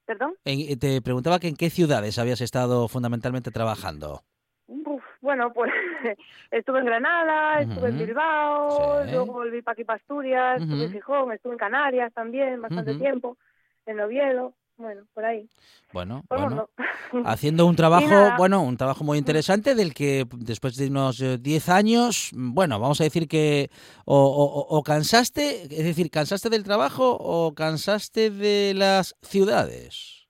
¿Perdón? 0.06 0.36
En- 0.44 0.78
te 0.80 1.02
preguntaba 1.02 1.40
que 1.40 1.48
en 1.48 1.56
qué 1.56 1.70
ciudades 1.70 2.20
habías 2.20 2.42
estado 2.42 2.88
fundamentalmente 2.88 3.52
trabajando. 3.52 4.22
Uf, 4.68 5.04
bueno, 5.22 5.54
pues 5.54 5.72
estuve 6.52 6.80
en 6.80 6.86
Granada, 6.86 7.62
estuve 7.62 7.90
en. 7.90 7.98
Bilbao, 8.00 9.04
Sí. 9.06 9.12
luego 9.12 9.34
volví 9.34 9.62
para 9.62 9.74
aquí 9.74 9.84
para 9.86 9.98
Asturias, 9.98 10.62
estuve 10.62 10.86
en. 10.86 10.92
Gijón, 10.92 11.32
estuve 11.32 11.54
en 11.54 11.60
Canarias 11.60 12.14
también 12.14 12.62
bastante 12.62 12.96
tiempo, 12.96 13.38
en 13.86 14.00
Oviedo, 14.02 14.54
bueno, 14.78 15.04
por 15.14 15.26
ahí, 15.26 15.48
Bueno, 15.92 16.24
por. 16.28 16.70
Haciendo 17.26 17.68
un 17.68 17.76
trabajo, 17.76 18.32
bueno, 18.38 18.64
un 18.64 18.76
trabajo 18.76 19.04
muy 19.04 19.20
interesante 19.20 19.76
del 19.76 19.94
que 19.94 20.26
después 20.38 20.76
de 20.78 20.88
unos 20.88 21.22
eh, 21.22 21.38
10 21.38 21.70
años, 21.70 22.32
mm, 22.34 22.54
bueno, 22.54 22.80
vamos 22.80 23.00
a 23.02 23.04
decir 23.04 23.28
que 23.28 23.70
o, 24.06 24.18
o- 24.18 24.78
o 24.78 24.84
cansaste, 24.84 25.64
es 25.64 25.84
decir, 25.86 26.10
cansaste 26.10 26.50
del 26.50 26.64
trabajo 26.64 27.16
o 27.20 27.54
cansaste 27.54 28.32
de 28.32 28.74
las 28.76 29.16
ciudades. 29.22 30.28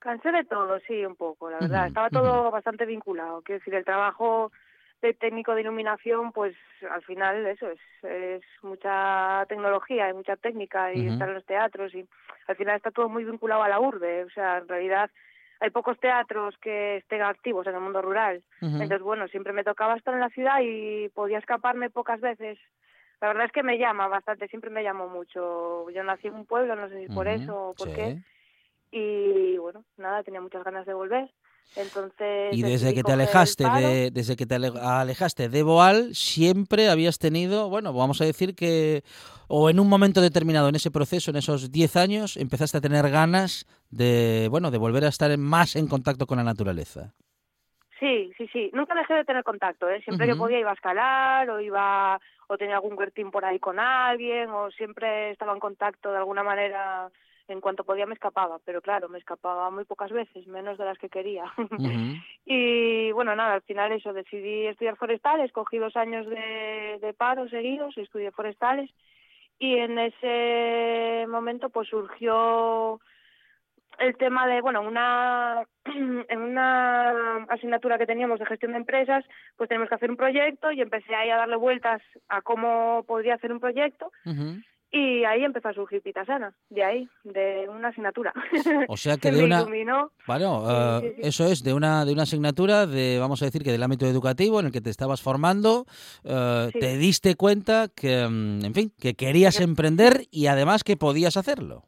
Cansé 0.00 0.32
de 0.32 0.44
todo, 0.44 0.78
sí, 0.86 1.04
un 1.06 1.16
poco, 1.16 1.48
la 1.48 1.60
verdad. 1.60 1.86
Estaba 1.86 2.10
todo 2.10 2.50
bastante 2.50 2.84
vinculado. 2.84 3.40
Quiero 3.42 3.60
decir, 3.60 3.74
el 3.74 3.84
trabajo 3.84 4.50
de 5.04 5.12
técnico 5.14 5.54
de 5.54 5.60
iluminación, 5.60 6.32
pues 6.32 6.56
al 6.90 7.02
final 7.02 7.46
eso 7.46 7.70
es, 7.70 7.80
es 8.02 8.42
mucha 8.62 9.44
tecnología 9.48 10.08
y 10.08 10.14
mucha 10.14 10.36
técnica 10.36 10.92
y 10.94 11.00
Ujú. 11.00 11.12
estar 11.12 11.28
en 11.28 11.34
los 11.34 11.44
teatros 11.44 11.94
y 11.94 12.06
al 12.48 12.56
final 12.56 12.76
está 12.76 12.90
todo 12.90 13.08
muy 13.10 13.24
vinculado 13.24 13.62
a 13.62 13.68
la 13.68 13.80
urbe. 13.80 14.24
O 14.24 14.30
sea, 14.30 14.58
en 14.58 14.66
realidad 14.68 15.10
hay 15.60 15.70
pocos 15.70 16.00
teatros 16.00 16.56
que 16.58 16.96
estén 16.96 17.22
activos 17.22 17.66
en 17.66 17.74
el 17.74 17.80
mundo 17.80 18.00
rural. 18.00 18.42
Entonces, 18.60 19.02
bueno, 19.02 19.28
siempre 19.28 19.52
me 19.52 19.62
tocaba 19.62 19.94
estar 19.94 20.14
en 20.14 20.20
la 20.20 20.30
ciudad 20.30 20.60
y 20.62 21.10
podía 21.10 21.38
escaparme 21.38 21.90
pocas 21.90 22.20
veces. 22.20 22.58
La 23.20 23.28
verdad 23.28 23.44
es 23.46 23.52
que 23.52 23.62
me 23.62 23.78
llama 23.78 24.08
bastante, 24.08 24.48
siempre 24.48 24.70
me 24.70 24.82
llamó 24.82 25.08
mucho. 25.08 25.88
Yo 25.90 26.02
nací 26.02 26.28
en 26.28 26.34
un 26.34 26.46
pueblo, 26.46 26.74
no 26.76 26.88
sé 26.88 26.98
si 27.00 27.08
por 27.08 27.28
eso 27.28 27.68
o 27.68 27.74
por 27.74 27.88
sí. 27.88 27.94
qué. 27.94 28.16
Y 28.90 29.58
bueno, 29.58 29.84
nada, 29.96 30.22
tenía 30.22 30.40
muchas 30.40 30.64
ganas 30.64 30.86
de 30.86 30.94
volver. 30.94 31.30
Entonces. 31.76 32.52
Y 32.52 32.62
desde 32.62 32.94
que 32.94 33.02
te 33.02 33.12
alejaste 33.12 33.64
de, 33.70 34.10
desde 34.10 34.36
que 34.36 34.46
te 34.46 34.54
ale- 34.54 34.72
alejaste 34.80 35.48
de 35.48 35.62
Boal, 35.62 36.14
siempre 36.14 36.88
habías 36.88 37.18
tenido, 37.18 37.68
bueno, 37.68 37.92
vamos 37.92 38.20
a 38.20 38.24
decir 38.24 38.54
que, 38.54 39.02
o 39.48 39.70
en 39.70 39.80
un 39.80 39.88
momento 39.88 40.20
determinado 40.20 40.68
en 40.68 40.76
ese 40.76 40.90
proceso, 40.90 41.30
en 41.30 41.36
esos 41.38 41.70
10 41.72 41.96
años, 41.96 42.36
empezaste 42.36 42.78
a 42.78 42.80
tener 42.80 43.10
ganas 43.10 43.66
de, 43.90 44.48
bueno, 44.50 44.70
de 44.70 44.78
volver 44.78 45.04
a 45.04 45.08
estar 45.08 45.36
más 45.38 45.74
en 45.76 45.88
contacto 45.88 46.26
con 46.26 46.38
la 46.38 46.44
naturaleza. 46.44 47.12
Sí, 47.98 48.32
sí, 48.36 48.48
sí. 48.52 48.70
Nunca 48.74 48.94
dejé 48.94 49.14
de 49.14 49.24
tener 49.24 49.44
contacto, 49.44 49.88
¿eh? 49.88 50.02
Siempre 50.02 50.26
que 50.26 50.32
Ujú. 50.32 50.42
podía 50.42 50.58
iba 50.60 50.70
a 50.70 50.74
escalar 50.74 51.48
o 51.50 51.60
iba 51.60 52.20
o 52.48 52.58
tenía 52.58 52.74
algún 52.74 52.98
huertín 52.98 53.30
por 53.30 53.44
ahí 53.44 53.58
con 53.58 53.78
alguien 53.78 54.50
o 54.50 54.70
siempre 54.72 55.30
estaba 55.30 55.54
en 55.54 55.60
contacto 55.60 56.10
de 56.10 56.18
alguna 56.18 56.42
manera. 56.42 57.10
En 57.46 57.60
cuanto 57.60 57.84
podía 57.84 58.06
me 58.06 58.14
escapaba, 58.14 58.58
pero 58.64 58.80
claro, 58.80 59.08
me 59.08 59.18
escapaba 59.18 59.70
muy 59.70 59.84
pocas 59.84 60.10
veces, 60.10 60.46
menos 60.46 60.78
de 60.78 60.84
las 60.84 60.98
que 60.98 61.08
quería. 61.08 61.44
Y 62.46 63.10
bueno, 63.12 63.34
nada, 63.34 63.54
al 63.54 63.62
final 63.62 63.92
eso, 63.92 64.12
decidí 64.12 64.66
estudiar 64.66 64.96
forestales, 64.96 65.50
cogí 65.50 65.78
dos 65.78 65.96
años 65.96 66.26
de, 66.26 66.98
de 67.00 67.14
paro 67.14 67.48
seguidos, 67.48 67.96
estudié 67.96 68.30
forestales 68.32 68.90
y 69.58 69.76
en 69.76 69.98
ese 69.98 71.26
momento 71.26 71.70
pues 71.70 71.88
surgió 71.88 73.00
el 73.98 74.16
tema 74.16 74.46
de, 74.46 74.60
bueno, 74.60 74.82
una, 74.82 75.64
en 75.84 76.40
una 76.40 77.44
asignatura 77.48 77.98
que 77.98 78.06
teníamos 78.06 78.38
de 78.38 78.46
gestión 78.46 78.72
de 78.72 78.78
empresas, 78.78 79.24
pues 79.56 79.68
tenemos 79.68 79.88
que 79.88 79.94
hacer 79.94 80.10
un 80.10 80.16
proyecto 80.16 80.72
y 80.72 80.80
empecé 80.80 81.14
ahí 81.14 81.30
a 81.30 81.36
darle 81.36 81.56
vueltas 81.56 82.02
a 82.28 82.42
cómo 82.42 83.04
podría 83.06 83.34
hacer 83.34 83.52
un 83.52 83.60
proyecto. 83.60 84.10
Y 84.96 85.24
ahí 85.24 85.42
empezó 85.44 85.68
a 85.68 85.74
surgir 85.74 86.00
Pitasana, 86.02 86.54
de 86.70 86.84
ahí, 86.84 87.08
de 87.24 87.66
una 87.68 87.88
asignatura. 87.88 88.32
O 88.88 88.96
sea 88.96 89.16
que 89.16 89.32
de 89.32 89.42
una, 89.42 89.62
iluminó. 89.62 90.12
Bueno, 90.26 91.00
Sí, 91.00 91.06
eh, 91.06 91.10
sí, 91.16 91.22
sí. 91.22 91.28
eso 91.28 91.46
es 91.46 91.64
de 91.64 91.74
una 91.74 92.04
de 92.04 92.12
una 92.12 92.22
asignatura 92.22 92.86
de 92.86 93.18
vamos 93.18 93.42
a 93.42 93.46
decir 93.46 93.62
que 93.64 93.72
del 93.72 93.82
ámbito 93.82 94.06
educativo 94.06 94.60
en 94.60 94.66
el 94.66 94.72
que 94.72 94.80
te 94.80 94.90
estabas 94.90 95.20
formando, 95.20 95.84
Sí. 96.22 96.78
te 96.78 96.96
diste 96.96 97.34
cuenta 97.34 97.88
que, 97.88 98.26
mm, 98.28 98.64
en 98.64 98.74
fin, 98.74 98.92
que 99.00 99.14
querías 99.14 99.60
emprender 99.60 100.22
y 100.30 100.46
además 100.46 100.84
que 100.84 100.96
podías 100.96 101.36
hacerlo. 101.36 101.82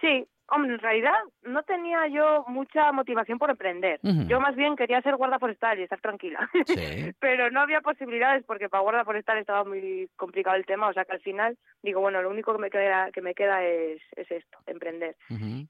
Sí, 0.00 0.26
hombre, 0.48 0.74
en 0.74 0.78
realidad 0.78 1.14
no 1.42 1.62
tenía 1.62 2.06
yo 2.08 2.44
mucha 2.48 2.92
motivación 2.92 3.38
por 3.38 3.50
emprender. 3.50 4.00
Yo 4.02 4.40
más 4.40 4.54
bien 4.56 4.76
quería 4.76 5.00
ser 5.02 5.16
guarda 5.16 5.38
forestal 5.38 5.78
y 5.78 5.82
estar 5.82 6.00
tranquila. 6.00 6.48
Sí. 6.74 7.12
Pero 7.20 7.50
no 7.50 7.60
había 7.60 7.82
posibilidades 7.82 8.42
porque 8.44 8.68
para 8.68 8.82
guarda 8.82 9.04
forestal 9.04 9.38
estaba 9.38 9.64
muy 9.64 10.08
complicado 10.16 10.56
el 10.56 10.66
tema, 10.66 10.88
o 10.88 10.92
sea 10.92 11.04
que 11.04 11.12
al 11.12 11.20
final 11.20 11.56
digo, 11.82 12.00
bueno, 12.00 12.20
lo 12.22 12.30
único 12.30 12.52
que 12.52 12.58
me 12.60 12.70
queda, 12.70 13.10
que 13.12 13.20
me 13.20 13.34
queda 13.34 13.62
es, 13.62 14.00
es 14.16 14.30
esto, 14.30 14.58
emprender. 14.66 15.14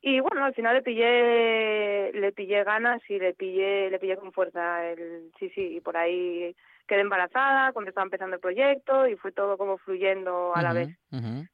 Y 0.01 0.21
bueno, 0.21 0.45
al 0.45 0.55
final 0.55 0.75
le 0.77 0.83
pillé, 0.83 2.13
le 2.13 2.33
pillé 2.33 2.65
ganas 2.65 3.03
y 3.09 3.19
le 3.19 3.35
pillé, 3.35 3.91
le 3.91 3.99
pillé 3.99 4.17
con 4.17 4.33
fuerza 4.33 4.89
el, 4.89 5.31
sí, 5.39 5.51
sí, 5.51 5.77
y 5.77 5.81
por 5.81 5.97
ahí 5.97 6.55
quedé 6.87 7.01
embarazada 7.01 7.73
cuando 7.73 7.89
estaba 7.89 8.05
empezando 8.05 8.35
el 8.37 8.41
proyecto 8.41 9.07
y 9.09 9.17
fue 9.17 9.33
todo 9.33 9.57
como 9.57 9.79
fluyendo 9.79 10.55
a 10.55 10.63
la 10.63 10.73
vez. 10.73 10.99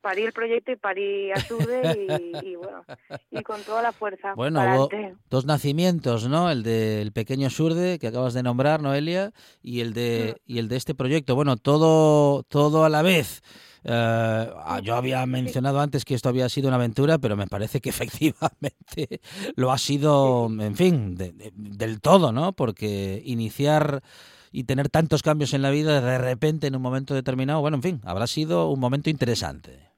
Parí 0.00 0.22
el 0.22 0.32
proyecto 0.32 0.72
y 0.72 0.76
parí 0.76 1.30
a 1.32 1.36
Surde 1.40 2.32
y, 2.42 2.48
y 2.52 2.56
bueno, 2.56 2.84
y 3.30 3.42
con 3.42 3.62
toda 3.62 3.82
la 3.82 3.92
fuerza. 3.92 4.34
Bueno, 4.34 4.60
hubo 4.60 4.88
dos 5.28 5.44
nacimientos, 5.44 6.28
¿no? 6.28 6.50
El 6.50 6.62
del 6.62 7.12
pequeño 7.12 7.50
Surde 7.50 7.98
que 7.98 8.06
acabas 8.08 8.34
de 8.34 8.42
nombrar, 8.42 8.80
Noelia, 8.82 9.32
y 9.62 9.80
el 9.80 9.92
de 9.92 10.40
y 10.46 10.58
el 10.58 10.68
de 10.68 10.76
este 10.76 10.94
proyecto. 10.94 11.34
Bueno, 11.34 11.56
todo 11.56 12.42
todo 12.44 12.84
a 12.84 12.88
la 12.88 13.02
vez. 13.02 13.42
Eh, 13.82 14.50
yo 14.82 14.94
había 14.94 15.24
mencionado 15.24 15.80
antes 15.80 16.04
que 16.04 16.14
esto 16.14 16.28
había 16.28 16.48
sido 16.50 16.68
una 16.68 16.76
aventura, 16.76 17.16
pero 17.18 17.34
me 17.36 17.46
parece 17.46 17.80
que 17.80 17.88
efectivamente 17.90 19.20
lo 19.56 19.70
ha 19.72 19.78
sido, 19.78 20.48
en 20.60 20.76
fin, 20.76 21.14
de- 21.16 21.32
de- 21.32 21.52
del 21.54 22.00
todo, 22.00 22.30
¿no? 22.32 22.52
Porque 22.52 23.22
iniciar 23.24 24.02
y 24.50 24.64
tener 24.64 24.88
tantos 24.88 25.22
cambios 25.22 25.54
en 25.54 25.62
la 25.62 25.70
vida 25.70 26.00
de 26.00 26.18
repente 26.18 26.66
en 26.66 26.76
un 26.76 26.82
momento 26.82 27.14
determinado, 27.14 27.60
bueno, 27.60 27.76
en 27.76 27.82
fin, 27.82 28.00
habrá 28.04 28.26
sido 28.26 28.68
un 28.70 28.80
momento 28.80 29.10
interesante. 29.10 29.90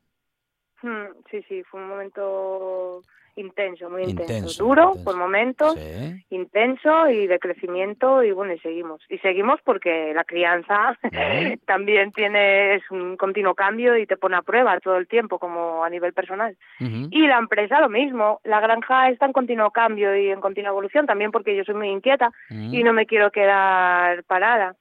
Mm, 0.83 1.12
Sí, 1.31 1.43
sí, 1.49 1.62
fue 1.62 1.81
un 1.81 1.88
momento 1.88 3.03
intenso, 3.37 3.88
muy 3.88 4.03
intenso. 4.03 4.33
Intenso, 4.33 4.64
Duro 4.64 4.83
intenso. 4.88 5.05
por 5.05 5.16
momentos, 5.16 5.75
Sí. 5.75 6.25
intenso 6.31 7.09
y 7.09 7.27
de 7.27 7.38
crecimiento 7.38 8.23
y 8.23 8.33
bueno, 8.33 8.53
y 8.53 8.59
seguimos. 8.59 9.03
Y 9.09 9.18
seguimos 9.18 9.61
porque 9.64 10.12
la 10.14 10.25
crianza 10.25 10.99
también 11.66 12.12
tiene 12.12 12.75
es 12.75 12.90
un 12.90 13.16
continuo 13.16 13.55
cambio 13.55 13.97
y 13.97 14.07
te 14.07 14.16
pone 14.16 14.37
a 14.37 14.42
prueba 14.42 14.79
todo 14.81 14.97
el 14.97 15.09
tiempo 15.09 15.38
como 15.38 15.85
a 15.85 15.90
nivel 15.90 16.12
personal. 16.12 16.57
Y 16.79 17.27
la 17.27 17.38
empresa 17.38 17.81
lo 17.81 17.88
mismo, 17.88 18.40
la 18.45 18.61
granja 18.61 19.09
está 19.09 19.27
en 19.27 19.33
continuo 19.33 19.71
cambio 19.71 20.14
y 20.16 20.31
en 20.31 20.40
continua 20.40 20.71
evolución 20.71 21.07
también 21.07 21.31
porque 21.31 21.57
yo 21.57 21.64
soy 21.64 21.75
muy 21.75 21.88
inquieta 21.88 22.31
y 22.51 22.83
no 22.83 22.92
me 22.92 23.07
quiero 23.07 23.31
quedar 23.31 24.25
parada. 24.25 24.77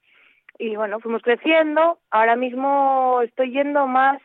Y 0.59 0.75
bueno, 0.75 0.99
fuimos 0.99 1.21
creciendo, 1.23 1.99
ahora 2.11 2.35
mismo 2.35 3.21
estoy 3.23 3.51
yendo 3.51 3.87
más 3.87 4.21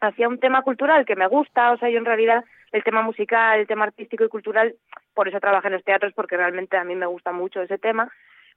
hacia 0.00 0.28
un 0.28 0.38
tema 0.38 0.62
cultural 0.62 1.04
que 1.04 1.16
me 1.16 1.26
gusta, 1.26 1.72
o 1.72 1.78
sea, 1.78 1.88
yo 1.90 1.98
en 1.98 2.04
realidad 2.04 2.44
el 2.74 2.82
tema 2.82 3.02
musical, 3.02 3.60
el 3.60 3.68
tema 3.68 3.84
artístico 3.84 4.24
y 4.24 4.28
cultural, 4.28 4.74
por 5.14 5.28
eso 5.28 5.38
trabajo 5.38 5.68
en 5.68 5.74
los 5.74 5.84
teatros 5.84 6.12
porque 6.12 6.36
realmente 6.36 6.76
a 6.76 6.82
mí 6.82 6.96
me 6.96 7.06
gusta 7.06 7.30
mucho 7.30 7.62
ese 7.62 7.78
tema, 7.78 8.10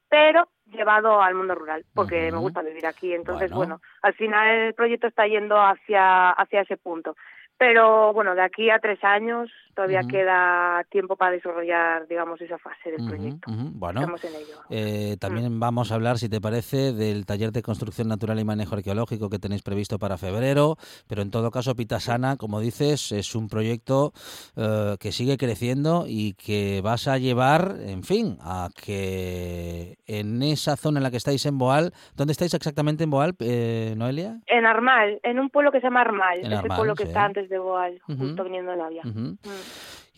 pero 0.10 0.49
llevado 0.65 1.21
al 1.21 1.36
mundo 1.36 1.53
rural, 1.53 1.86
porque 1.93 2.32
me 2.32 2.39
gusta 2.39 2.63
vivir 2.63 2.88
aquí, 2.88 3.13
entonces 3.13 3.51
Bueno. 3.51 3.75
bueno. 3.75 3.82
al 4.01 4.15
final 4.15 4.47
el 4.47 4.73
proyecto 4.73 5.06
está 5.06 5.27
yendo 5.27 5.62
hacia 5.62 6.32
hacia 6.32 6.62
ese 6.62 6.77
punto. 6.77 7.15
Pero 7.57 8.13
bueno, 8.13 8.35
de 8.35 8.41
aquí 8.43 8.69
a 8.69 8.79
tres 8.79 9.03
años 9.03 9.49
todavía 9.73 10.01
queda 10.09 10.83
tiempo 10.89 11.15
para 11.15 11.31
desarrollar, 11.33 12.07
digamos, 12.07 12.41
esa 12.41 12.57
fase 12.57 12.91
del 12.91 13.05
proyecto. 13.07 13.51
Bueno, 13.51 13.99
Estamos 14.01 14.23
en 14.25 14.31
ello. 14.35 14.55
eh, 14.71 15.17
también 15.19 15.59
vamos 15.59 15.91
a 15.91 15.95
hablar, 15.95 16.17
si 16.17 16.29
te 16.29 16.41
parece, 16.41 16.93
del 16.93 17.27
taller 17.27 17.51
de 17.51 17.61
construcción 17.61 18.07
natural 18.07 18.39
y 18.39 18.43
manejo 18.43 18.73
arqueológico 18.73 19.29
que 19.29 19.37
tenéis 19.37 19.61
previsto 19.61 19.99
para 19.99 20.17
febrero, 20.17 20.77
pero 21.07 21.21
en 21.21 21.29
todo 21.29 21.51
caso, 21.51 21.75
Pitasana, 21.75 22.37
como 22.37 22.59
dices, 22.59 23.11
es 23.11 23.35
un 23.35 23.49
proyecto 23.49 24.13
eh, 24.55 24.95
que 24.99 25.11
sigue 25.11 25.37
creciendo 25.37 26.05
y 26.07 26.33
que 26.33 26.81
vas 26.83 27.07
a 27.07 27.19
llevar, 27.19 27.75
en 27.79 28.01
fin, 28.01 28.37
a 28.41 28.69
que 28.83 29.97
en 30.07 30.41
esa 30.41 30.75
zona 30.75 30.97
en 30.99 31.03
la 31.03 31.11
que 31.11 31.17
estáis 31.17 31.45
en 31.45 31.59
Boal, 31.59 31.93
¿dónde 32.15 32.31
estáis 32.31 32.53
exactamente 32.55 33.03
en 33.03 33.11
Boal, 33.11 33.35
eh, 33.39 33.93
Noelia? 33.95 34.39
En 34.47 34.65
Armal, 34.65 35.19
en 35.21 35.39
un 35.39 35.51
pueblo 35.51 35.71
que 35.71 35.79
se 35.81 35.85
llama 35.85 36.01
Armal, 36.01 36.39
En 36.39 36.51
es 36.51 36.57
Armal, 36.57 36.71
el 36.71 36.75
pueblo 36.75 36.95
que 36.95 37.03
sí. 37.03 37.09
está 37.09 37.25
antes 37.25 37.46
de 37.49 37.60
Boal, 37.60 38.01
Ujú. 38.07 38.17
justo 38.27 38.43
viniendo 38.43 38.71
de 38.71 38.77
la. 38.77 38.88
Ujú. 38.88 39.19
Mm. 39.19 39.38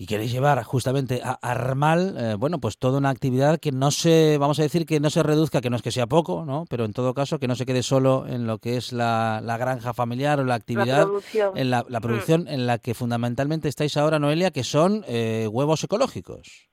y 0.01 0.05
queréis 0.05 0.31
llevar 0.31 0.63
justamente 0.63 1.19
a 1.23 1.33
Armal, 1.41 2.15
eh, 2.17 2.35
bueno, 2.35 2.59
pues 2.59 2.77
toda 2.77 2.99
una 2.99 3.09
actividad 3.09 3.59
que 3.59 3.73
no 3.73 3.91
se, 3.91 4.37
vamos 4.37 4.57
a 4.59 4.63
decir 4.63 4.85
que 4.85 5.01
no 5.01 5.09
se 5.09 5.23
reduzca, 5.23 5.59
que 5.59 5.69
no 5.69 5.75
es 5.75 5.81
que 5.81 5.91
sea 5.91 6.07
poco, 6.07 6.45
¿no? 6.45 6.63
Pero 6.69 6.85
en 6.85 6.93
todo 6.93 7.13
caso 7.13 7.37
que 7.37 7.49
no 7.49 7.55
se 7.55 7.65
quede 7.65 7.83
solo 7.83 8.25
en 8.25 8.47
lo 8.47 8.59
que 8.59 8.77
es 8.77 8.93
la, 8.93 9.41
la 9.43 9.57
granja 9.57 9.93
familiar 9.93 10.39
o 10.39 10.43
la 10.43 10.47
La 10.49 10.55
actividad, 10.55 11.03
producción. 11.03 11.57
en 11.57 11.69
la, 11.69 11.85
la 11.89 11.99
producción 11.99 12.47
en 12.47 12.65
la 12.65 12.77
que 12.77 12.93
fundamentalmente 12.93 13.67
estáis 13.67 13.97
ahora, 13.97 14.19
Noelia, 14.19 14.51
que 14.51 14.63
son 14.63 15.03
eh, 15.07 15.47
huevos 15.51 15.83
ecológicos. 15.83 16.69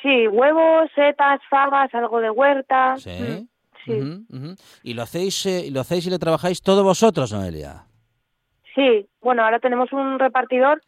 Sí, 0.00 0.28
huevos, 0.28 0.90
setas, 0.94 1.40
fagas, 1.50 1.92
algo 1.94 2.20
de 2.20 2.30
huerta. 2.30 2.96
Sí. 2.98 3.10
Mm, 3.10 3.48
Sí. 3.86 4.00
Y 4.82 4.94
lo 4.94 5.02
hacéis, 5.02 5.44
eh, 5.44 5.66
y 5.66 5.70
lo 5.70 5.80
hacéis 5.82 6.06
y 6.06 6.10
lo 6.10 6.18
trabajáis 6.18 6.62
todos 6.62 6.82
vosotros, 6.82 7.30
Noelia. 7.34 7.84
Sí. 8.74 9.06
Bueno, 9.20 9.44
ahora 9.44 9.58
tenemos 9.58 9.92
un 9.92 10.18
repartidor 10.18 10.80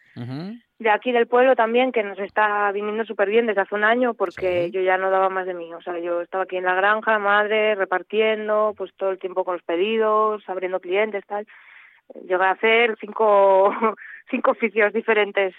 de 0.79 0.91
aquí 0.91 1.11
del 1.13 1.27
pueblo 1.27 1.55
también 1.57 1.91
que 1.93 2.03
nos 2.03 2.19
está 2.19 2.71
viniendo 2.73 3.05
súper 3.05 3.29
bien 3.31 3.47
desde 3.47 3.63
hace 3.63 3.75
un 3.75 3.85
año 3.85 4.15
porque 4.15 4.65
Sí. 4.67 4.71
yo 4.73 4.81
ya 4.83 4.99
no 4.99 5.11
daba 5.11 5.29
más 5.31 5.47
de 5.47 5.55
mí. 5.55 5.73
O 5.75 5.81
sea, 5.81 5.99
yo 5.99 6.21
estaba 6.23 6.45
aquí 6.45 6.57
en 6.57 6.65
la 6.65 6.75
granja, 6.75 7.19
madre, 7.19 7.75
repartiendo, 7.75 8.75
pues 8.77 8.93
todo 8.97 9.11
el 9.11 9.19
tiempo 9.19 9.45
con 9.45 9.55
los 9.55 9.63
pedidos, 9.63 10.43
abriendo 10.49 10.81
clientes, 10.81 11.25
tal. 11.27 11.47
Llegué 12.23 12.45
a 12.45 12.51
hacer 12.51 12.97
cinco, 13.01 13.75
cinco 14.31 14.51
oficios 14.53 14.93
diferentes 14.93 15.55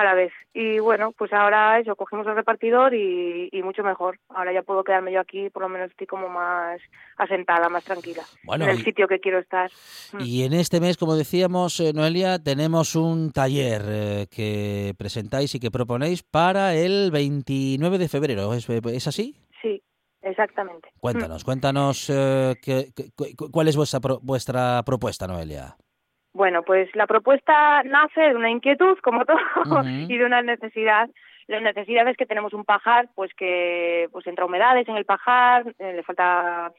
a 0.00 0.04
la 0.04 0.14
vez. 0.14 0.32
Y 0.54 0.78
bueno, 0.78 1.12
pues 1.12 1.32
ahora 1.32 1.78
eso, 1.80 1.96
cogimos 1.96 2.26
el 2.28 2.36
repartidor 2.36 2.94
y, 2.94 3.48
y 3.50 3.62
mucho 3.62 3.82
mejor. 3.82 4.18
Ahora 4.28 4.52
ya 4.52 4.62
puedo 4.62 4.84
quedarme 4.84 5.12
yo 5.12 5.20
aquí, 5.20 5.50
por 5.50 5.62
lo 5.62 5.68
menos 5.68 5.90
estoy 5.90 6.06
como 6.06 6.28
más 6.28 6.80
asentada, 7.16 7.68
más 7.68 7.82
tranquila, 7.84 8.22
Bueno, 8.44 8.64
en 8.64 8.70
el 8.70 8.80
y- 8.80 8.84
sitio 8.84 9.08
que 9.08 9.18
quiero 9.18 9.38
estar. 9.40 9.70
Mm. 10.12 10.20
Y 10.20 10.44
en 10.44 10.52
este 10.52 10.80
mes, 10.80 10.96
como 10.96 11.16
decíamos, 11.16 11.80
eh, 11.80 11.92
Noelia, 11.92 12.38
tenemos 12.38 12.94
un 12.94 13.32
taller 13.32 13.82
eh, 13.86 14.26
que 14.30 14.94
presentáis 14.96 15.54
y 15.54 15.60
que 15.60 15.70
proponéis 15.70 16.22
para 16.22 16.74
el 16.74 17.10
29 17.10 17.98
de 17.98 18.08
febrero. 18.08 18.54
¿Es, 18.54 18.68
es 18.70 19.06
así? 19.08 19.34
Sí, 19.60 19.82
exactamente. 20.22 20.90
Mm. 20.94 21.00
Cuéntanos, 21.00 21.44
cuéntanos 21.44 22.08
eh, 22.10 22.54
cu- 23.16 23.50
cuál 23.50 23.66
es 23.66 23.76
vuestra, 23.76 23.98
pro- 23.98 24.20
vuestra 24.22 24.82
propuesta, 24.86 25.26
Noelia. 25.26 25.76
Bueno, 26.32 26.62
pues 26.62 26.94
la 26.94 27.06
propuesta 27.06 27.82
nace 27.84 28.20
de 28.20 28.34
una 28.36 28.50
inquietud, 28.50 28.98
como 29.02 29.24
todo, 29.24 29.38
y 30.10 30.18
de 30.18 30.24
una 30.24 30.42
necesidad. 30.42 31.08
La 31.46 31.60
necesidad 31.60 32.06
es 32.08 32.16
que 32.16 32.26
tenemos 32.26 32.52
un 32.52 32.64
pajar, 32.64 33.08
pues 33.14 33.32
que 33.34 34.08
pues 34.12 34.26
entra 34.26 34.44
humedades 34.44 34.86
en 34.88 34.96
el 34.96 35.06
pajar, 35.06 35.64
eh, 35.78 35.94
le 35.94 36.02
falta 36.02 36.70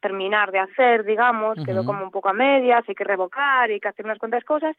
terminar 0.00 0.50
de 0.52 0.58
hacer, 0.58 1.04
digamos, 1.04 1.56
quedó 1.64 1.84
como 1.86 2.02
un 2.04 2.10
poco 2.10 2.28
a 2.28 2.32
medias, 2.34 2.84
hay 2.88 2.94
que 2.94 3.04
revocar, 3.04 3.70
hay 3.70 3.80
que 3.80 3.88
hacer 3.88 4.04
unas 4.04 4.18
cuantas 4.18 4.44
cosas. 4.44 4.76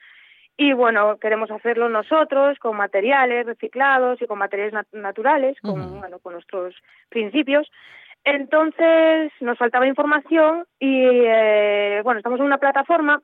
Y 0.57 0.73
bueno, 0.73 1.17
queremos 1.17 1.49
hacerlo 1.49 1.89
nosotros 1.89 2.59
con 2.59 2.77
materiales 2.77 3.45
reciclados 3.45 4.21
y 4.21 4.27
con 4.27 4.37
materiales 4.37 4.73
nat- 4.73 4.87
naturales, 4.93 5.57
con, 5.61 5.99
bueno, 5.99 6.19
con 6.19 6.33
nuestros 6.33 6.75
principios. 7.09 7.69
Entonces 8.23 9.31
nos 9.41 9.57
faltaba 9.57 9.87
información 9.87 10.65
y 10.79 11.03
eh, 11.25 12.01
bueno, 12.03 12.19
estamos 12.19 12.39
en 12.39 12.45
una 12.45 12.57
plataforma 12.59 13.21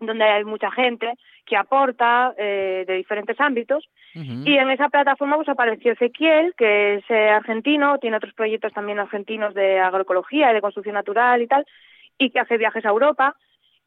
donde 0.00 0.24
hay 0.24 0.44
mucha 0.44 0.70
gente 0.70 1.14
que 1.44 1.56
aporta 1.56 2.34
eh, 2.36 2.84
de 2.86 2.94
diferentes 2.94 3.40
ámbitos 3.40 3.88
y 4.14 4.56
en 4.56 4.70
esa 4.70 4.88
plataforma 4.88 5.36
pues 5.36 5.48
apareció 5.50 5.92
Ezequiel, 5.92 6.54
que 6.56 6.94
es 6.94 7.04
eh, 7.10 7.28
argentino, 7.28 7.98
tiene 7.98 8.16
otros 8.16 8.32
proyectos 8.32 8.72
también 8.72 8.98
argentinos 8.98 9.52
de 9.52 9.78
agroecología 9.78 10.50
y 10.50 10.54
de 10.54 10.62
construcción 10.62 10.94
natural 10.94 11.42
y 11.42 11.46
tal, 11.46 11.66
y 12.16 12.30
que 12.30 12.40
hace 12.40 12.56
viajes 12.56 12.84
a 12.86 12.88
Europa 12.88 13.36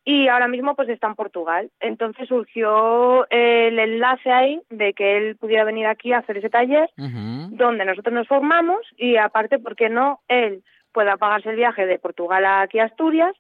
y 0.06 0.28
ahora 0.28 0.48
mismo 0.48 0.76
pues 0.76 0.88
está 0.90 1.08
en 1.08 1.16
Portugal. 1.16 1.72
Entonces 1.80 2.28
surgió 2.28 3.26
eh, 3.32 3.70
el 3.70 3.80
enlace 3.80 4.32
ahí 4.32 4.62
de 4.70 4.94
que 4.94 5.18
él 5.18 5.36
pudiera 5.36 5.64
venir 5.64 5.88
aquí 5.88 6.14
a 6.14 6.20
hacer 6.20 6.38
ese 6.38 6.50
taller 6.50 6.90
donde 6.96 7.86
nosotros 7.86 8.14
nos 8.14 8.28
formamos 8.28 8.80
y 8.98 9.18
aparte, 9.18 9.58
¿por 9.58 9.76
qué 9.76 9.90
no? 9.90 10.22
Él 10.28 10.64
pueda 10.94 11.18
pagarse 11.18 11.50
el 11.50 11.56
viaje 11.56 11.86
de 11.86 12.00
Portugal 12.00 12.46
aquí 12.46 12.80
a 12.80 12.86
Asturias 12.86 13.36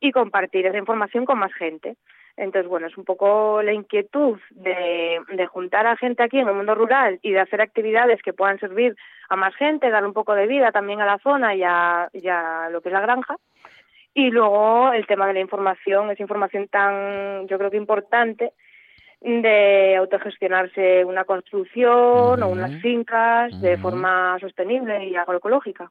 y 0.00 0.12
compartir 0.12 0.66
esa 0.66 0.78
información 0.78 1.24
con 1.24 1.38
más 1.38 1.52
gente. 1.54 1.96
Entonces, 2.36 2.68
bueno, 2.68 2.86
es 2.86 2.96
un 2.96 3.04
poco 3.04 3.62
la 3.62 3.72
inquietud 3.72 4.38
de, 4.50 5.20
de 5.28 5.46
juntar 5.46 5.86
a 5.88 5.96
gente 5.96 6.22
aquí 6.22 6.38
en 6.38 6.46
el 6.46 6.54
mundo 6.54 6.74
rural 6.74 7.18
y 7.22 7.32
de 7.32 7.40
hacer 7.40 7.60
actividades 7.60 8.22
que 8.22 8.32
puedan 8.32 8.60
servir 8.60 8.94
a 9.28 9.36
más 9.36 9.54
gente, 9.56 9.90
dar 9.90 10.06
un 10.06 10.12
poco 10.12 10.34
de 10.34 10.46
vida 10.46 10.70
también 10.70 11.00
a 11.00 11.06
la 11.06 11.18
zona 11.18 11.56
y 11.56 11.62
a, 11.64 12.08
y 12.12 12.28
a 12.28 12.68
lo 12.70 12.80
que 12.80 12.90
es 12.90 12.92
la 12.92 13.00
granja. 13.00 13.36
Y 14.14 14.30
luego 14.30 14.92
el 14.92 15.06
tema 15.06 15.26
de 15.26 15.34
la 15.34 15.40
información, 15.40 16.10
esa 16.10 16.22
información 16.22 16.68
tan, 16.68 17.46
yo 17.48 17.58
creo 17.58 17.70
que 17.70 17.76
importante, 17.76 18.52
de 19.20 19.96
autogestionarse 19.96 21.04
una 21.04 21.24
construcción 21.24 22.40
o 22.42 22.48
unas 22.48 22.80
fincas 22.80 23.60
de 23.60 23.76
forma 23.78 24.38
sostenible 24.40 25.06
y 25.06 25.16
agroecológica. 25.16 25.90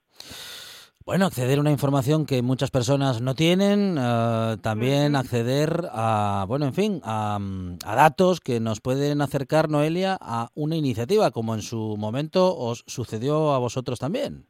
Bueno, 1.07 1.25
acceder 1.25 1.57
a 1.57 1.61
una 1.61 1.71
información 1.71 2.25
que 2.25 2.41
muchas 2.41 2.69
personas 2.69 3.21
no 3.21 3.33
tienen, 3.33 3.95
eh, 3.97 4.57
también 4.61 5.15
acceder 5.15 5.69
a, 5.93 6.43
bueno, 6.49 6.65
en 6.65 6.73
fin, 6.73 6.99
a, 7.01 7.39
a 7.85 7.95
datos 7.95 8.41
que 8.41 8.59
nos 8.59 8.81
pueden 8.81 9.21
acercar, 9.21 9.69
Noelia, 9.69 10.17
a 10.19 10.49
una 10.53 10.75
iniciativa, 10.75 11.31
como 11.31 11.55
en 11.55 11.61
su 11.61 11.95
momento 11.97 12.53
os 12.57 12.83
sucedió 12.87 13.53
a 13.53 13.57
vosotros 13.57 13.99
también. 13.99 14.47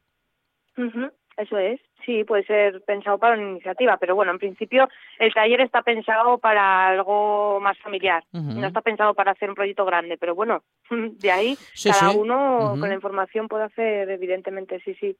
Eso 1.36 1.56
es, 1.58 1.80
sí, 2.04 2.24
puede 2.24 2.42
ser 2.44 2.82
pensado 2.84 3.18
para 3.18 3.36
una 3.38 3.50
iniciativa, 3.50 3.96
pero 3.96 4.16
bueno, 4.16 4.32
en 4.32 4.38
principio 4.38 4.88
el 5.20 5.32
taller 5.32 5.60
está 5.60 5.82
pensado 5.82 6.38
para 6.38 6.88
algo 6.88 7.60
más 7.60 7.78
familiar, 7.78 8.24
no 8.32 8.66
está 8.66 8.80
pensado 8.80 9.14
para 9.14 9.30
hacer 9.30 9.48
un 9.48 9.54
proyecto 9.54 9.84
grande, 9.84 10.18
pero 10.18 10.34
bueno, 10.34 10.64
de 10.90 11.30
ahí 11.30 11.54
Sí, 11.72 11.88
cada 11.88 12.10
sí. 12.10 12.18
uno 12.18 12.74
con 12.80 12.88
la 12.88 12.96
información 12.96 13.46
puede 13.46 13.62
hacer, 13.62 14.10
evidentemente, 14.10 14.80
sí, 14.84 14.96
sí, 14.96 15.16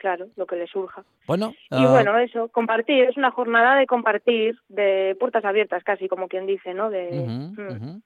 claro, 0.00 0.26
lo 0.36 0.46
que 0.46 0.56
le 0.56 0.66
surja. 0.66 1.04
Bueno, 1.26 1.52
Y 1.70 1.76
ah, 1.76 1.90
bueno, 1.90 2.18
eso, 2.18 2.48
compartir, 2.48 3.04
es 3.04 3.16
una 3.16 3.30
jornada 3.30 3.76
de 3.76 3.86
compartir, 3.86 4.58
de 4.68 5.16
puertas 5.20 5.44
abiertas 5.44 5.84
casi, 5.84 6.08
como 6.08 6.26
quien 6.26 6.46
dice, 6.46 6.74
¿no? 6.74 6.90
De, 6.90 7.10
mm. 7.12 8.00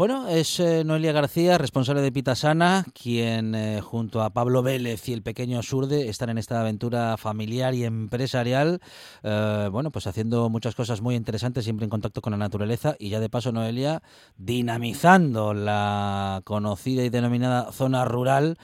Bueno, 0.00 0.28
es 0.28 0.58
eh, 0.60 0.82
Noelia 0.82 1.12
García, 1.12 1.58
responsable 1.58 2.00
de 2.00 2.10
Pitasana, 2.10 2.86
quien 2.94 3.54
eh, 3.54 3.82
junto 3.82 4.22
a 4.22 4.30
Pablo 4.30 4.62
Vélez 4.62 5.06
y 5.10 5.12
el 5.12 5.22
pequeño 5.22 5.62
Surde 5.62 6.08
están 6.08 6.30
en 6.30 6.38
esta 6.38 6.58
aventura 6.58 7.18
familiar 7.18 7.74
y 7.74 7.84
empresarial, 7.84 8.80
eh, 9.22 9.68
bueno, 9.70 9.90
pues 9.90 10.06
haciendo 10.06 10.48
muchas 10.48 10.74
cosas 10.74 11.02
muy 11.02 11.16
interesantes, 11.16 11.64
siempre 11.64 11.84
en 11.84 11.90
contacto 11.90 12.22
con 12.22 12.30
la 12.30 12.38
naturaleza 12.38 12.96
y 12.98 13.10
ya 13.10 13.20
de 13.20 13.28
paso, 13.28 13.52
Noelia, 13.52 14.00
dinamizando 14.38 15.52
la 15.52 16.40
conocida 16.44 17.04
y 17.04 17.10
denominada 17.10 17.70
zona 17.70 18.06
rural. 18.06 18.56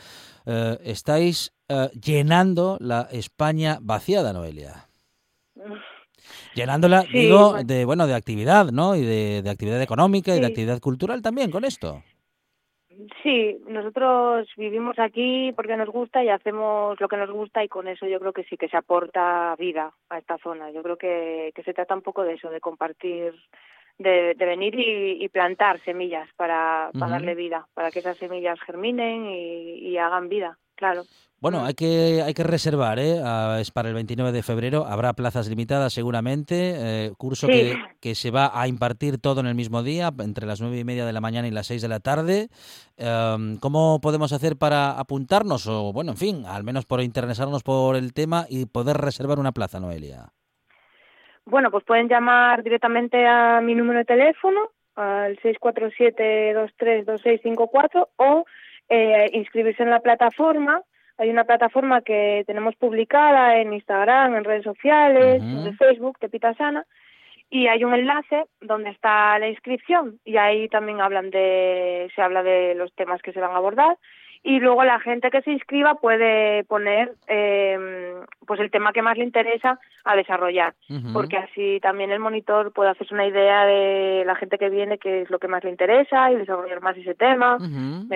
Eh, 0.47 0.79
estáis 0.85 1.53
eh, 1.69 1.89
llenando 2.01 2.77
la 2.81 3.09
España 3.11 3.79
vaciada, 3.81 4.33
Noelia. 4.33 4.89
Llenándola, 6.55 7.03
Sí, 7.03 7.19
digo, 7.19 7.51
bueno. 7.51 7.65
de 7.65 7.85
bueno, 7.85 8.07
de 8.07 8.15
actividad, 8.15 8.67
¿no? 8.73 8.97
Y 8.97 9.03
de, 9.03 9.43
de 9.43 9.51
actividad 9.51 9.83
económica 9.83 10.35
y 10.35 10.41
de 10.41 10.47
actividad 10.47 10.81
cultural 10.81 11.21
también 11.23 11.51
con 11.51 11.65
esto. 11.65 12.03
Sí, 13.23 13.59
nosotros 13.69 14.49
vivimos 14.57 14.99
aquí 14.99 15.53
porque 15.55 15.77
nos 15.77 15.89
gusta 15.91 16.25
y 16.25 16.31
hacemos 16.31 16.99
lo 16.99 17.09
que 17.09 17.19
nos 17.19 17.31
gusta 17.31 17.63
y 17.63 17.69
con 17.69 17.89
eso 17.89 18.07
yo 18.07 18.19
creo 18.19 18.33
que 18.33 18.45
sí 18.45 18.57
que 18.57 18.69
se 18.69 18.77
aporta 18.77 19.55
vida 19.59 19.93
a 20.09 20.19
esta 20.19 20.39
zona. 20.39 20.71
Yo 20.71 20.83
creo 20.83 20.97
que, 20.97 21.53
que 21.55 21.63
se 21.63 21.75
trata 21.75 21.95
un 21.95 22.01
poco 22.03 22.23
de 22.25 22.35
eso, 22.35 22.49
de 22.49 22.61
compartir, 22.61 23.35
de, 23.99 24.35
de 24.35 24.45
venir 24.47 24.75
y, 24.79 25.25
y 25.25 25.29
plantar 25.29 25.81
semillas 25.85 26.29
para, 26.37 26.91
darle 26.93 27.35
vida, 27.35 27.67
para 27.75 27.91
que 27.91 28.01
esas 28.01 28.17
semillas 28.19 28.59
germinen 28.67 29.27
y, 29.27 29.89
y 29.89 29.99
hagan 29.99 30.29
vida, 30.29 30.59
claro. 30.75 31.03
Bueno, 31.39 31.67
hay 31.67 31.75
que 31.75 32.23
hay 32.23 32.33
que 32.33 32.43
reservar, 32.45 32.99
¿eh? 32.99 33.21
Ah, 33.23 33.59
es 33.61 33.71
para 33.71 33.91
el 33.91 33.95
29 33.95 34.33
de 34.33 34.43
febrero. 34.43 34.87
Habrá 34.87 35.13
plazas 35.13 35.49
limitadas 35.49 35.93
seguramente. 35.93 36.73
eh, 36.77 37.13
curso 37.19 37.47
Sí. 37.47 37.53
que, 37.53 37.77
que 38.01 38.15
se 38.15 38.31
va 38.31 38.51
a 38.59 38.67
impartir 38.69 39.19
todo 39.19 39.41
en 39.41 39.47
el 39.47 39.55
mismo 39.55 39.83
día, 39.83 40.11
entre 40.19 40.47
las 40.47 40.63
nueve 40.63 40.79
y 40.79 40.85
media 40.85 41.05
de 41.05 41.13
la 41.13 41.21
mañana 41.21 41.47
y 41.47 41.51
las 41.51 41.67
6 41.67 41.83
de 41.83 41.89
la 41.89 42.01
tarde. 42.01 42.49
Em, 42.97 43.59
¿Cómo 43.59 44.01
podemos 44.01 44.33
hacer 44.33 44.57
para 44.57 44.99
apuntarnos? 44.99 45.67
O, 45.67 45.93
bueno, 45.93 46.13
en 46.13 46.17
fin, 46.17 46.47
al 46.47 46.65
menos 46.65 46.87
por 46.87 47.03
interesarnos 47.03 47.63
por 47.63 47.97
el 47.97 48.15
tema 48.15 48.47
y 48.49 48.65
poder 48.65 48.97
reservar 48.97 49.39
una 49.39 49.53
plaza, 49.53 49.79
Noelia. 49.79 50.33
Bueno, 51.47 51.71
pues 51.71 51.85
pueden 51.85 52.09
llamar 52.09 52.65
directamente 52.65 53.25
a 53.25 53.61
mi 53.63 53.77
número 53.77 54.01
de 54.01 54.05
teléfono, 54.05 54.73
al 54.97 55.39
647-232654, 55.39 58.09
o 58.17 58.45
eh, 58.89 59.31
inscribirse 59.33 59.85
en 59.85 59.91
la 59.91 60.01
plataforma. 60.01 60.83
Hay 61.19 61.31
una 61.31 61.45
plataforma 61.45 62.03
que 62.03 62.43
tenemos 62.49 62.75
publicada 62.75 63.59
en 63.59 63.73
Instagram, 63.73 64.35
en 64.35 64.43
redes 64.45 64.65
sociales, 64.65 65.41
en 65.41 65.77
Facebook, 65.77 66.19
de 66.19 66.29
Pitasana, 66.29 66.85
y 67.49 67.69
hay 67.69 67.85
un 67.85 67.95
enlace 67.95 68.47
donde 68.61 68.91
está 68.91 69.39
la 69.39 69.49
inscripción 69.49 70.19
y 70.25 70.39
ahí 70.39 70.69
también 70.69 71.01
hablan 71.01 71.31
de 71.31 72.11
se 72.15 72.23
habla 72.23 72.43
de 72.43 72.75
los 72.75 72.93
temas 72.95 73.23
que 73.23 73.33
se 73.33 73.39
van 73.41 73.53
a 73.53 73.59
abordar 73.59 73.97
y 74.49 74.61
luego 74.61 74.85
la 74.85 75.01
gente 75.01 75.31
que 75.31 75.43
se 75.43 75.51
inscriba 75.51 75.97
puede 75.97 76.63
poner 76.65 77.15
eh, 77.27 78.15
pues 78.47 78.61
el 78.61 78.71
tema 78.71 78.93
que 78.93 79.03
más 79.03 79.19
le 79.19 79.25
interesa 79.25 79.79
a 80.05 80.15
desarrollar 80.15 80.75
porque 81.13 81.37
así 81.37 81.81
también 81.83 82.11
el 82.13 82.21
monitor 82.21 82.73
puede 82.73 82.91
hacerse 82.91 83.13
una 83.13 83.27
idea 83.27 83.65
de 83.67 84.23
la 84.25 84.37
gente 84.37 84.57
que 84.57 84.71
viene 84.71 84.99
qué 84.99 85.23
es 85.23 85.31
lo 85.31 85.39
que 85.41 85.49
más 85.49 85.65
le 85.65 85.71
interesa 85.71 86.31
y 86.31 86.37
desarrollar 86.37 86.81
más 86.81 86.97
ese 86.97 87.15
tema 87.15 87.59
de 87.59 87.65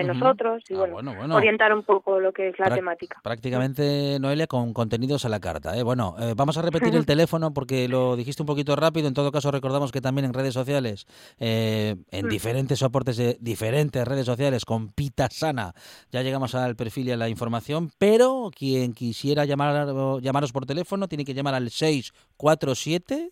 ujú. 0.03 0.13
nosotros 0.13 0.63
y 0.69 0.73
Ah, 0.73 0.77
bueno, 0.77 0.93
bueno, 0.93 1.13
bueno. 1.15 1.35
orientar 1.35 1.73
un 1.73 1.83
poco 1.83 2.19
lo 2.19 2.31
que 2.31 2.47
es 2.49 2.59
la 2.59 2.73
temática 2.73 3.19
Prácticamente, 3.21 4.17
Noelia, 4.21 4.47
con 4.47 4.73
contenidos 4.73 5.25
a 5.25 5.29
la 5.29 5.39
carta. 5.41 5.77
¿eh? 5.77 5.83
Bueno, 5.83 6.15
eh, 6.19 6.33
vamos 6.37 6.57
a 6.57 6.61
repetir 6.61 6.95
el 6.95 7.05
teléfono 7.05 7.53
porque 7.53 7.87
lo 7.89 8.15
dijiste 8.15 8.41
un 8.43 8.47
poquito 8.47 8.75
rápido. 8.77 9.07
En 9.09 9.13
todo 9.13 9.31
caso, 9.31 9.51
recordamos 9.51 9.91
que 9.91 9.99
también 9.99 10.25
en 10.25 10.33
redes 10.33 10.53
sociales, 10.53 11.05
eh, 11.39 11.95
en 12.11 12.25
Mm. 12.27 12.29
diferentes 12.29 12.79
soportes 12.79 13.17
de 13.17 13.37
diferentes 13.41 14.07
redes 14.07 14.25
sociales, 14.25 14.63
con 14.63 14.89
Pita 14.93 15.27
Sana, 15.29 15.73
ya 16.11 16.20
llegamos 16.23 16.55
al 16.55 16.75
perfil 16.75 17.07
y 17.07 17.11
a 17.11 17.17
la 17.17 17.29
información. 17.29 17.91
Pero 17.97 18.51
quien 18.55 18.93
quisiera 18.93 19.45
llamar, 19.45 19.87
llamaros 20.21 20.51
por 20.51 20.65
teléfono 20.65 21.07
tiene 21.07 21.25
que 21.25 21.33
llamar 21.33 21.55
al 21.55 21.69
647. 21.69 23.31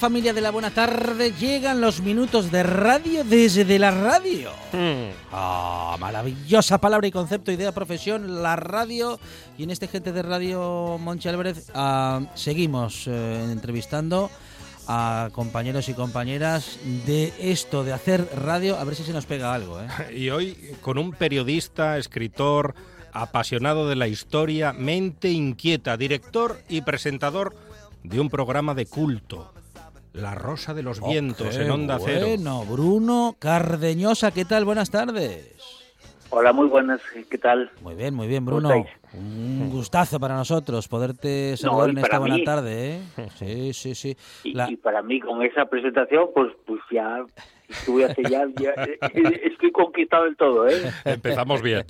Familia 0.00 0.32
de 0.32 0.40
la 0.40 0.50
buena 0.50 0.70
tarde, 0.70 1.32
llegan 1.32 1.82
los 1.82 2.00
minutos 2.00 2.50
de 2.50 2.62
radio 2.62 3.22
desde 3.22 3.78
la 3.78 3.90
radio. 3.90 4.50
Ah, 5.30 5.94
maravillosa 6.00 6.78
palabra 6.78 7.06
y 7.06 7.10
concepto, 7.10 7.52
idea, 7.52 7.70
profesión, 7.72 8.42
la 8.42 8.56
radio. 8.56 9.20
Y 9.58 9.64
en 9.64 9.70
este 9.70 9.88
gente 9.88 10.12
de 10.12 10.22
radio 10.22 10.96
Monchi 10.98 11.28
Álvarez 11.28 11.70
ah, 11.74 12.22
seguimos 12.34 13.06
eh, 13.08 13.46
entrevistando 13.52 14.30
a 14.88 15.28
compañeros 15.32 15.90
y 15.90 15.92
compañeras 15.92 16.78
de 17.06 17.34
esto, 17.38 17.84
de 17.84 17.92
hacer 17.92 18.26
radio. 18.42 18.78
A 18.78 18.84
ver 18.84 18.94
si 18.94 19.04
se 19.04 19.12
nos 19.12 19.26
pega 19.26 19.52
algo. 19.52 19.82
¿eh? 19.82 19.86
Y 20.16 20.30
hoy 20.30 20.56
con 20.80 20.96
un 20.96 21.12
periodista, 21.12 21.98
escritor, 21.98 22.74
apasionado 23.12 23.86
de 23.86 23.96
la 23.96 24.08
historia, 24.08 24.72
mente 24.72 25.28
inquieta, 25.30 25.98
director 25.98 26.62
y 26.70 26.80
presentador 26.80 27.54
de 28.02 28.18
un 28.18 28.30
programa 28.30 28.74
de 28.74 28.86
culto, 28.86 29.52
La 30.12 30.34
Rosa 30.34 30.74
de 30.74 30.82
los 30.82 31.00
Vientos, 31.00 31.56
Oh, 31.56 31.60
en 31.60 31.70
Onda 31.70 31.98
Cero. 32.04 32.26
Bueno, 32.26 32.64
Bruno 32.64 33.36
Cardeñosa, 33.38 34.32
¿qué 34.32 34.44
tal? 34.44 34.64
Buenas 34.64 34.90
tardes. 34.90 35.54
Hola, 36.32 36.52
muy 36.52 36.68
buenas, 36.68 37.00
¿qué 37.28 37.38
tal? 37.38 37.70
Muy 37.82 37.94
bien, 37.96 38.14
muy 38.14 38.28
bien, 38.28 38.44
¿Cómo 38.44 38.58
Bruno. 38.58 38.86
Un 39.14 39.68
gustazo 39.70 40.20
para 40.20 40.36
nosotros 40.36 40.86
poderte 40.86 41.56
saludar 41.56 41.90
en 41.90 41.98
esta 41.98 42.18
buena 42.20 42.36
mí. 42.36 42.44
tarde, 42.44 42.96
¿eh? 42.96 43.00
Sí, 43.36 43.72
sí, 43.72 43.94
sí. 43.96 44.16
Y, 44.44 44.52
La- 44.54 44.70
y 44.70 44.76
para 44.76 45.02
mí, 45.02 45.20
con 45.20 45.42
esa 45.42 45.66
presentación, 45.66 46.28
pues, 46.32 46.52
pues 46.66 46.80
ya 46.92 47.24
estuve 47.68 48.04
hace 48.04 48.22
ya, 48.22 48.46
ya- 48.56 48.72
estoy 49.44 49.72
conquistado 49.72 50.24
del 50.24 50.36
todo, 50.36 50.68
¿eh? 50.68 50.80
Empezamos 51.04 51.62
bien. 51.62 51.84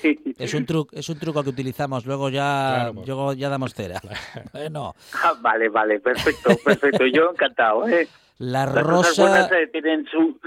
Sí. 0.00 0.18
Es 0.38 0.52
un 0.54 0.66
truco, 0.66 0.96
es 0.96 1.08
un 1.08 1.18
truco 1.18 1.44
que 1.44 1.50
utilizamos, 1.50 2.04
luego 2.04 2.28
ya, 2.30 2.90
Claro, 2.90 3.02
luego 3.06 3.32
ya 3.32 3.48
damos 3.48 3.74
cera. 3.74 4.00
Bueno, 4.52 4.94
Ah, 5.22 5.34
vale, 5.40 5.68
vale, 5.68 6.00
perfecto, 6.00 6.50
perfecto. 6.64 7.06
Yo 7.06 7.30
encantado, 7.30 7.86
¿eh? 7.88 8.08
la 8.38 8.66
Las 8.66 8.74
cosas 8.84 8.86
rosa, 9.16 9.22
buenas 9.22 9.52
eh, 9.52 9.68
tienen 9.70 10.04
su... 10.06 10.38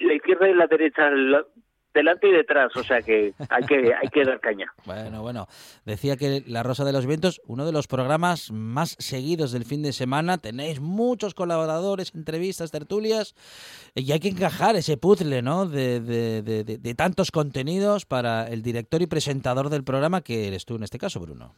La 0.00 0.14
izquierda 0.14 0.48
y 0.48 0.54
la 0.54 0.66
derecha, 0.66 1.08
la- 1.10 1.44
delante 1.94 2.28
y 2.28 2.32
detrás, 2.32 2.74
o 2.76 2.82
sea 2.82 3.00
que 3.00 3.32
hay 3.48 3.62
que, 3.64 3.94
hay 3.94 4.08
que 4.08 4.24
dar 4.24 4.40
caña. 4.40 4.72
bueno, 4.84 5.22
bueno, 5.22 5.46
decía 5.86 6.16
que 6.16 6.42
La 6.46 6.62
Rosa 6.62 6.84
de 6.84 6.92
los 6.92 7.06
Vientos, 7.06 7.40
uno 7.46 7.64
de 7.64 7.72
los 7.72 7.86
programas 7.86 8.50
más 8.52 8.96
seguidos 8.98 9.52
del 9.52 9.64
fin 9.64 9.82
de 9.82 9.92
semana, 9.92 10.38
tenéis 10.38 10.80
muchos 10.80 11.34
colaboradores, 11.34 12.14
entrevistas, 12.14 12.70
tertulias, 12.70 13.34
y 13.94 14.12
hay 14.12 14.20
que 14.20 14.28
encajar 14.28 14.76
ese 14.76 14.96
puzzle, 14.96 15.40
¿no? 15.42 15.66
De, 15.66 16.00
de- 16.00 16.42
de- 16.42 16.64
de- 16.64 16.78
de 16.78 16.94
tantos 16.94 17.30
contenidos 17.30 18.04
para 18.04 18.48
el 18.48 18.62
director 18.62 19.00
y 19.00 19.06
presentador 19.06 19.68
del 19.70 19.84
programa, 19.84 20.20
que 20.22 20.48
eres 20.48 20.64
tú 20.66 20.76
en 20.76 20.82
este 20.82 20.98
caso, 20.98 21.20
Bruno. 21.20 21.54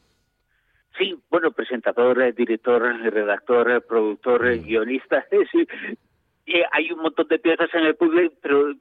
Sí, 0.98 1.14
bueno, 1.30 1.50
presentador, 1.52 2.22
eh, 2.22 2.32
director, 2.32 2.82
eh, 2.86 3.10
redactor, 3.10 3.70
eh, 3.70 3.80
productor, 3.80 4.46
eh, 4.46 4.58
guionista. 4.58 5.24
Sí. 5.52 5.66
Eh, 6.46 6.62
hay 6.72 6.92
un 6.92 7.00
montón 7.02 7.26
de 7.26 7.40
piezas 7.40 7.68
en 7.74 7.86
el 7.86 7.96
puzzle, 7.96 8.30
pero 8.40 8.72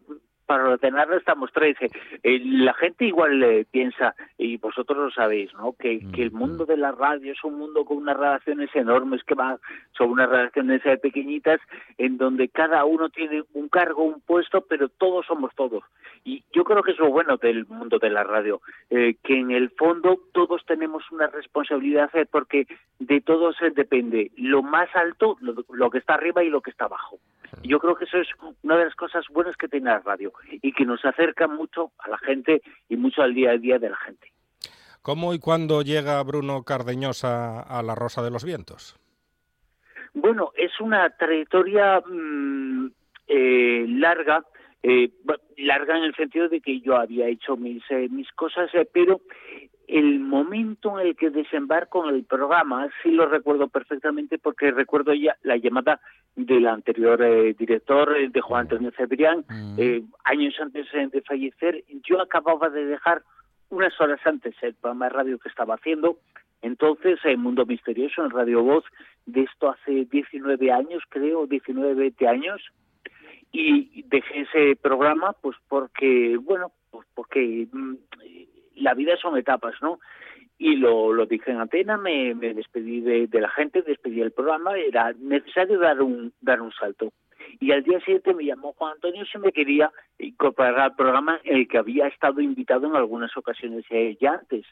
para 0.45 0.69
ordenarlo 0.69 1.17
estamos 1.17 1.51
tres. 1.53 1.77
Eh, 1.81 2.41
la 2.43 2.73
gente 2.73 3.05
igual 3.05 3.41
eh, 3.43 3.65
piensa, 3.69 4.15
y 4.37 4.57
vosotros 4.57 4.97
lo 4.97 5.11
sabéis, 5.11 5.53
¿no? 5.53 5.73
Que, 5.73 6.05
que 6.13 6.23
el 6.23 6.31
mundo 6.31 6.65
de 6.65 6.77
la 6.77 6.91
radio 6.91 7.33
es 7.33 7.43
un 7.43 7.57
mundo 7.57 7.85
con 7.85 7.97
unas 7.97 8.17
redacciones 8.17 8.69
enormes 8.75 9.23
que 9.23 9.35
van, 9.35 9.57
son 9.97 10.11
unas 10.11 10.29
redacciones 10.29 10.85
eh, 10.85 10.97
pequeñitas 10.97 11.59
en 11.97 12.17
donde 12.17 12.49
cada 12.49 12.85
uno 12.85 13.09
tiene 13.09 13.43
un 13.53 13.69
cargo, 13.69 14.03
un 14.03 14.21
puesto, 14.21 14.61
pero 14.61 14.89
todos 14.89 15.25
somos 15.25 15.53
todos. 15.55 15.83
Y 16.23 16.43
yo 16.53 16.63
creo 16.63 16.81
que 16.81 16.91
es 16.91 16.99
lo 16.99 17.09
bueno 17.09 17.37
del 17.37 17.65
mundo 17.67 17.99
de 17.99 18.09
la 18.09 18.23
radio, 18.23 18.59
que 18.89 19.15
en 19.27 19.51
el 19.51 19.69
fondo 19.69 20.19
todos 20.33 20.65
tenemos 20.65 21.03
una 21.11 21.27
responsabilidad 21.27 22.09
porque 22.31 22.65
de 22.97 23.21
todos 23.21 23.55
depende 23.75 24.31
lo 24.35 24.63
más 24.63 24.89
alto, 24.95 25.37
lo, 25.41 25.53
lo 25.69 25.89
que 25.91 25.99
está 25.99 26.15
arriba 26.15 26.43
y 26.43 26.49
lo 26.49 26.61
que 26.61 26.71
está 26.71 26.85
abajo. 26.85 27.19
Y 27.61 27.69
Yo 27.69 27.79
creo 27.79 27.95
que 27.95 28.05
eso 28.05 28.17
es 28.17 28.27
una 28.63 28.77
de 28.77 28.85
las 28.85 28.95
cosas 28.95 29.25
buenas 29.31 29.55
que 29.57 29.67
tiene 29.67 29.89
la 29.89 29.99
radio 29.99 30.33
y 30.49 30.71
que 30.73 30.85
nos 30.85 31.03
acerca 31.05 31.47
mucho 31.47 31.91
a 31.99 32.09
la 32.09 32.17
gente 32.17 32.61
y 32.89 32.97
mucho 32.97 33.21
al 33.21 33.33
día 33.33 33.51
a 33.51 33.57
día 33.57 33.79
de 33.79 33.89
la 33.89 33.97
gente. 33.97 34.31
¿Cómo 35.01 35.33
y 35.33 35.39
cuándo 35.39 35.83
llega 35.83 36.23
Bruno 36.23 36.63
Cardeñosa 36.63 37.59
a 37.59 37.83
La 37.83 37.93
Rosa 37.93 38.23
de 38.23 38.31
los 38.31 38.43
Vientos? 38.43 38.97
Bueno, 40.15 40.51
es 40.55 40.71
una 40.79 41.09
trayectoria 41.11 41.99
mm, 41.99 42.87
eh, 43.27 43.85
larga, 43.87 44.43
eh, 44.88 45.09
larga 45.57 45.97
en 45.97 46.03
el 46.03 46.15
sentido 46.15 46.47
de 46.47 46.61
que 46.61 46.79
yo 46.79 46.95
había 46.95 47.27
hecho 47.27 47.57
mis, 47.57 47.81
eh, 47.89 48.07
mis 48.09 48.31
cosas, 48.33 48.69
eh, 48.75 48.88
pero 48.93 49.19
el 49.88 50.19
momento 50.19 50.99
en 50.99 51.07
el 51.07 51.15
que 51.15 51.31
desembarco 51.31 52.07
en 52.07 52.15
el 52.15 52.23
programa 52.23 52.88
sí 53.01 53.09
lo 53.09 53.27
recuerdo 53.27 53.67
perfectamente 53.67 54.38
porque 54.38 54.69
recuerdo 54.69 55.13
ya 55.13 55.38
la 55.41 55.57
llamada 55.57 55.99
del 56.36 56.67
anterior 56.67 57.19
eh, 57.23 57.55
director, 57.57 58.15
eh, 58.15 58.29
de 58.29 58.41
Juan 58.41 58.61
Antonio 58.61 58.91
Cebrián, 58.95 59.43
eh, 59.77 60.03
años 60.23 60.53
antes 60.59 60.86
de 60.91 61.21
fallecer. 61.21 61.83
Yo 62.07 62.21
acababa 62.21 62.69
de 62.69 62.86
dejar 62.86 63.23
unas 63.69 63.99
horas 63.99 64.19
antes 64.25 64.55
el 64.61 64.75
programa 64.75 65.05
de 65.05 65.13
radio 65.13 65.39
que 65.39 65.49
estaba 65.49 65.75
haciendo. 65.75 66.19
Entonces, 66.61 67.19
en 67.23 67.41
Mundo 67.41 67.65
Misterioso, 67.65 68.23
en 68.23 68.31
Radio 68.31 68.61
Voz, 68.61 68.83
de 69.25 69.41
esto 69.41 69.69
hace 69.69 70.05
19 70.05 70.71
años, 70.71 71.01
creo, 71.09 71.47
19, 71.47 71.95
20 71.95 72.27
años, 72.27 72.61
y 73.55 74.03
dejé 74.03 74.41
ese 74.41 74.75
programa 74.75 75.33
pues 75.33 75.55
porque, 75.67 76.37
bueno, 76.41 76.71
pues 76.91 77.07
porque 77.13 77.67
mm, 77.71 77.95
la 78.75 78.93
vida 78.93 79.15
son 79.17 79.37
etapas, 79.37 79.75
¿no? 79.81 79.99
Y 80.57 80.75
lo, 80.75 81.13
lo 81.13 81.25
dije 81.25 81.51
en 81.51 81.59
antena, 81.59 81.97
me, 81.97 82.33
me 82.33 82.53
despedí 82.53 83.01
de, 83.01 83.27
de 83.27 83.41
la 83.41 83.49
gente, 83.49 83.81
despedí 83.81 84.21
el 84.21 84.31
programa, 84.31 84.77
era 84.77 85.13
necesario 85.13 85.79
dar 85.79 86.01
un, 86.01 86.33
dar 86.41 86.61
un 86.61 86.71
salto. 86.71 87.11
Y 87.59 87.71
al 87.71 87.83
día 87.83 87.99
siguiente 87.99 88.33
me 88.33 88.45
llamó 88.45 88.73
Juan 88.73 88.93
Antonio 88.93 89.25
si 89.25 89.37
me 89.37 89.51
quería 89.51 89.91
incorporar 90.17 90.79
al 90.79 90.95
programa 90.95 91.39
en 91.43 91.57
el 91.57 91.67
que 91.67 91.77
había 91.77 92.07
estado 92.07 92.41
invitado 92.41 92.87
en 92.87 92.95
algunas 92.95 93.35
ocasiones 93.37 93.85
ya 94.19 94.33
antes. 94.33 94.65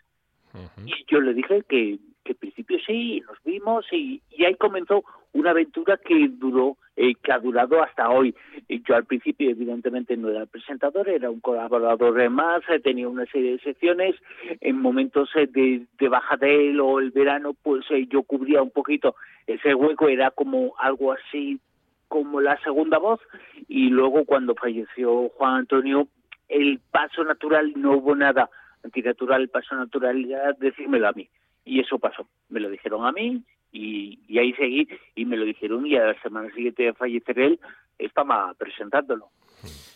Y 0.86 1.06
yo 1.08 1.20
le 1.20 1.34
dije 1.34 1.64
que, 1.68 1.98
que 2.24 2.32
en 2.34 2.38
principio 2.38 2.78
sí, 2.86 3.22
nos 3.28 3.38
vimos 3.44 3.86
y, 3.92 4.22
y 4.32 4.46
ahí 4.46 4.56
comenzó 4.56 5.04
una 5.34 5.52
aventura 5.52 5.98
que 5.98 6.30
duró, 6.30 6.78
eh, 6.96 7.16
que 7.16 7.32
ha 7.32 7.40
durado 7.40 7.82
hasta 7.82 8.10
hoy. 8.10 8.36
Yo 8.70 8.96
al 8.96 9.06
principio 9.06 9.50
evidentemente 9.50 10.16
no 10.16 10.30
era 10.30 10.42
el 10.42 10.48
presentador, 10.48 11.10
era 11.10 11.30
un 11.30 11.40
colaborador 11.40 12.20
eh, 12.22 12.30
más, 12.30 12.62
eh, 12.70 12.80
tenía 12.80 13.08
una 13.08 13.26
serie 13.26 13.54
de 13.54 13.60
secciones, 13.60 14.16
en 14.62 14.80
momentos 14.80 15.30
eh, 15.36 15.48
de, 15.48 15.86
de 15.98 16.10
bajadel 16.10 16.80
o 16.80 17.00
el 17.00 17.12
verano 17.12 17.54
pues 17.62 17.86
eh, 17.90 18.08
yo 18.08 18.24
cubría 18.24 18.62
un 18.62 18.72
poquito 18.72 19.16
ese 19.48 19.74
hueco, 19.74 20.08
era 20.08 20.32
como 20.32 20.74
algo 20.78 21.12
así 21.12 21.60
como 22.08 22.42
la 22.42 22.62
segunda 22.62 23.00
voz. 23.00 23.20
Y 23.68 23.90
luego 23.90 24.26
cuando 24.26 24.56
falleció 24.56 25.30
Juan 25.30 25.56
Antonio 25.56 26.08
el 26.48 26.80
paso 26.92 27.24
natural 27.24 27.74
no 27.76 27.94
hubo 27.94 28.16
nada. 28.16 28.50
Antinatural, 28.84 29.42
el 29.42 29.50
paso 29.50 29.76
natural 29.76 30.28
decírmelo 30.60 31.08
a 31.08 31.14
mí 31.14 31.28
y 31.66 31.80
eso 31.80 32.00
pasó, 32.00 32.28
me 32.50 32.60
lo 32.60 32.70
dijeron 32.70 33.06
a 33.06 33.12
mí 33.12 33.44
y, 33.72 34.20
y 34.28 34.40
ahí 34.40 34.54
seguí 34.54 34.88
y 35.16 35.26
me 35.26 35.38
lo 35.38 35.46
dijeron 35.46 35.86
y 35.88 35.96
a 35.96 36.06
la 36.08 36.22
semana 36.22 36.54
siguiente 36.54 36.84
de 36.84 36.94
fallecer 36.94 37.40
él 37.40 37.60
estaba 37.98 38.54
presentándolo. 38.56 39.30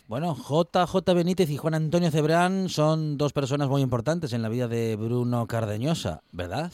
Bueno, 0.08 0.34
JJ 0.34 1.14
Benítez 1.14 1.50
y 1.50 1.58
Juan 1.58 1.74
Antonio 1.74 2.10
Cebrán 2.10 2.70
son 2.70 3.18
dos 3.18 3.32
personas 3.32 3.68
muy 3.68 3.82
importantes 3.82 4.32
en 4.32 4.42
la 4.42 4.48
vida 4.48 4.66
de 4.66 4.96
Bruno 4.96 5.46
Cardeñosa, 5.46 6.22
¿verdad? 6.32 6.72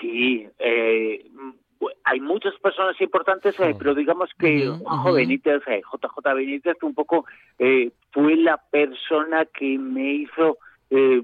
Sí, 0.00 0.48
eh, 0.58 1.24
hay 2.04 2.20
muchas 2.20 2.54
personas 2.60 3.00
importantes, 3.00 3.58
eh, 3.60 3.74
pero 3.78 3.94
digamos 3.94 4.30
que 4.38 4.66
Juanjo. 4.66 5.12
Benítez, 5.12 5.62
eh, 5.68 5.82
JJ 5.82 6.34
Benítez, 6.34 6.76
un 6.82 6.94
poco 6.94 7.26
eh, 7.58 7.92
fue 8.10 8.36
la 8.36 8.56
persona 8.56 9.44
que 9.46 9.78
me 9.78 10.14
hizo 10.14 10.58
eh, 10.90 11.22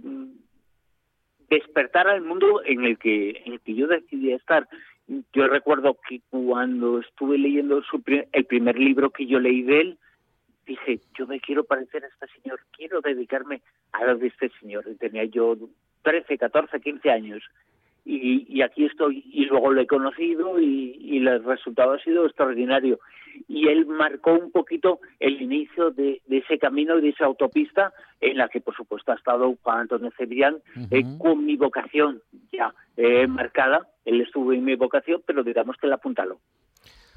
despertar 1.48 2.08
al 2.08 2.22
mundo 2.22 2.62
en 2.64 2.84
el 2.84 2.98
que 2.98 3.42
en 3.44 3.54
el 3.54 3.60
que 3.60 3.74
yo 3.74 3.86
decidí 3.86 4.32
estar. 4.32 4.68
Yo 5.32 5.46
recuerdo 5.48 5.98
que 6.08 6.20
cuando 6.30 7.00
estuve 7.00 7.36
leyendo 7.36 7.82
su 7.82 8.02
el 8.32 8.44
primer 8.46 8.78
libro 8.78 9.10
que 9.10 9.26
yo 9.26 9.38
leí 9.38 9.62
de 9.62 9.80
él, 9.80 9.98
dije, 10.66 11.00
yo 11.18 11.26
me 11.26 11.40
quiero 11.40 11.64
parecer 11.64 12.04
a 12.04 12.08
este 12.08 12.26
señor, 12.40 12.60
quiero 12.72 13.00
dedicarme 13.00 13.60
a 13.92 14.04
lo 14.04 14.16
de 14.16 14.28
este 14.28 14.50
señor. 14.60 14.84
Y 14.88 14.94
Tenía 14.94 15.24
yo 15.24 15.56
13, 16.02 16.38
14, 16.38 16.80
15 16.80 17.10
años. 17.10 17.42
Y, 18.04 18.46
y 18.48 18.62
aquí 18.62 18.84
estoy, 18.84 19.24
y 19.32 19.46
luego 19.46 19.72
lo 19.72 19.80
he 19.80 19.86
conocido 19.86 20.60
y, 20.60 20.96
y 21.00 21.18
el 21.18 21.42
resultado 21.42 21.92
ha 21.92 21.98
sido 22.00 22.26
extraordinario. 22.26 22.98
Y 23.48 23.68
él 23.68 23.86
marcó 23.86 24.34
un 24.34 24.52
poquito 24.52 25.00
el 25.18 25.40
inicio 25.40 25.90
de, 25.90 26.20
de 26.26 26.38
ese 26.38 26.58
camino 26.58 26.98
y 26.98 27.02
de 27.02 27.08
esa 27.08 27.24
autopista 27.24 27.92
en 28.20 28.36
la 28.36 28.48
que, 28.48 28.60
por 28.60 28.76
supuesto, 28.76 29.12
ha 29.12 29.16
estado 29.16 29.56
Juan 29.62 29.80
Antonio 29.80 30.10
Cebrián 30.16 30.58
eh, 30.90 31.02
con 31.18 31.44
mi 31.44 31.56
vocación 31.56 32.22
ya 32.52 32.74
eh, 32.96 33.26
marcada. 33.26 33.88
Él 34.04 34.20
estuvo 34.20 34.52
en 34.52 34.64
mi 34.64 34.76
vocación, 34.76 35.22
pero 35.26 35.42
digamos 35.42 35.76
que 35.76 35.86
la 35.86 35.96
apuntaló. 35.96 36.38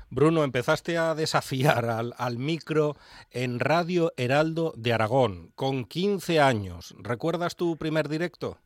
Bruno, 0.09 0.43
empezaste 0.43 0.97
a 0.97 1.15
desafiar 1.15 1.85
al, 1.85 2.13
al 2.17 2.37
micro 2.37 2.95
en 3.31 3.59
Radio 3.59 4.13
Heraldo 4.15 4.73
de 4.77 4.93
Aragón 4.93 5.49
con 5.53 5.83
15 5.83 6.39
años. 6.39 6.95
¿Recuerdas 7.03 7.57
tu 7.57 7.77
primer 7.77 8.07
directo? 8.07 8.57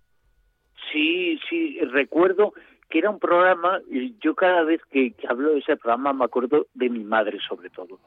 Sí, 0.92 1.31
sí, 1.52 1.78
recuerdo 1.92 2.54
que 2.90 3.00
era 3.00 3.10
un 3.10 3.20
programa, 3.20 3.80
yo 4.20 4.36
cada 4.36 4.64
vez 4.64 4.82
que, 4.92 5.12
que 5.12 5.28
hablo 5.28 5.52
de 5.52 5.60
ese 5.60 5.78
programa 5.78 6.14
me 6.14 6.26
acuerdo 6.26 6.68
de 6.74 6.90
mi 6.90 7.04
madre 7.04 7.40
sobre 7.48 7.70
todo, 7.70 8.00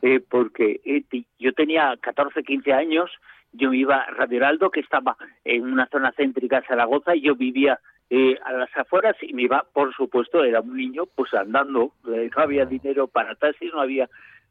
Eh, 0.00 0.20
porque 0.20 0.80
eh, 0.84 1.04
yo 1.38 1.52
tenía 1.52 1.96
14, 2.00 2.42
15 2.42 2.72
años, 2.72 3.10
yo 3.52 3.72
iba 3.72 3.96
a 3.96 4.10
Radio 4.10 4.38
Heraldo, 4.38 4.70
que 4.70 4.80
estaba 4.80 5.16
en 5.44 5.64
una 5.64 5.86
zona 5.86 6.12
céntrica 6.12 6.60
de 6.60 6.66
Zaragoza, 6.66 7.14
y 7.14 7.20
yo 7.22 7.36
vivía 7.36 7.78
eh, 8.10 8.36
a 8.44 8.52
las 8.52 8.76
afueras 8.76 9.16
y 9.22 9.32
me 9.32 9.42
iba, 9.42 9.64
por 9.72 9.94
supuesto, 9.94 10.42
era 10.42 10.60
un 10.60 10.76
niño, 10.76 11.04
pues 11.14 11.32
andando, 11.34 11.92
eh, 12.12 12.28
no 12.34 12.42
había 12.42 12.64
dinero 12.66 13.06
para 13.06 13.34
taxis, 13.36 13.72
no 13.72 13.80
había 13.80 14.08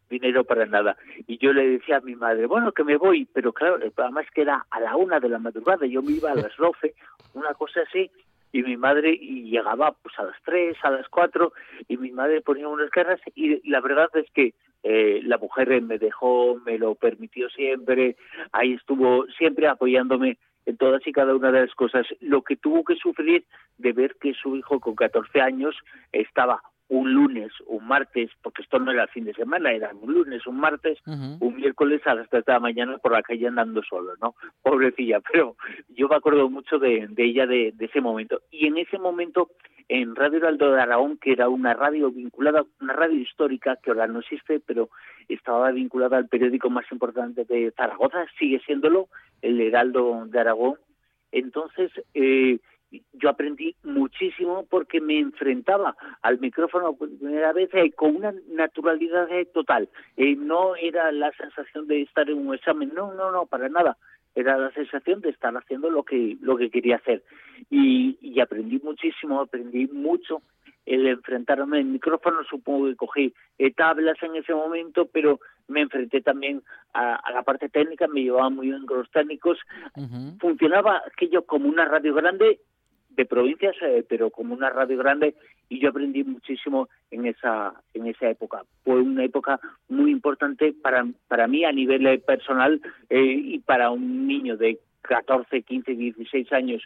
dinero 0.10 0.43
para 0.43 0.66
nada. 0.66 0.95
Y 1.28 1.38
yo 1.38 1.52
le 1.54 1.68
decía 1.68 1.97
a 1.97 2.02
mi 2.02 2.16
madre, 2.16 2.45
bueno, 2.45 2.72
que 2.72 2.84
me 2.84 2.97
voy, 2.97 3.28
pero 3.34 3.52
claro, 3.52 3.76
el 3.78 3.91
programa 3.91 4.22
es 4.22 4.32
que 4.32 4.41
era 4.41 4.66
a 4.70 4.80
la 4.80 4.95
una 4.95 5.20
de 5.20 5.30
la 5.30 5.39
madrugada, 5.39 5.86
yo 5.86 6.02
me 6.02 6.14
iba 6.14 6.32
a 6.32 6.36
las 6.36 6.56
12, 6.58 6.93
una 7.34 7.54
cosa 7.54 7.82
así, 7.82 8.12
y 8.52 8.64
mi 8.64 8.78
madre 8.78 9.18
y 9.20 9.49
llegaba 9.49 9.93
pues 10.02 10.18
a 10.20 10.24
las 10.24 10.36
3, 10.43 10.78
a 10.84 10.91
las 10.91 11.08
4, 11.10 11.54
y 11.88 11.97
mi 11.97 12.12
madre 12.12 12.41
ponía 12.41 12.68
unas 12.68 12.89
caras, 12.89 13.20
y 13.36 13.68
la 13.70 13.82
verdad 13.82 14.10
es 14.16 14.30
que 14.32 14.54
eh, 14.84 15.22
la 15.24 15.38
mujer 15.38 15.82
me 15.82 15.97
dejó, 15.97 16.60
me 16.66 16.78
lo 16.78 16.95
permitió 16.95 17.49
siempre, 17.49 18.16
ahí 18.52 18.74
estuvo 18.74 19.26
siempre 19.38 19.68
apoyándome 19.68 20.38
en 20.66 20.78
todas 20.78 21.06
y 21.06 21.12
cada 21.12 21.36
una 21.36 21.52
de 21.52 21.62
las 21.62 21.76
cosas. 21.76 22.06
Lo 22.20 22.41
que 22.43 22.56
tuvo 22.56 22.84
que 22.84 22.95
sufrir 22.95 23.45
de 23.78 23.93
ver 23.93 24.16
que 24.20 24.34
su 24.34 24.56
hijo 24.56 24.80
con 24.80 24.95
14 24.95 25.41
años 25.41 25.76
estaba 26.12 26.62
un 26.91 27.13
lunes, 27.13 27.53
un 27.67 27.87
martes, 27.87 28.29
porque 28.41 28.63
esto 28.63 28.77
no 28.77 28.91
era 28.91 29.07
fin 29.07 29.23
de 29.23 29.33
semana, 29.33 29.71
era 29.71 29.91
un 29.93 30.13
lunes, 30.13 30.45
un 30.45 30.59
martes, 30.59 30.99
un 31.05 31.55
miércoles 31.55 32.01
a 32.05 32.15
las 32.15 32.29
3 32.29 32.43
de 32.43 32.51
la 32.51 32.59
mañana 32.59 32.97
por 32.97 33.13
la 33.13 33.23
calle 33.23 33.47
andando 33.47 33.81
solo, 33.81 34.11
¿no? 34.21 34.35
Pobrecilla, 34.61 35.21
pero 35.31 35.55
yo 35.87 36.09
me 36.09 36.17
acuerdo 36.17 36.49
mucho 36.49 36.79
de, 36.79 37.07
de 37.09 37.23
ella 37.23 37.47
de, 37.47 37.71
de 37.73 37.85
ese 37.85 38.01
momento. 38.01 38.41
Y 38.51 38.67
en 38.67 38.77
ese 38.77 38.99
momento, 38.99 39.51
en 39.87 40.17
Radio 40.17 40.39
Heraldo 40.39 40.73
de 40.73 40.81
Aragón, 40.81 41.17
que 41.17 41.31
era 41.31 41.47
una 41.47 41.73
radio 41.73 42.11
vinculada, 42.11 42.65
una 42.81 42.91
radio 42.91 43.21
histórica, 43.21 43.77
que 43.81 43.91
ahora 43.91 44.07
no 44.07 44.19
existe, 44.19 44.59
pero 44.59 44.89
estaba 45.29 45.71
vinculada 45.71 46.17
al 46.17 46.27
periódico 46.27 46.69
más 46.69 46.91
importante 46.91 47.45
de 47.45 47.71
Zaragoza, 47.71 48.25
sigue 48.37 48.59
siéndolo, 48.65 49.07
el 49.41 49.61
Heraldo 49.61 50.25
de 50.25 50.39
Aragón. 50.41 50.75
Entonces, 51.31 51.89
eh, 52.13 52.59
yo 53.13 53.29
aprendí 53.29 53.75
muchísimo 53.83 54.65
porque 54.69 54.99
me 54.99 55.19
enfrentaba 55.19 55.95
al 56.21 56.39
micrófono 56.39 56.93
por 56.93 57.09
primera 57.17 57.53
vez 57.53 57.69
eh, 57.73 57.91
con 57.91 58.15
una 58.17 58.33
naturalidad 58.49 59.31
eh, 59.31 59.45
total. 59.45 59.89
Eh, 60.17 60.35
no 60.35 60.75
era 60.75 61.11
la 61.11 61.31
sensación 61.33 61.87
de 61.87 62.01
estar 62.01 62.29
en 62.29 62.47
un 62.47 62.53
examen, 62.53 62.91
no, 62.93 63.13
no, 63.13 63.31
no, 63.31 63.45
para 63.45 63.69
nada. 63.69 63.97
Era 64.33 64.57
la 64.57 64.71
sensación 64.71 65.21
de 65.21 65.29
estar 65.29 65.55
haciendo 65.55 65.89
lo 65.89 66.03
que 66.03 66.37
lo 66.41 66.55
que 66.57 66.69
quería 66.69 66.97
hacer. 66.97 67.23
Y, 67.69 68.17
y 68.21 68.39
aprendí 68.39 68.79
muchísimo, 68.79 69.41
aprendí 69.41 69.87
mucho 69.87 70.41
el 70.85 71.05
enfrentarme 71.07 71.79
al 71.79 71.85
micrófono. 71.85 72.37
Supongo 72.49 72.87
que 72.87 72.95
cogí 72.95 73.33
tablas 73.75 74.17
en 74.23 74.37
ese 74.37 74.53
momento, 74.53 75.05
pero 75.05 75.39
me 75.67 75.81
enfrenté 75.81 76.21
también 76.21 76.63
a, 76.93 77.15
a 77.15 77.31
la 77.31 77.43
parte 77.43 77.67
técnica, 77.67 78.07
me 78.07 78.23
llevaba 78.23 78.49
muy 78.49 78.67
bien 78.67 78.85
con 78.85 78.99
los 78.99 79.11
técnicos. 79.11 79.57
Funcionaba 80.39 81.03
aquello 81.05 81.45
como 81.45 81.67
una 81.67 81.85
radio 81.85 82.13
grande 82.13 82.61
de 83.16 83.26
provincias, 83.26 83.76
eh, 83.82 84.03
pero 84.07 84.30
como 84.30 84.53
una 84.53 84.70
radio 84.70 84.97
grande 84.97 85.36
y 85.70 85.80
yo 85.80 85.89
aprendí 85.89 86.24
muchísimo 86.24 86.89
en 87.12 87.26
esa 87.26 87.74
en 87.93 88.07
esa 88.07 88.30
época. 88.30 88.64
Fue 88.84 89.01
una 89.01 89.24
época 89.24 89.59
muy 89.89 90.12
importante 90.12 90.74
para 90.74 91.05
para 91.28 91.47
mí 91.47 91.64
a 91.66 91.72
nivel 91.72 92.05
eh, 92.07 92.20
personal 92.20 92.82
eh, 93.09 93.22
y 93.22 93.59
para 93.59 93.91
un 93.91 94.28
niño 94.28 94.57
de 94.57 94.80
14, 95.03 95.62
15, 95.62 95.95
16 95.95 96.51
años 96.53 96.84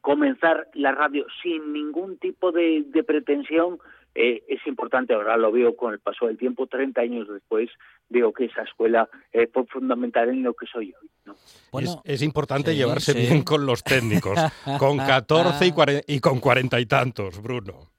comenzar 0.00 0.68
la 0.74 0.92
radio 0.92 1.26
sin 1.42 1.72
ningún 1.72 2.16
tipo 2.16 2.52
de, 2.52 2.84
de 2.86 3.02
pretensión 3.04 3.78
eh, 4.14 4.42
es 4.48 4.66
importante. 4.66 5.14
Ahora 5.14 5.36
lo 5.36 5.52
veo 5.52 5.76
con 5.76 5.92
el 5.92 6.00
paso 6.00 6.26
del 6.26 6.36
tiempo, 6.36 6.66
30 6.66 7.00
años 7.00 7.28
después, 7.28 7.70
veo 8.08 8.32
que 8.32 8.46
esa 8.46 8.62
escuela 8.62 9.08
eh, 9.32 9.48
fue 9.52 9.64
fundamental 9.66 10.28
en 10.28 10.42
lo 10.42 10.54
que 10.54 10.66
soy 10.66 10.92
hoy. 11.00 11.10
¿no? 11.24 11.34
es, 11.78 11.96
es 12.04 12.22
importante 12.22 12.72
sí, 12.72 12.78
llevarse 12.78 13.12
sí. 13.12 13.18
bien 13.18 13.42
con 13.42 13.64
los 13.66 13.84
técnicos, 13.84 14.38
con 14.78 14.98
14 14.98 15.66
y, 15.66 16.14
y 16.14 16.20
con 16.20 16.40
cuarenta 16.40 16.80
y 16.80 16.86
tantos, 16.86 17.40
Bruno. 17.42 17.90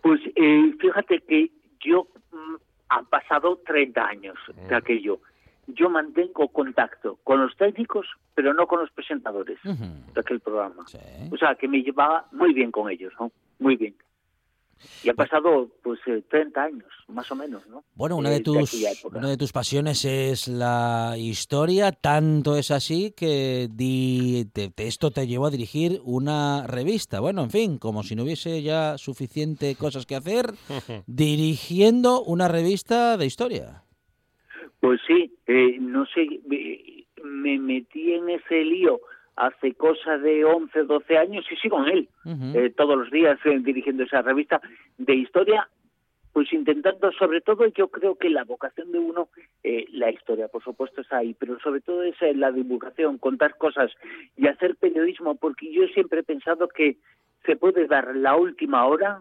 Pues 0.00 0.20
eh, 0.34 0.74
fíjate 0.80 1.20
que 1.20 1.50
yo 1.80 2.08
mm, 2.32 2.54
han 2.88 3.06
pasado 3.06 3.60
30 3.66 4.04
años 4.04 4.36
de 4.68 4.74
aquello. 4.74 5.20
Yo 5.68 5.88
mantengo 5.88 6.48
contacto 6.48 7.18
con 7.22 7.40
los 7.40 7.56
técnicos, 7.56 8.06
pero 8.34 8.52
no 8.52 8.66
con 8.66 8.80
los 8.80 8.90
presentadores 8.90 9.58
de 9.62 10.20
aquel 10.20 10.40
programa. 10.40 10.84
O 11.30 11.36
sea, 11.36 11.54
que 11.54 11.68
me 11.68 11.82
llevaba 11.82 12.26
muy 12.32 12.52
bien 12.52 12.72
con 12.72 12.90
ellos, 12.90 13.12
¿no? 13.20 13.30
Muy 13.60 13.76
bien. 13.76 13.94
Y 15.04 15.08
han 15.10 15.16
pasado, 15.16 15.68
pues, 15.82 15.98
eh, 16.06 16.22
30 16.30 16.62
años, 16.62 16.86
más 17.08 17.30
o 17.32 17.34
menos, 17.34 17.66
¿no? 17.68 17.82
Bueno, 17.94 18.16
una 18.16 18.30
Eh, 18.30 18.34
de 18.34 18.40
tus 18.40 18.72
una 19.04 19.28
de 19.28 19.36
tus 19.36 19.52
pasiones 19.52 20.04
es 20.04 20.46
la 20.48 21.14
historia, 21.18 21.90
tanto 21.92 22.56
es 22.56 22.70
así 22.70 23.12
que 23.16 23.68
di- 23.72 24.44
te- 24.52 24.70
te- 24.70 24.86
esto 24.86 25.10
te 25.10 25.26
llevó 25.26 25.46
a 25.46 25.50
dirigir 25.50 26.00
una 26.04 26.66
revista. 26.68 27.18
Bueno, 27.20 27.42
en 27.42 27.50
fin, 27.50 27.78
como 27.78 28.02
si 28.04 28.14
no 28.14 28.22
hubiese 28.22 28.62
ya 28.62 28.96
suficiente 28.96 29.74
cosas 29.74 30.06
que 30.06 30.14
hacer, 30.16 30.52
dirigiendo 31.06 32.22
una 32.22 32.48
revista 32.48 33.16
de 33.16 33.26
historia. 33.26 33.82
Pues 34.80 35.00
sí, 35.06 35.32
eh, 35.46 35.78
no 35.80 36.04
sé, 36.06 36.26
me, 36.46 37.06
me 37.22 37.58
metí 37.58 38.12
en 38.12 38.28
ese 38.30 38.64
lío 38.64 39.00
hace 39.36 39.74
cosa 39.74 40.18
de 40.18 40.44
11, 40.44 40.84
12 40.84 41.18
años 41.18 41.44
y 41.50 41.56
sigo 41.56 41.84
en 41.84 41.88
él, 41.92 42.08
eh, 42.54 42.70
todos 42.76 42.98
los 42.98 43.10
días 43.10 43.38
eh, 43.44 43.58
dirigiendo 43.60 44.04
esa 44.04 44.22
revista 44.22 44.60
de 44.98 45.14
historia, 45.14 45.68
pues 46.32 46.52
intentando, 46.52 47.12
sobre 47.12 47.40
todo, 47.40 47.66
yo 47.66 47.88
creo 47.88 48.16
que 48.16 48.30
la 48.30 48.44
vocación 48.44 48.90
de 48.90 48.98
uno, 48.98 49.28
eh, 49.62 49.84
la 49.92 50.10
historia, 50.10 50.48
por 50.48 50.62
supuesto, 50.64 51.02
está 51.02 51.18
ahí, 51.18 51.34
pero 51.38 51.58
sobre 51.60 51.80
todo 51.80 52.02
es 52.02 52.20
eh, 52.22 52.34
la 52.34 52.50
divulgación, 52.50 53.18
contar 53.18 53.58
cosas 53.58 53.90
y 54.36 54.46
hacer 54.46 54.76
periodismo, 54.76 55.34
porque 55.34 55.70
yo 55.70 55.86
siempre 55.88 56.20
he 56.20 56.24
pensado 56.24 56.68
que 56.68 56.96
se 57.44 57.56
puede 57.56 57.86
dar 57.86 58.16
la 58.16 58.36
última 58.36 58.86
hora 58.86 59.20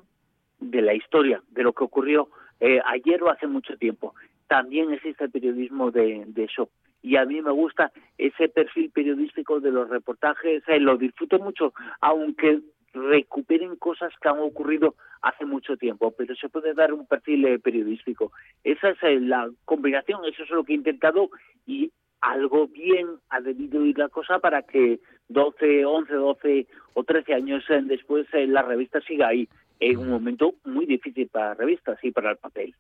de 0.59 0.81
la 0.81 0.93
historia, 0.93 1.41
de 1.49 1.63
lo 1.63 1.73
que 1.73 1.83
ocurrió 1.83 2.29
eh, 2.61 2.79
ayer 2.85 3.21
o 3.23 3.29
hace 3.29 3.47
mucho 3.47 3.75
tiempo. 3.77 4.15
También 4.47 4.93
existe 4.93 5.25
el 5.25 5.31
periodismo 5.31 5.91
de, 5.91 6.23
de 6.27 6.43
eso. 6.45 6.69
Y 7.01 7.15
a 7.15 7.25
mí 7.25 7.41
me 7.41 7.51
gusta 7.51 7.91
ese 8.17 8.49
perfil 8.49 8.91
periodístico 8.91 9.59
de 9.59 9.71
los 9.71 9.89
reportajes, 9.89 10.63
eh, 10.67 10.79
lo 10.79 10.97
disfruto 10.97 11.39
mucho, 11.39 11.73
aunque 11.99 12.61
recuperen 12.93 13.75
cosas 13.77 14.11
que 14.21 14.29
han 14.29 14.39
ocurrido 14.39 14.95
hace 15.21 15.45
mucho 15.45 15.77
tiempo, 15.77 16.11
pero 16.11 16.35
se 16.35 16.49
puede 16.49 16.73
dar 16.73 16.93
un 16.93 17.05
perfil 17.05 17.45
eh, 17.45 17.59
periodístico. 17.59 18.31
Esa 18.63 18.89
es 18.89 19.03
eh, 19.03 19.19
la 19.19 19.49
combinación, 19.65 20.21
eso 20.25 20.43
es 20.43 20.49
lo 20.49 20.63
que 20.63 20.73
he 20.73 20.75
intentado 20.75 21.29
y 21.65 21.91
algo 22.21 22.67
bien 22.67 23.07
ha 23.29 23.41
debido 23.41 23.85
ir 23.85 23.97
la 23.97 24.09
cosa 24.09 24.39
para 24.39 24.61
que 24.63 24.99
12, 25.29 25.85
11, 25.85 26.13
12 26.13 26.67
o 26.93 27.03
13 27.03 27.33
años 27.33 27.63
eh, 27.69 27.81
después 27.83 28.27
la 28.33 28.61
revista 28.61 29.01
siga 29.01 29.29
ahí. 29.29 29.47
en 29.79 29.97
un 29.97 30.09
momento 30.09 30.53
muy 30.63 30.85
difícil 30.85 31.27
para 31.27 31.55
revistas 31.55 31.97
y 32.03 32.11
para 32.11 32.31
el 32.31 32.37
papel. 32.37 32.75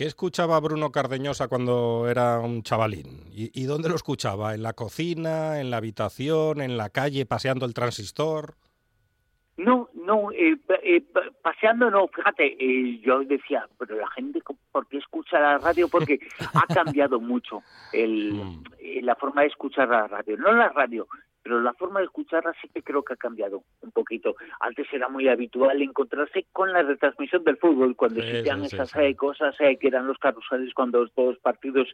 ¿Qué 0.00 0.06
escuchaba 0.06 0.58
Bruno 0.60 0.92
Cardeñosa 0.92 1.46
cuando 1.48 2.08
era 2.08 2.38
un 2.40 2.62
chavalín? 2.62 3.20
¿Y, 3.34 3.50
y 3.52 3.64
dónde 3.66 3.90
lo 3.90 3.96
escuchaba? 3.96 4.54
¿En 4.54 4.62
la 4.62 4.72
cocina, 4.72 5.60
en 5.60 5.68
la 5.70 5.76
habitación, 5.76 6.62
en 6.62 6.78
la 6.78 6.88
calle, 6.88 7.26
paseando 7.26 7.66
el 7.66 7.74
transistor? 7.74 8.54
No, 9.58 9.90
no, 9.92 10.32
eh, 10.32 10.56
eh, 10.84 11.02
pa- 11.02 11.30
paseando 11.42 11.90
no, 11.90 12.08
fíjate, 12.08 12.46
eh, 12.58 12.98
yo 13.04 13.20
decía, 13.24 13.68
pero 13.78 13.94
la 13.96 14.08
gente, 14.12 14.40
¿por 14.72 14.86
qué 14.88 14.96
escucha 14.96 15.38
la 15.38 15.58
radio? 15.58 15.86
Porque 15.88 16.18
ha 16.54 16.66
cambiado 16.74 17.20
mucho 17.20 17.62
el, 17.92 18.40
eh, 18.78 19.00
la 19.02 19.16
forma 19.16 19.42
de 19.42 19.48
escuchar 19.48 19.86
la 19.90 20.06
radio. 20.06 20.38
No 20.38 20.50
la 20.52 20.70
radio, 20.70 21.06
pero 21.42 21.60
la 21.60 21.72
forma 21.74 22.00
de 22.00 22.06
escucharla 22.06 22.52
sí 22.60 22.68
que 22.68 22.82
creo 22.82 23.02
que 23.02 23.14
ha 23.14 23.16
cambiado 23.16 23.62
un 23.80 23.90
poquito. 23.90 24.36
Antes 24.60 24.86
era 24.92 25.08
muy 25.08 25.28
habitual 25.28 25.80
encontrarse 25.80 26.46
con 26.52 26.72
la 26.72 26.82
retransmisión 26.82 27.44
del 27.44 27.56
fútbol, 27.56 27.96
cuando 27.96 28.20
existían 28.20 28.62
sí, 28.62 28.70
sí, 28.70 28.76
esas 28.76 28.90
sí. 28.90 28.98
eh, 29.00 29.16
cosas 29.16 29.54
eh, 29.60 29.76
que 29.78 29.88
eran 29.88 30.06
los 30.06 30.18
carruseles, 30.18 30.74
cuando 30.74 31.06
todos 31.08 31.30
los 31.30 31.38
partidos 31.38 31.88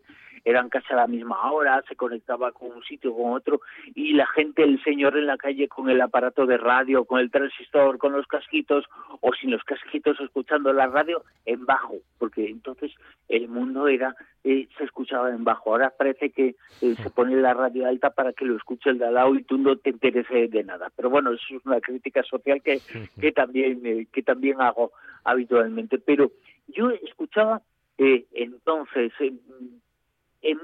eran 0.44 0.68
casi 0.68 0.92
a 0.92 0.96
la 0.96 1.06
misma 1.06 1.50
hora, 1.50 1.82
se 1.88 1.96
conectaba 1.96 2.52
con 2.52 2.70
un 2.70 2.82
sitio 2.84 3.14
con 3.14 3.32
otro, 3.32 3.60
y 3.94 4.12
la 4.12 4.26
gente, 4.26 4.62
el 4.62 4.82
señor 4.82 5.16
en 5.16 5.26
la 5.26 5.36
calle 5.36 5.68
con 5.68 5.90
el 5.90 6.00
aparato 6.00 6.46
de 6.46 6.56
radio, 6.56 7.04
con 7.04 7.20
el 7.20 7.30
transistor, 7.30 7.98
con 7.98 8.12
los 8.12 8.26
casquitos, 8.26 8.84
o 9.20 9.32
sin 9.34 9.50
los 9.50 9.64
casquitos 9.64 10.18
escuchando 10.20 10.72
la 10.72 10.86
radio 10.86 11.22
en 11.44 11.64
bajo, 11.66 11.96
porque 12.18 12.48
entonces 12.48 12.92
el 13.28 13.48
mundo 13.48 13.88
era 13.88 14.14
eh, 14.44 14.68
se 14.78 14.84
escuchaba 14.84 15.30
en 15.30 15.42
bajo. 15.42 15.70
Ahora 15.70 15.92
parece 15.96 16.30
que 16.30 16.54
eh, 16.80 16.94
se 17.02 17.10
pone 17.10 17.34
la 17.34 17.52
radio 17.52 17.86
alta 17.86 18.10
para 18.10 18.32
que 18.32 18.44
lo 18.44 18.56
escuche 18.56 18.90
el 18.90 18.98
de 18.98 19.06
al 19.06 19.14
lado 19.14 19.34
y 19.38 19.44
tú 19.44 19.58
no 19.58 19.76
te 19.76 19.90
intereses 19.90 20.50
de 20.50 20.64
nada. 20.64 20.90
Pero 20.96 21.10
bueno, 21.10 21.32
eso 21.32 21.56
es 21.56 21.66
una 21.66 21.80
crítica 21.80 22.22
social 22.22 22.62
que, 22.62 22.80
que 23.20 23.32
también 23.32 23.80
eh, 23.84 24.06
que 24.12 24.22
también 24.22 24.60
hago 24.60 24.92
habitualmente. 25.24 25.98
Pero 25.98 26.32
yo 26.68 26.90
escuchaba 26.90 27.62
eh, 27.98 28.24
entonces 28.32 29.12
eh, 29.20 29.32
en 30.42 30.58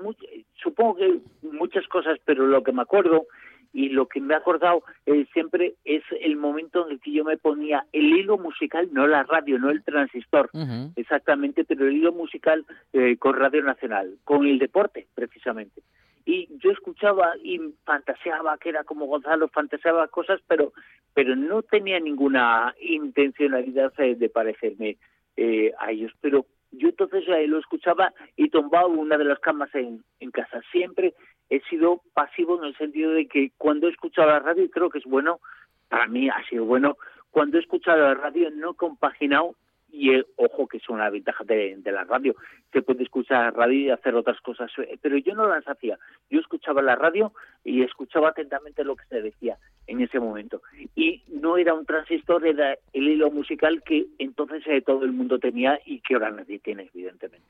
supongo 0.63 0.97
que 0.97 1.19
muchas 1.43 1.87
cosas, 1.89 2.19
pero 2.25 2.47
lo 2.47 2.63
que 2.63 2.73
me 2.73 2.83
acuerdo 2.83 3.27
y 3.73 3.89
lo 3.89 4.07
que 4.07 4.21
me 4.21 4.35
ha 4.35 4.39
acordado 4.39 4.83
eh, 5.07 5.27
siempre 5.33 5.75
es 5.85 6.03
el 6.21 6.37
momento 6.37 6.87
en 6.87 6.93
el 6.93 7.01
que 7.01 7.13
yo 7.13 7.25
me 7.25 7.39
ponía 7.39 7.87
el 7.93 8.05
hilo 8.05 8.37
musical, 8.37 8.89
no 8.93 9.07
la 9.07 9.23
radio, 9.23 9.59
no 9.59 9.71
el 9.71 9.83
transistor, 9.83 10.51
exactamente, 10.97 11.65
pero 11.65 11.87
el 11.87 11.97
hilo 11.97 12.13
musical 12.13 12.65
eh, 12.93 13.17
con 13.17 13.35
Radio 13.35 13.63
Nacional, 13.63 14.19
con 14.25 14.47
el 14.47 14.59
deporte, 14.59 15.07
precisamente. 15.15 15.83
Y 16.25 16.49
yo 16.59 16.71
escuchaba 16.71 17.33
y 17.43 17.59
fantaseaba, 17.85 18.59
que 18.59 18.69
era 18.69 18.85
como 18.85 19.07
Gonzalo, 19.07 19.49
fantaseaba 19.49 20.09
cosas, 20.09 20.41
pero, 20.47 20.73
pero 21.15 21.35
no 21.35 21.63
tenía 21.63 21.99
ninguna 21.99 22.75
intencionalidad 22.81 23.93
eh, 23.99 24.15
de 24.15 24.29
parecerme 24.29 24.99
eh, 25.37 25.73
a 25.79 25.91
ellos. 25.91 26.13
Pero 26.21 26.47
yo 26.71 26.89
entonces 26.89 27.25
eh, 27.29 27.47
lo 27.47 27.59
escuchaba 27.59 28.13
y 28.37 28.49
tumbaba 28.49 28.87
una 28.87 29.19
de 29.19 29.25
las 29.25 29.39
camas 29.41 29.75
en, 29.75 30.05
en 30.21 30.31
casa. 30.31 30.61
Siempre 30.71 31.15
he 31.51 31.61
sido 31.69 32.03
pasivo 32.15 32.59
en 32.59 32.65
el 32.65 32.77
sentido 32.77 33.13
de 33.13 33.27
que 33.27 33.51
cuando 33.59 33.89
he 33.89 33.91
escuchado 33.91 34.29
la 34.29 34.39
radio, 34.39 34.65
y 34.65 34.71
creo 34.71 34.91
que 34.91 34.99
es 34.99 35.05
bueno, 35.05 35.41
para 35.89 36.07
mí 36.07 36.29
ha 36.29 36.43
sido 36.49 36.65
bueno, 36.65 36.97
cuando 37.31 37.59
he 37.59 37.61
escuchado 37.61 37.99
la 37.99 38.15
radio 38.15 38.51
no 38.51 38.71
he 38.71 38.77
compaginado, 38.77 39.55
y 39.93 40.15
eh, 40.15 40.25
ojo 40.37 40.67
que 40.67 40.79
es 40.79 40.89
una 40.89 41.11
ventaja 41.11 41.45
de, 41.45 41.77
de 41.77 41.93
la 41.93 42.05
radio, 42.05 42.35
se 42.73 42.83
puede 42.83 43.03
escuchar 43.03 43.45
la 43.45 43.51
radio 43.51 43.79
y 43.79 43.91
hacer 43.91 44.15
otras 44.15 44.41
cosas, 44.41 44.71
eh, 44.79 44.99
pero 45.01 45.19
yo 45.19 45.35
no 45.35 45.47
las 45.47 45.69
hacía. 45.69 45.99
Yo 46.31 46.41
escuchaba 46.41 46.81
la 46.81 46.97
radio 46.97 47.33
y 47.63 47.83
escuchaba 47.83 48.31
atentamente 48.31 48.85
lo 48.85 48.97
que 48.97 49.05
se 49.05 49.21
decía 49.21 49.59
en 49.87 50.01
ese 50.01 50.19
momento. 50.19 50.63
Y 50.97 51.23
no 51.29 51.59
era 51.59 51.75
un 51.75 51.85
transistor, 51.85 52.47
era 52.47 52.77
el 52.93 53.09
hilo 53.09 53.31
musical 53.31 53.83
que 53.85 54.07
entonces 54.19 54.63
eh, 54.67 54.81
todo 54.81 55.05
el 55.05 55.13
mundo 55.13 55.39
tenía 55.39 55.79
y 55.85 56.01
que 56.01 56.15
ahora 56.15 56.31
nadie 56.31 56.59
tiene, 56.59 56.89
evidentemente. 56.95 57.47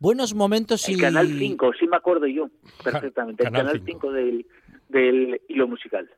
Buenos 0.00 0.34
momentos 0.34 0.88
y... 0.88 0.94
El 0.94 1.00
Canal 1.00 1.28
5, 1.28 1.72
sí 1.78 1.86
me 1.86 1.96
acuerdo 1.96 2.26
yo 2.26 2.48
perfectamente, 2.82 3.44
el 3.44 3.52
Canal 3.52 3.66
Canal 3.66 3.82
5 3.86 4.12
del, 4.12 4.46
del 4.88 5.40
hilo 5.46 5.68
musical. 5.68 6.10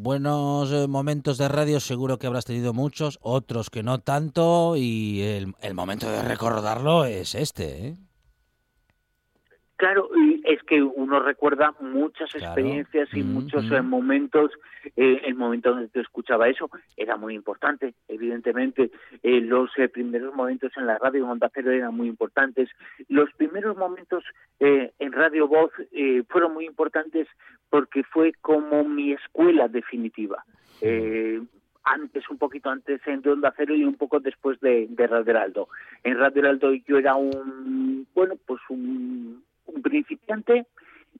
Buenos 0.00 0.70
eh, 0.70 0.86
momentos 0.86 1.38
de 1.38 1.48
radio 1.48 1.80
seguro 1.80 2.20
que 2.20 2.28
habrás 2.28 2.44
tenido 2.44 2.72
muchos, 2.72 3.18
otros 3.20 3.68
que 3.68 3.82
no 3.82 3.98
tanto 3.98 4.76
y 4.76 5.22
el, 5.22 5.56
el 5.60 5.74
momento 5.74 6.08
de 6.08 6.22
recordarlo 6.22 7.04
es 7.04 7.34
este, 7.34 7.88
¿eh? 7.88 7.96
Claro, 9.78 10.10
es 10.42 10.60
que 10.64 10.82
uno 10.82 11.20
recuerda 11.20 11.72
muchas 11.78 12.34
experiencias 12.34 13.08
y 13.14 13.22
muchos 13.22 13.70
eh, 13.70 13.80
momentos. 13.80 14.50
eh, 14.96 15.20
el 15.24 15.36
momento 15.36 15.70
en 15.70 15.84
el 15.84 15.90
que 15.90 16.00
escuchaba 16.00 16.48
eso 16.48 16.68
era 16.96 17.16
muy 17.16 17.34
importante, 17.36 17.94
evidentemente. 18.08 18.90
Eh, 19.22 19.40
los 19.40 19.70
eh, 19.78 19.88
primeros 19.88 20.34
momentos 20.34 20.72
en 20.76 20.86
la 20.86 20.98
radio 20.98 21.28
Onda 21.28 21.48
Cero 21.54 21.70
eran 21.70 21.94
muy 21.94 22.08
importantes. 22.08 22.68
Los 23.08 23.32
primeros 23.34 23.76
momentos 23.76 24.24
eh, 24.58 24.90
en 24.98 25.12
Radio 25.12 25.46
Voz 25.46 25.70
eh, 25.92 26.24
fueron 26.28 26.54
muy 26.54 26.66
importantes 26.66 27.28
porque 27.70 28.02
fue 28.02 28.32
como 28.40 28.82
mi 28.82 29.12
escuela 29.12 29.68
definitiva. 29.68 30.44
Eh, 30.80 31.40
antes, 31.84 32.28
un 32.28 32.38
poquito 32.38 32.68
antes 32.68 33.00
en 33.06 33.26
Onda 33.28 33.54
Cero 33.56 33.76
y 33.76 33.84
un 33.84 33.94
poco 33.94 34.18
después 34.18 34.58
de, 34.58 34.88
de 34.90 35.06
Radio 35.06 35.30
Heraldo. 35.30 35.68
En 36.02 36.18
Radio 36.18 36.42
Heraldo 36.42 36.74
yo 36.74 36.98
era 36.98 37.14
un, 37.14 38.08
bueno, 38.12 38.34
pues 38.44 38.60
un, 38.68 39.44
un 39.68 39.82
principiante 39.82 40.66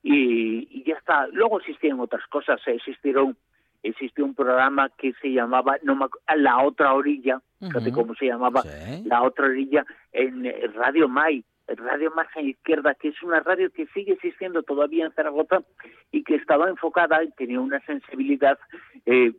y, 0.02 0.68
y 0.70 0.84
ya 0.84 0.96
está. 0.96 1.26
Luego 1.28 1.60
existían 1.60 2.00
otras 2.00 2.26
cosas, 2.28 2.60
existieron 2.66 3.36
existió 3.82 4.24
un 4.24 4.34
programa 4.34 4.90
que 4.98 5.12
se 5.22 5.28
llamaba 5.32 5.76
no 5.82 5.94
me 5.94 6.06
La 6.36 6.62
Otra 6.62 6.94
Orilla, 6.94 7.40
fíjate 7.60 7.90
Ujú. 7.90 8.00
cómo 8.00 8.14
se 8.14 8.26
llamaba, 8.26 8.64
La 9.04 9.22
Otra 9.22 9.46
Orilla 9.46 9.86
en 10.12 10.44
Radio 10.74 11.08
Mai, 11.08 11.44
Radio 11.68 12.10
Margen 12.14 12.48
Izquierda, 12.48 12.94
que 12.94 13.08
es 13.08 13.22
una 13.22 13.40
radio 13.40 13.70
que 13.70 13.86
sigue 13.88 14.14
existiendo 14.14 14.62
todavía 14.62 15.04
en 15.06 15.12
Zaragoza 15.12 15.62
y 16.10 16.24
que 16.24 16.34
estaba 16.34 16.68
enfocada 16.68 17.22
y 17.22 17.30
tenía 17.32 17.60
una 17.60 17.80
sensibilidad 17.80 18.58
eh, 19.06 19.32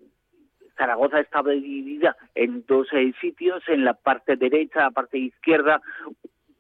Zaragoza 0.78 1.20
estaba 1.20 1.52
dividida 1.52 2.16
en 2.36 2.64
dos 2.66 2.88
eh, 2.94 3.14
sitios, 3.20 3.62
en 3.68 3.84
la 3.84 3.94
parte 3.94 4.38
derecha, 4.38 4.84
la 4.84 4.92
parte 4.92 5.18
izquierda, 5.18 5.82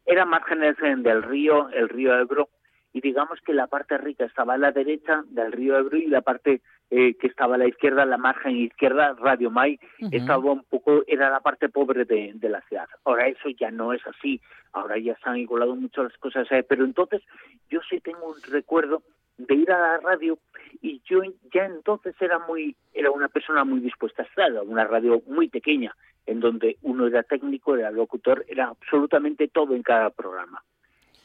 eran 0.10 0.30
márgenes 0.30 0.76
del 0.78 1.22
río, 1.22 1.70
el 1.70 1.88
río 1.88 2.20
Ebro, 2.20 2.50
y 2.92 3.02
digamos 3.02 3.40
que 3.46 3.54
la 3.54 3.68
parte 3.68 3.98
rica 4.00 4.26
estaba 4.26 4.56
a 4.56 4.58
la 4.58 4.72
derecha 4.72 5.24
del 5.28 5.52
río 5.52 5.78
Ebro 5.78 5.98
y 5.98 6.08
la 6.08 6.22
parte 6.22 6.62
eh, 6.90 7.14
que 7.14 7.28
estaba 7.28 7.54
a 7.54 7.58
la 7.60 7.68
izquierda, 7.68 8.04
la 8.08 8.18
margen 8.18 8.58
izquierda, 8.58 9.16
Radio 9.20 9.52
Mai, 9.52 9.80
Ujú. 10.02 10.10
estaba 10.12 10.52
un 10.52 10.64
poco, 10.64 11.04
era 11.06 11.30
la 11.30 11.42
parte 11.42 11.70
pobre 11.70 12.06
de, 12.06 12.32
de 12.34 12.50
la 12.50 12.62
ciudad. 12.62 12.88
Ahora 13.06 13.28
eso 13.28 13.50
ya 13.50 13.70
no 13.70 13.94
es 13.94 14.02
así, 14.08 14.42
ahora 14.74 14.98
ya 14.98 15.16
se 15.24 15.30
han 15.30 15.38
igualado 15.38 15.76
mucho 15.76 16.04
las 16.04 16.18
cosas, 16.18 16.52
eh, 16.52 16.66
pero 16.68 16.84
entonces 16.84 17.22
yo 17.70 17.80
sí 17.88 18.00
tengo 18.00 18.30
un 18.30 18.42
recuerdo 18.52 19.04
de 19.40 19.56
ir 19.56 19.72
a 19.72 19.80
la 19.80 19.98
radio 19.98 20.38
y 20.82 21.02
yo 21.06 21.22
ya 21.54 21.66
entonces 21.66 22.14
era 22.20 22.40
muy 22.40 22.76
era 22.94 23.10
una 23.10 23.30
persona 23.30 23.64
muy 23.64 23.80
dispuesta 23.80 24.24
a 24.24 24.26
estar 24.26 24.52
era 24.52 24.62
una 24.62 24.84
radio 24.84 25.22
muy 25.28 25.48
pequeña 25.48 25.96
en 26.26 26.42
donde 26.42 26.78
uno 26.82 27.08
era 27.08 27.24
técnico 27.24 27.76
era 27.76 27.90
locutor 27.90 28.46
era 28.48 28.68
absolutamente 28.68 29.48
todo 29.48 29.76
en 29.76 29.84
cada 29.84 30.10
programa. 30.10 30.62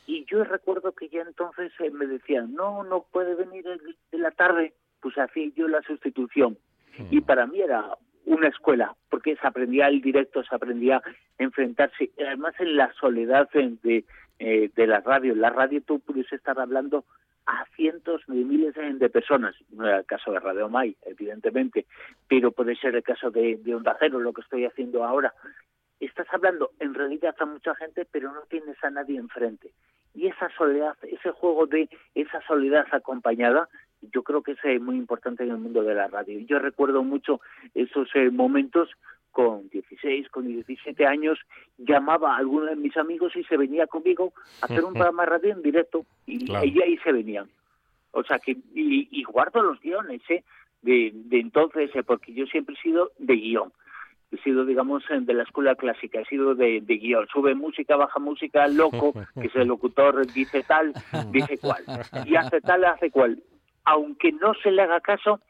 Y 0.06 0.26
yo 0.26 0.44
recuerdo 0.44 0.92
que 0.92 1.08
ya 1.08 1.22
entonces 1.22 1.72
eh, 1.80 1.90
me 1.90 2.06
decían 2.06 2.54
no 2.54 2.84
no 2.84 3.04
puede 3.10 3.34
venir 3.34 3.64
de 3.64 4.18
la 4.18 4.30
tarde 4.30 4.74
pues 5.00 5.18
hacía 5.18 5.50
yo 5.56 5.68
la 5.68 5.82
sustitución. 5.82 6.56
Y 7.10 7.20
para 7.20 7.46
mí 7.46 7.60
era 7.60 7.98
una 8.24 8.48
escuela 8.48 8.94
porque 9.10 9.34
se 9.36 9.46
aprendía 9.46 9.88
el 9.88 10.00
directo 10.00 10.44
se 10.44 10.54
aprendía 10.54 10.98
a 10.98 11.02
enfrentarse 11.42 12.12
además 12.18 12.54
en 12.60 12.76
la 12.76 12.92
soledad 12.94 13.48
eh, 13.54 13.72
de 13.82 14.04
eh, 14.38 14.70
de 14.74 14.86
la 14.86 15.00
radio. 15.00 15.32
En 15.32 15.40
la 15.40 15.50
radio 15.50 15.82
tú 15.82 16.00
puedes 16.00 16.32
estar 16.32 16.58
hablando 16.60 17.04
a 17.46 17.64
cientos 17.76 18.22
de 18.26 18.36
miles 18.36 18.74
de 18.74 19.10
personas. 19.10 19.54
No 19.70 19.86
era 19.86 19.98
el 19.98 20.06
caso 20.06 20.32
de 20.32 20.40
Radio 20.40 20.68
Mai, 20.68 20.96
evidentemente, 21.04 21.86
pero 22.28 22.52
puede 22.52 22.76
ser 22.76 22.94
el 22.96 23.02
caso 23.02 23.30
de, 23.30 23.56
de 23.56 23.74
Onda 23.74 23.96
lo 24.08 24.32
que 24.32 24.40
estoy 24.40 24.64
haciendo 24.64 25.04
ahora. 25.04 25.34
Estás 26.00 26.26
hablando 26.32 26.70
en 26.80 26.94
realidad 26.94 27.34
a 27.38 27.46
mucha 27.46 27.74
gente, 27.74 28.06
pero 28.10 28.32
no 28.32 28.42
tienes 28.42 28.82
a 28.82 28.90
nadie 28.90 29.18
enfrente. 29.18 29.70
Y 30.14 30.28
esa 30.28 30.48
soledad, 30.56 30.96
ese 31.02 31.30
juego 31.32 31.66
de 31.66 31.88
esa 32.14 32.40
soledad 32.46 32.86
acompañada, 32.92 33.68
yo 34.12 34.22
creo 34.22 34.42
que 34.42 34.52
es 34.52 34.58
eh, 34.64 34.78
muy 34.78 34.96
importante 34.96 35.44
en 35.44 35.50
el 35.50 35.58
mundo 35.58 35.82
de 35.82 35.94
la 35.94 36.08
radio. 36.08 36.38
Yo 36.40 36.58
recuerdo 36.58 37.02
mucho 37.02 37.40
esos 37.74 38.08
eh, 38.14 38.30
momentos 38.30 38.90
con 39.34 39.68
16, 39.68 40.28
con 40.30 40.46
17 40.46 41.04
años, 41.06 41.38
llamaba 41.76 42.34
a 42.34 42.38
alguno 42.38 42.66
de 42.66 42.76
mis 42.76 42.96
amigos 42.96 43.34
y 43.36 43.42
se 43.44 43.56
venía 43.56 43.86
conmigo 43.88 44.32
a 44.62 44.66
hacer 44.66 44.84
un 44.84 44.92
programa 44.94 45.26
radio 45.26 45.52
en 45.52 45.60
directo 45.62 46.06
y, 46.24 46.46
Claro. 46.46 46.64
y 46.64 46.80
ahí 46.80 46.96
se 46.98 47.12
venían. 47.12 47.50
O 48.12 48.22
sea 48.22 48.38
que, 48.38 48.52
y, 48.52 49.08
y 49.10 49.24
guardo 49.24 49.60
los 49.60 49.80
guiones 49.80 50.22
¿eh? 50.30 50.44
de, 50.82 51.10
de 51.12 51.40
entonces, 51.40 51.90
eh, 51.96 52.04
porque 52.04 52.32
yo 52.32 52.46
siempre 52.46 52.76
he 52.78 52.82
sido 52.82 53.10
de 53.18 53.34
guion. 53.34 53.72
He 54.30 54.36
sido, 54.38 54.64
digamos, 54.64 55.02
de 55.10 55.34
la 55.34 55.42
escuela 55.42 55.74
clásica, 55.74 56.20
he 56.20 56.24
sido 56.26 56.54
de, 56.54 56.80
de 56.80 56.94
guion. 56.96 57.26
Sube 57.32 57.54
música, 57.56 57.96
baja 57.96 58.20
música, 58.20 58.66
loco, 58.68 59.12
que 59.40 59.48
es 59.48 59.56
el 59.56 59.66
locutor, 59.68 60.26
dice 60.32 60.62
tal, 60.62 60.92
dice 61.32 61.58
cual. 61.58 61.84
Y 62.24 62.36
hace 62.36 62.60
tal, 62.60 62.84
hace 62.84 63.10
cual. 63.10 63.42
Aunque 63.84 64.30
no 64.32 64.54
se 64.62 64.70
le 64.70 64.82
haga 64.82 65.00
caso, 65.00 65.40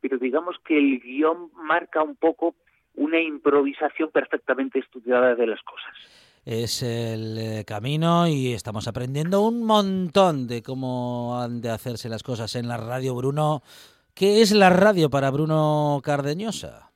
pero 0.00 0.18
digamos 0.18 0.56
que 0.64 0.78
el 0.78 1.00
guion 1.00 1.50
marca 1.54 2.02
un 2.02 2.16
poco 2.16 2.54
una 2.94 3.20
improvisación 3.20 4.10
perfectamente 4.10 4.78
estudiada 4.78 5.34
de 5.34 5.46
las 5.46 5.62
cosas. 5.62 5.94
Es 6.44 6.82
el 6.82 7.38
eh, 7.38 7.64
camino 7.64 8.26
y 8.26 8.52
estamos 8.52 8.88
aprendiendo 8.88 9.42
un 9.42 9.62
montón 9.62 10.48
de 10.48 10.62
cómo 10.62 11.40
han 11.40 11.60
de 11.60 11.70
hacerse 11.70 12.08
las 12.08 12.22
cosas 12.24 12.56
en 12.56 12.66
la 12.66 12.76
radio, 12.76 13.14
Bruno. 13.14 13.62
¿Qué 14.14 14.42
es 14.42 14.52
la 14.52 14.68
radio 14.68 15.08
para 15.08 15.30
Bruno 15.30 16.00
Cardeñosa? 16.02 16.90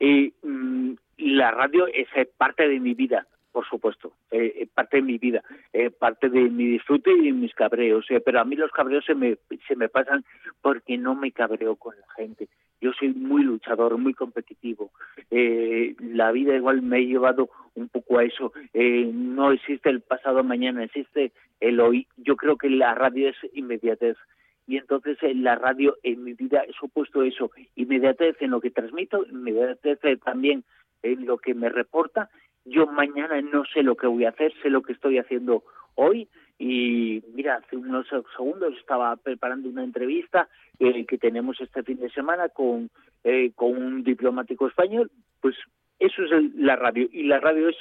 Y 0.00 0.32
mm, 0.42 0.94
la 1.18 1.50
radio 1.50 1.86
es 1.86 2.08
eh, 2.16 2.28
parte 2.36 2.66
de 2.66 2.80
mi 2.80 2.94
vida, 2.94 3.26
por 3.56 3.66
supuesto, 3.66 4.12
eh, 4.30 4.52
eh, 4.54 4.68
parte 4.74 4.98
de 4.98 5.02
mi 5.02 5.16
vida, 5.16 5.42
eh, 5.72 5.88
parte 5.88 6.28
de 6.28 6.50
mi 6.50 6.66
disfrute 6.66 7.10
y 7.10 7.32
mis 7.32 7.54
cabreos. 7.54 8.04
eh, 8.10 8.20
pero 8.20 8.38
a 8.38 8.44
mí 8.44 8.54
los 8.54 8.70
cabreos 8.70 9.02
se 9.06 9.14
me, 9.14 9.38
se 9.66 9.76
me 9.76 9.88
pasan 9.88 10.26
porque 10.60 10.98
no 10.98 11.14
me 11.14 11.32
cabreo 11.32 11.74
con 11.76 11.94
la 11.98 12.06
gente. 12.16 12.48
Yo 12.82 12.92
soy 12.92 13.14
muy 13.14 13.44
luchador, 13.44 13.96
muy 13.96 14.12
competitivo. 14.12 14.90
La 15.30 16.32
vida 16.32 16.54
igual 16.54 16.82
me 16.82 16.98
ha 16.98 17.00
llevado 17.00 17.48
un 17.74 17.88
poco 17.88 18.18
a 18.18 18.24
eso. 18.24 18.52
No 18.74 19.52
existe 19.52 19.88
el 19.88 20.02
pasado 20.02 20.44
mañana, 20.44 20.84
existe 20.84 21.32
el 21.60 21.80
hoy. 21.80 22.06
Yo 22.18 22.36
creo 22.36 22.58
que 22.58 22.68
la 22.68 22.94
radio 22.94 23.30
es 23.30 23.36
inmediatez 23.54 24.18
y 24.66 24.76
entonces 24.76 25.16
en 25.22 25.44
la 25.44 25.54
radio 25.54 25.96
en 26.02 26.24
mi 26.24 26.34
vida 26.34 26.62
he 26.68 26.74
supuesto 26.74 27.22
eso, 27.22 27.50
inmediatez 27.74 28.36
en 28.40 28.50
lo 28.50 28.60
que 28.60 28.70
transmito, 28.70 29.24
inmediatez 29.24 29.98
también 30.22 30.62
en 31.02 31.24
lo 31.24 31.38
que 31.38 31.54
me 31.54 31.68
reporta. 31.68 32.28
Yo 32.66 32.86
mañana 32.86 33.40
no 33.40 33.64
sé 33.64 33.82
lo 33.82 33.96
que 33.96 34.06
voy 34.06 34.24
a 34.24 34.30
hacer, 34.30 34.52
sé 34.62 34.68
lo 34.70 34.82
que 34.82 34.92
estoy 34.92 35.18
haciendo 35.18 35.64
hoy. 35.94 36.28
Y 36.58 37.22
mira, 37.34 37.56
hace 37.56 37.76
unos 37.76 38.06
segundos 38.36 38.74
estaba 38.78 39.14
preparando 39.16 39.68
una 39.68 39.84
entrevista 39.84 40.48
eh, 40.78 41.04
que 41.06 41.16
tenemos 41.18 41.60
este 41.60 41.82
fin 41.82 41.98
de 41.98 42.10
semana 42.10 42.48
con, 42.50 42.90
eh, 43.24 43.52
con 43.54 43.76
un 43.76 44.02
diplomático 44.04 44.66
español, 44.66 45.10
pues 45.40 45.54
eso 45.98 46.22
es 46.24 46.32
el- 46.32 46.52
la 46.56 46.76
radio. 46.76 47.08
Y 47.12 47.24
la 47.24 47.40
radio 47.40 47.68
es 47.68 47.76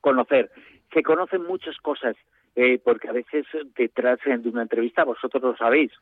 conocer. 0.00 0.50
Se 0.92 1.02
conocen 1.02 1.42
muchas 1.44 1.76
cosas, 1.78 2.16
eh, 2.56 2.78
porque 2.82 3.08
a 3.08 3.12
veces 3.12 3.46
detrás 3.76 4.18
de 4.24 4.48
una 4.48 4.62
entrevista, 4.62 5.04
vosotros 5.04 5.42
lo 5.42 5.56
sabéis, 5.56 5.92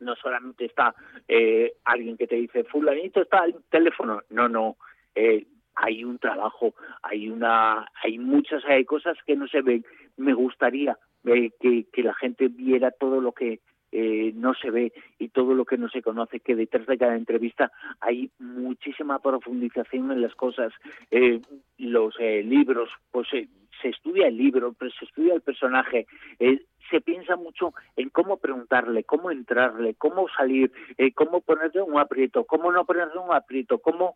no 0.00 0.16
solamente 0.16 0.64
está 0.64 0.94
eh, 1.28 1.74
alguien 1.84 2.16
que 2.16 2.26
te 2.26 2.34
dice, 2.36 2.64
fulanito 2.64 3.22
está 3.22 3.42
al 3.42 3.54
teléfono, 3.70 4.20
no, 4.30 4.48
no, 4.48 4.76
eh, 5.14 5.46
hay 5.74 6.04
un 6.04 6.18
trabajo, 6.18 6.74
hay 7.02 7.28
una, 7.28 7.86
hay 8.02 8.18
muchas 8.18 8.62
eh, 8.68 8.84
cosas 8.84 9.16
que 9.26 9.36
no 9.36 9.48
se 9.48 9.62
ven. 9.62 9.84
Me 10.16 10.34
gustaría 10.34 10.98
que, 11.24 12.02
la 12.02 12.14
gente 12.14 12.48
viera 12.48 12.90
todo 12.90 13.20
lo 13.20 13.32
que 13.32 13.60
eh, 13.92 14.32
no 14.34 14.54
se 14.54 14.70
ve 14.70 14.92
y 15.18 15.28
todo 15.28 15.54
lo 15.54 15.64
que 15.64 15.76
no 15.76 15.88
se 15.88 16.02
conoce, 16.02 16.40
que 16.40 16.56
detrás 16.56 16.86
de 16.86 16.98
cada 16.98 17.14
entrevista 17.14 17.70
hay 18.00 18.30
muchísima 18.38 19.18
profundización 19.18 20.10
en 20.10 20.22
las 20.22 20.34
cosas. 20.34 20.72
Eh, 21.10 21.40
los 21.78 22.14
eh, 22.18 22.42
libros, 22.42 22.88
pues 23.10 23.28
eh, 23.34 23.48
se 23.80 23.88
estudia 23.88 24.28
el 24.28 24.36
libro, 24.36 24.74
pero 24.78 24.90
se 24.98 25.04
estudia 25.04 25.34
el 25.34 25.42
personaje, 25.42 26.06
eh, 26.38 26.64
se 26.90 27.00
piensa 27.00 27.36
mucho 27.36 27.74
en 27.96 28.08
cómo 28.10 28.38
preguntarle, 28.38 29.04
cómo 29.04 29.30
entrarle, 29.30 29.94
cómo 29.94 30.26
salir, 30.36 30.72
cómo 31.14 31.40
ponerle 31.40 31.82
un 31.82 31.98
aprieto, 31.98 32.44
cómo 32.44 32.70
no 32.70 32.84
ponerle 32.84 33.18
un 33.18 33.32
aprieto, 33.32 33.78
cómo 33.78 34.14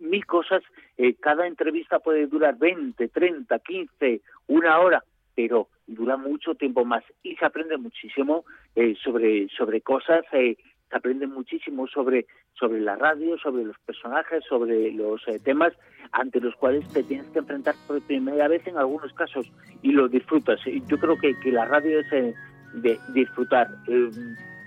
mil 0.00 0.24
cosas. 0.26 0.62
eh, 0.98 1.14
cada 1.20 1.46
entrevista 1.46 1.98
puede 1.98 2.26
durar 2.26 2.56
20, 2.58 3.08
30, 3.08 3.58
15, 3.58 4.20
una 4.48 4.78
hora, 4.80 5.04
pero 5.34 5.68
dura 5.86 6.16
mucho 6.16 6.54
tiempo 6.54 6.84
más 6.84 7.04
y 7.22 7.36
se 7.36 7.44
aprende 7.44 7.76
muchísimo 7.76 8.44
eh, 8.74 8.96
sobre 9.02 9.48
sobre 9.48 9.80
cosas. 9.80 10.24
eh, 10.32 10.56
se 10.90 10.96
aprende 10.96 11.26
muchísimo 11.28 11.86
sobre 11.86 12.26
sobre 12.54 12.80
la 12.80 12.96
radio, 12.96 13.38
sobre 13.38 13.64
los 13.64 13.78
personajes, 13.86 14.44
sobre 14.48 14.92
los 14.92 15.26
eh, 15.28 15.38
temas 15.38 15.72
ante 16.12 16.40
los 16.40 16.54
cuales 16.56 16.86
te 16.92 17.02
tienes 17.04 17.26
que 17.30 17.38
enfrentar 17.38 17.74
por 17.86 18.02
primera 18.02 18.48
vez 18.48 18.66
en 18.66 18.76
algunos 18.76 19.12
casos 19.14 19.50
y 19.82 19.92
lo 19.92 20.08
disfrutas. 20.08 20.60
Yo 20.88 20.98
creo 20.98 21.16
que, 21.18 21.38
que 21.40 21.52
la 21.52 21.64
radio 21.64 22.00
es 22.00 22.12
eh, 22.12 22.34
de 22.74 22.98
disfrutar, 23.14 23.68
eh, 23.86 24.10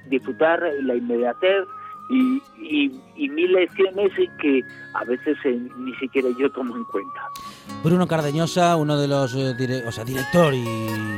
disfrutar 0.07 0.63
la 0.81 0.95
inmediatez 0.95 1.65
y, 2.09 2.41
y, 2.59 3.01
y 3.15 3.29
mil 3.29 3.53
lecciones 3.53 4.11
que 4.41 4.61
a 4.93 5.03
veces 5.05 5.37
eh, 5.45 5.59
ni 5.77 5.93
siquiera 5.95 6.27
yo 6.37 6.49
tomo 6.51 6.75
en 6.75 6.83
cuenta. 6.85 7.21
Bruno 7.83 8.07
Cardeñosa, 8.07 8.75
uno 8.75 8.97
de 8.97 9.07
los, 9.07 9.33
eh, 9.35 9.55
dire- 9.57 9.85
o 9.87 9.91
sea, 9.91 10.03
director 10.03 10.53
y 10.53 10.65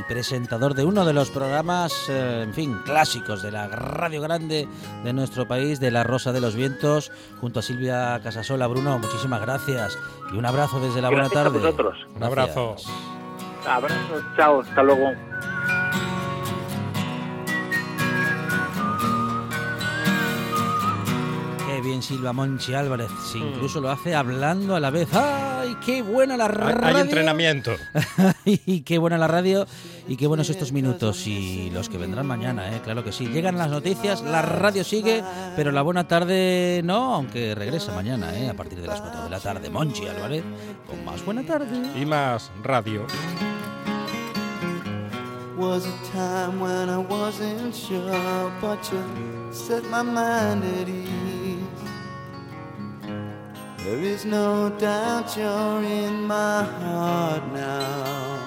presentador 0.08 0.74
de 0.74 0.84
uno 0.84 1.04
de 1.04 1.12
los 1.12 1.30
programas, 1.30 1.92
eh, 2.08 2.42
en 2.44 2.54
fin, 2.54 2.76
clásicos 2.84 3.42
de 3.42 3.50
la 3.52 3.68
radio 3.68 4.20
grande 4.22 4.68
de 5.04 5.12
nuestro 5.12 5.46
país, 5.48 5.80
de 5.80 5.90
La 5.90 6.04
Rosa 6.04 6.32
de 6.32 6.40
los 6.40 6.54
Vientos, 6.54 7.10
junto 7.40 7.60
a 7.60 7.62
Silvia 7.62 8.20
Casasola. 8.22 8.66
Bruno, 8.68 8.98
muchísimas 8.98 9.40
gracias 9.40 9.98
y 10.32 10.36
un 10.36 10.46
abrazo 10.46 10.80
desde 10.80 11.02
la 11.02 11.08
buena 11.08 11.24
Gracias 11.28 11.40
a 11.40 11.44
tarde. 11.44 11.58
vosotros. 11.58 12.06
Un 12.14 12.22
abrazo. 12.22 12.76
Abrazos, 13.68 14.22
chao, 14.36 14.60
hasta 14.60 14.82
luego. 14.82 15.10
Silva 22.06 22.32
Monchi 22.32 22.72
Álvarez, 22.72 23.10
si 23.32 23.38
incluso 23.38 23.80
lo 23.80 23.90
hace 23.90 24.14
hablando 24.14 24.76
a 24.76 24.80
la 24.80 24.90
vez. 24.90 25.08
¡Ay, 25.12 25.76
qué 25.84 26.02
buena 26.02 26.36
la 26.36 26.44
Hay, 26.44 26.52
radio! 26.52 26.86
hay 26.86 27.00
entrenamiento. 27.02 27.72
y 28.44 28.82
qué 28.82 28.98
buena 28.98 29.18
la 29.18 29.26
radio 29.26 29.66
y 30.06 30.16
qué 30.16 30.28
buenos 30.28 30.48
estos 30.48 30.70
minutos 30.70 31.26
y 31.26 31.68
los 31.70 31.88
que 31.88 31.98
vendrán 31.98 32.24
mañana, 32.24 32.72
¿eh? 32.76 32.80
claro 32.84 33.02
que 33.02 33.10
sí. 33.10 33.26
Llegan 33.26 33.58
las 33.58 33.70
noticias, 33.70 34.22
la 34.22 34.40
radio 34.40 34.84
sigue, 34.84 35.24
pero 35.56 35.72
la 35.72 35.82
buena 35.82 36.06
tarde 36.06 36.80
no, 36.84 37.12
aunque 37.12 37.56
regresa 37.56 37.92
mañana, 37.92 38.32
¿eh? 38.38 38.50
a 38.50 38.54
partir 38.54 38.80
de 38.80 38.86
las 38.86 39.00
4 39.00 39.24
de 39.24 39.30
la 39.30 39.40
tarde. 39.40 39.68
Monchi 39.68 40.06
Álvarez, 40.06 40.44
con 40.86 41.04
más 41.04 41.24
buena 41.24 41.42
tarde. 41.44 42.00
Y 42.00 42.06
más 42.06 42.52
radio. 42.62 43.04
was 45.56 45.86
a 45.86 46.12
time 46.12 46.60
when 46.60 46.90
I 46.90 46.98
wasn't 46.98 47.74
sure, 47.74 48.52
but 48.60 48.92
you 48.92 49.02
set 49.50 49.82
my 49.86 50.02
mind 50.02 50.62
at 50.62 50.88
ease. 50.88 51.25
There 53.86 54.02
is 54.02 54.24
no 54.24 54.68
doubt 54.68 55.36
you're 55.36 55.84
in 55.84 56.24
my 56.24 56.64
heart 56.64 57.52
now. 57.52 58.38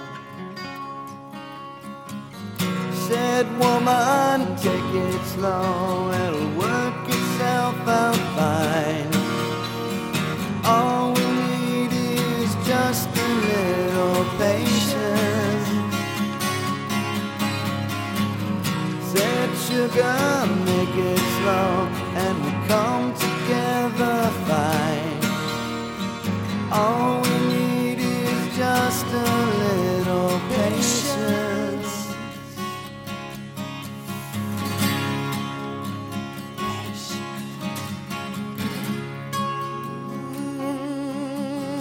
Said 3.08 3.48
woman, 3.58 4.58
take 4.58 4.92
it 5.08 5.22
slow, 5.28 6.12
it'll 6.12 6.52
work 6.60 7.08
itself 7.08 7.88
out 7.88 8.20
fine. 8.36 9.14
All 10.66 11.14
we 11.14 11.24
need 11.24 11.92
is 11.94 12.52
just 12.68 13.08
a 13.08 13.30
little 13.48 14.26
patience. 14.44 15.70
Said 19.10 19.50
sugar, 19.68 20.20
make 20.66 20.96
it 21.12 21.24
slow, 21.40 21.99
All 26.82 27.22
we 27.22 27.38
need 27.54 28.00
is 28.00 28.58
just 28.58 29.06
a 29.08 29.30
little 29.66 30.40
patience. 30.48 31.92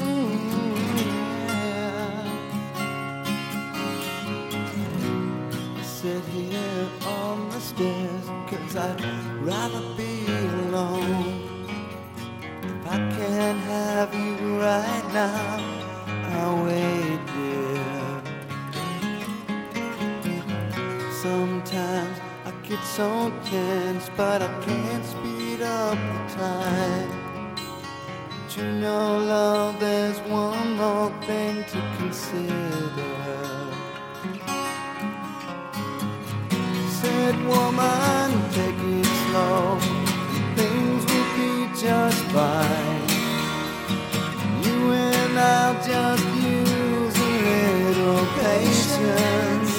Mm-hmm. 0.08 0.58
I 5.78 5.82
sit 5.82 6.24
here 6.24 6.88
on 7.06 7.48
the 7.50 7.60
I'd 8.76 9.00
rather 9.42 9.82
be 9.96 10.26
alone 10.26 11.42
If 12.62 12.86
I 12.86 12.98
can't 13.16 13.60
have 13.60 14.12
you 14.14 14.47
right 14.58 15.12
now 15.12 15.58
I'll 16.34 16.64
wait 16.64 17.20
dear 17.32 18.22
Sometimes 21.22 22.18
I 22.44 22.50
get 22.68 22.82
so 22.84 23.32
tense 23.44 24.10
But 24.16 24.42
I 24.42 24.48
can't 24.64 25.04
speed 25.04 25.62
up 25.62 25.96
the 25.96 26.34
time 26.34 27.10
But 28.26 28.56
you 28.56 28.64
know 28.82 29.18
love 29.18 29.78
there's 29.78 30.18
one 30.20 30.76
more 30.76 31.10
thing 31.26 31.64
to 31.64 31.78
consider 31.98 33.28
said, 37.00 37.36
woman, 37.46 38.30
take 38.50 38.74
it 38.76 39.06
slow. 39.22 39.78
Things 40.56 41.02
will 41.10 41.28
be 41.36 41.80
just 41.80 42.20
fine 42.32 42.87
just 45.88 46.24
use 46.36 47.16
a 47.16 47.36
little 47.86 48.26
patience. 48.42 49.72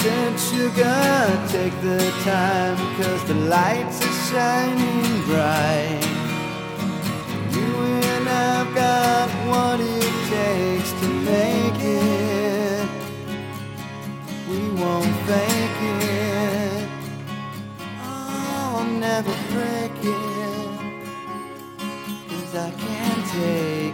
Since 0.00 0.52
you 0.52 0.68
gotta 0.84 1.36
take 1.48 1.76
the 1.80 2.02
time, 2.22 2.76
cause 2.98 3.22
the 3.24 3.38
lights 3.56 3.98
are 4.06 4.16
shining 4.28 5.22
bright. 5.28 6.02
You 7.56 7.70
and 8.12 8.28
I've 8.28 8.70
got 8.74 9.28
what 9.50 9.80
it 9.80 10.14
takes 10.36 10.90
to 11.00 11.08
make 11.32 11.80
it. 11.80 12.88
We 14.50 14.60
won't 14.82 15.16
fake 15.28 15.80
it. 16.04 16.88
Oh, 17.80 18.78
I'll 18.78 18.84
never 18.84 19.34
break 19.52 19.95
I 22.66 22.70
can 22.72 23.22
take. 23.28 23.85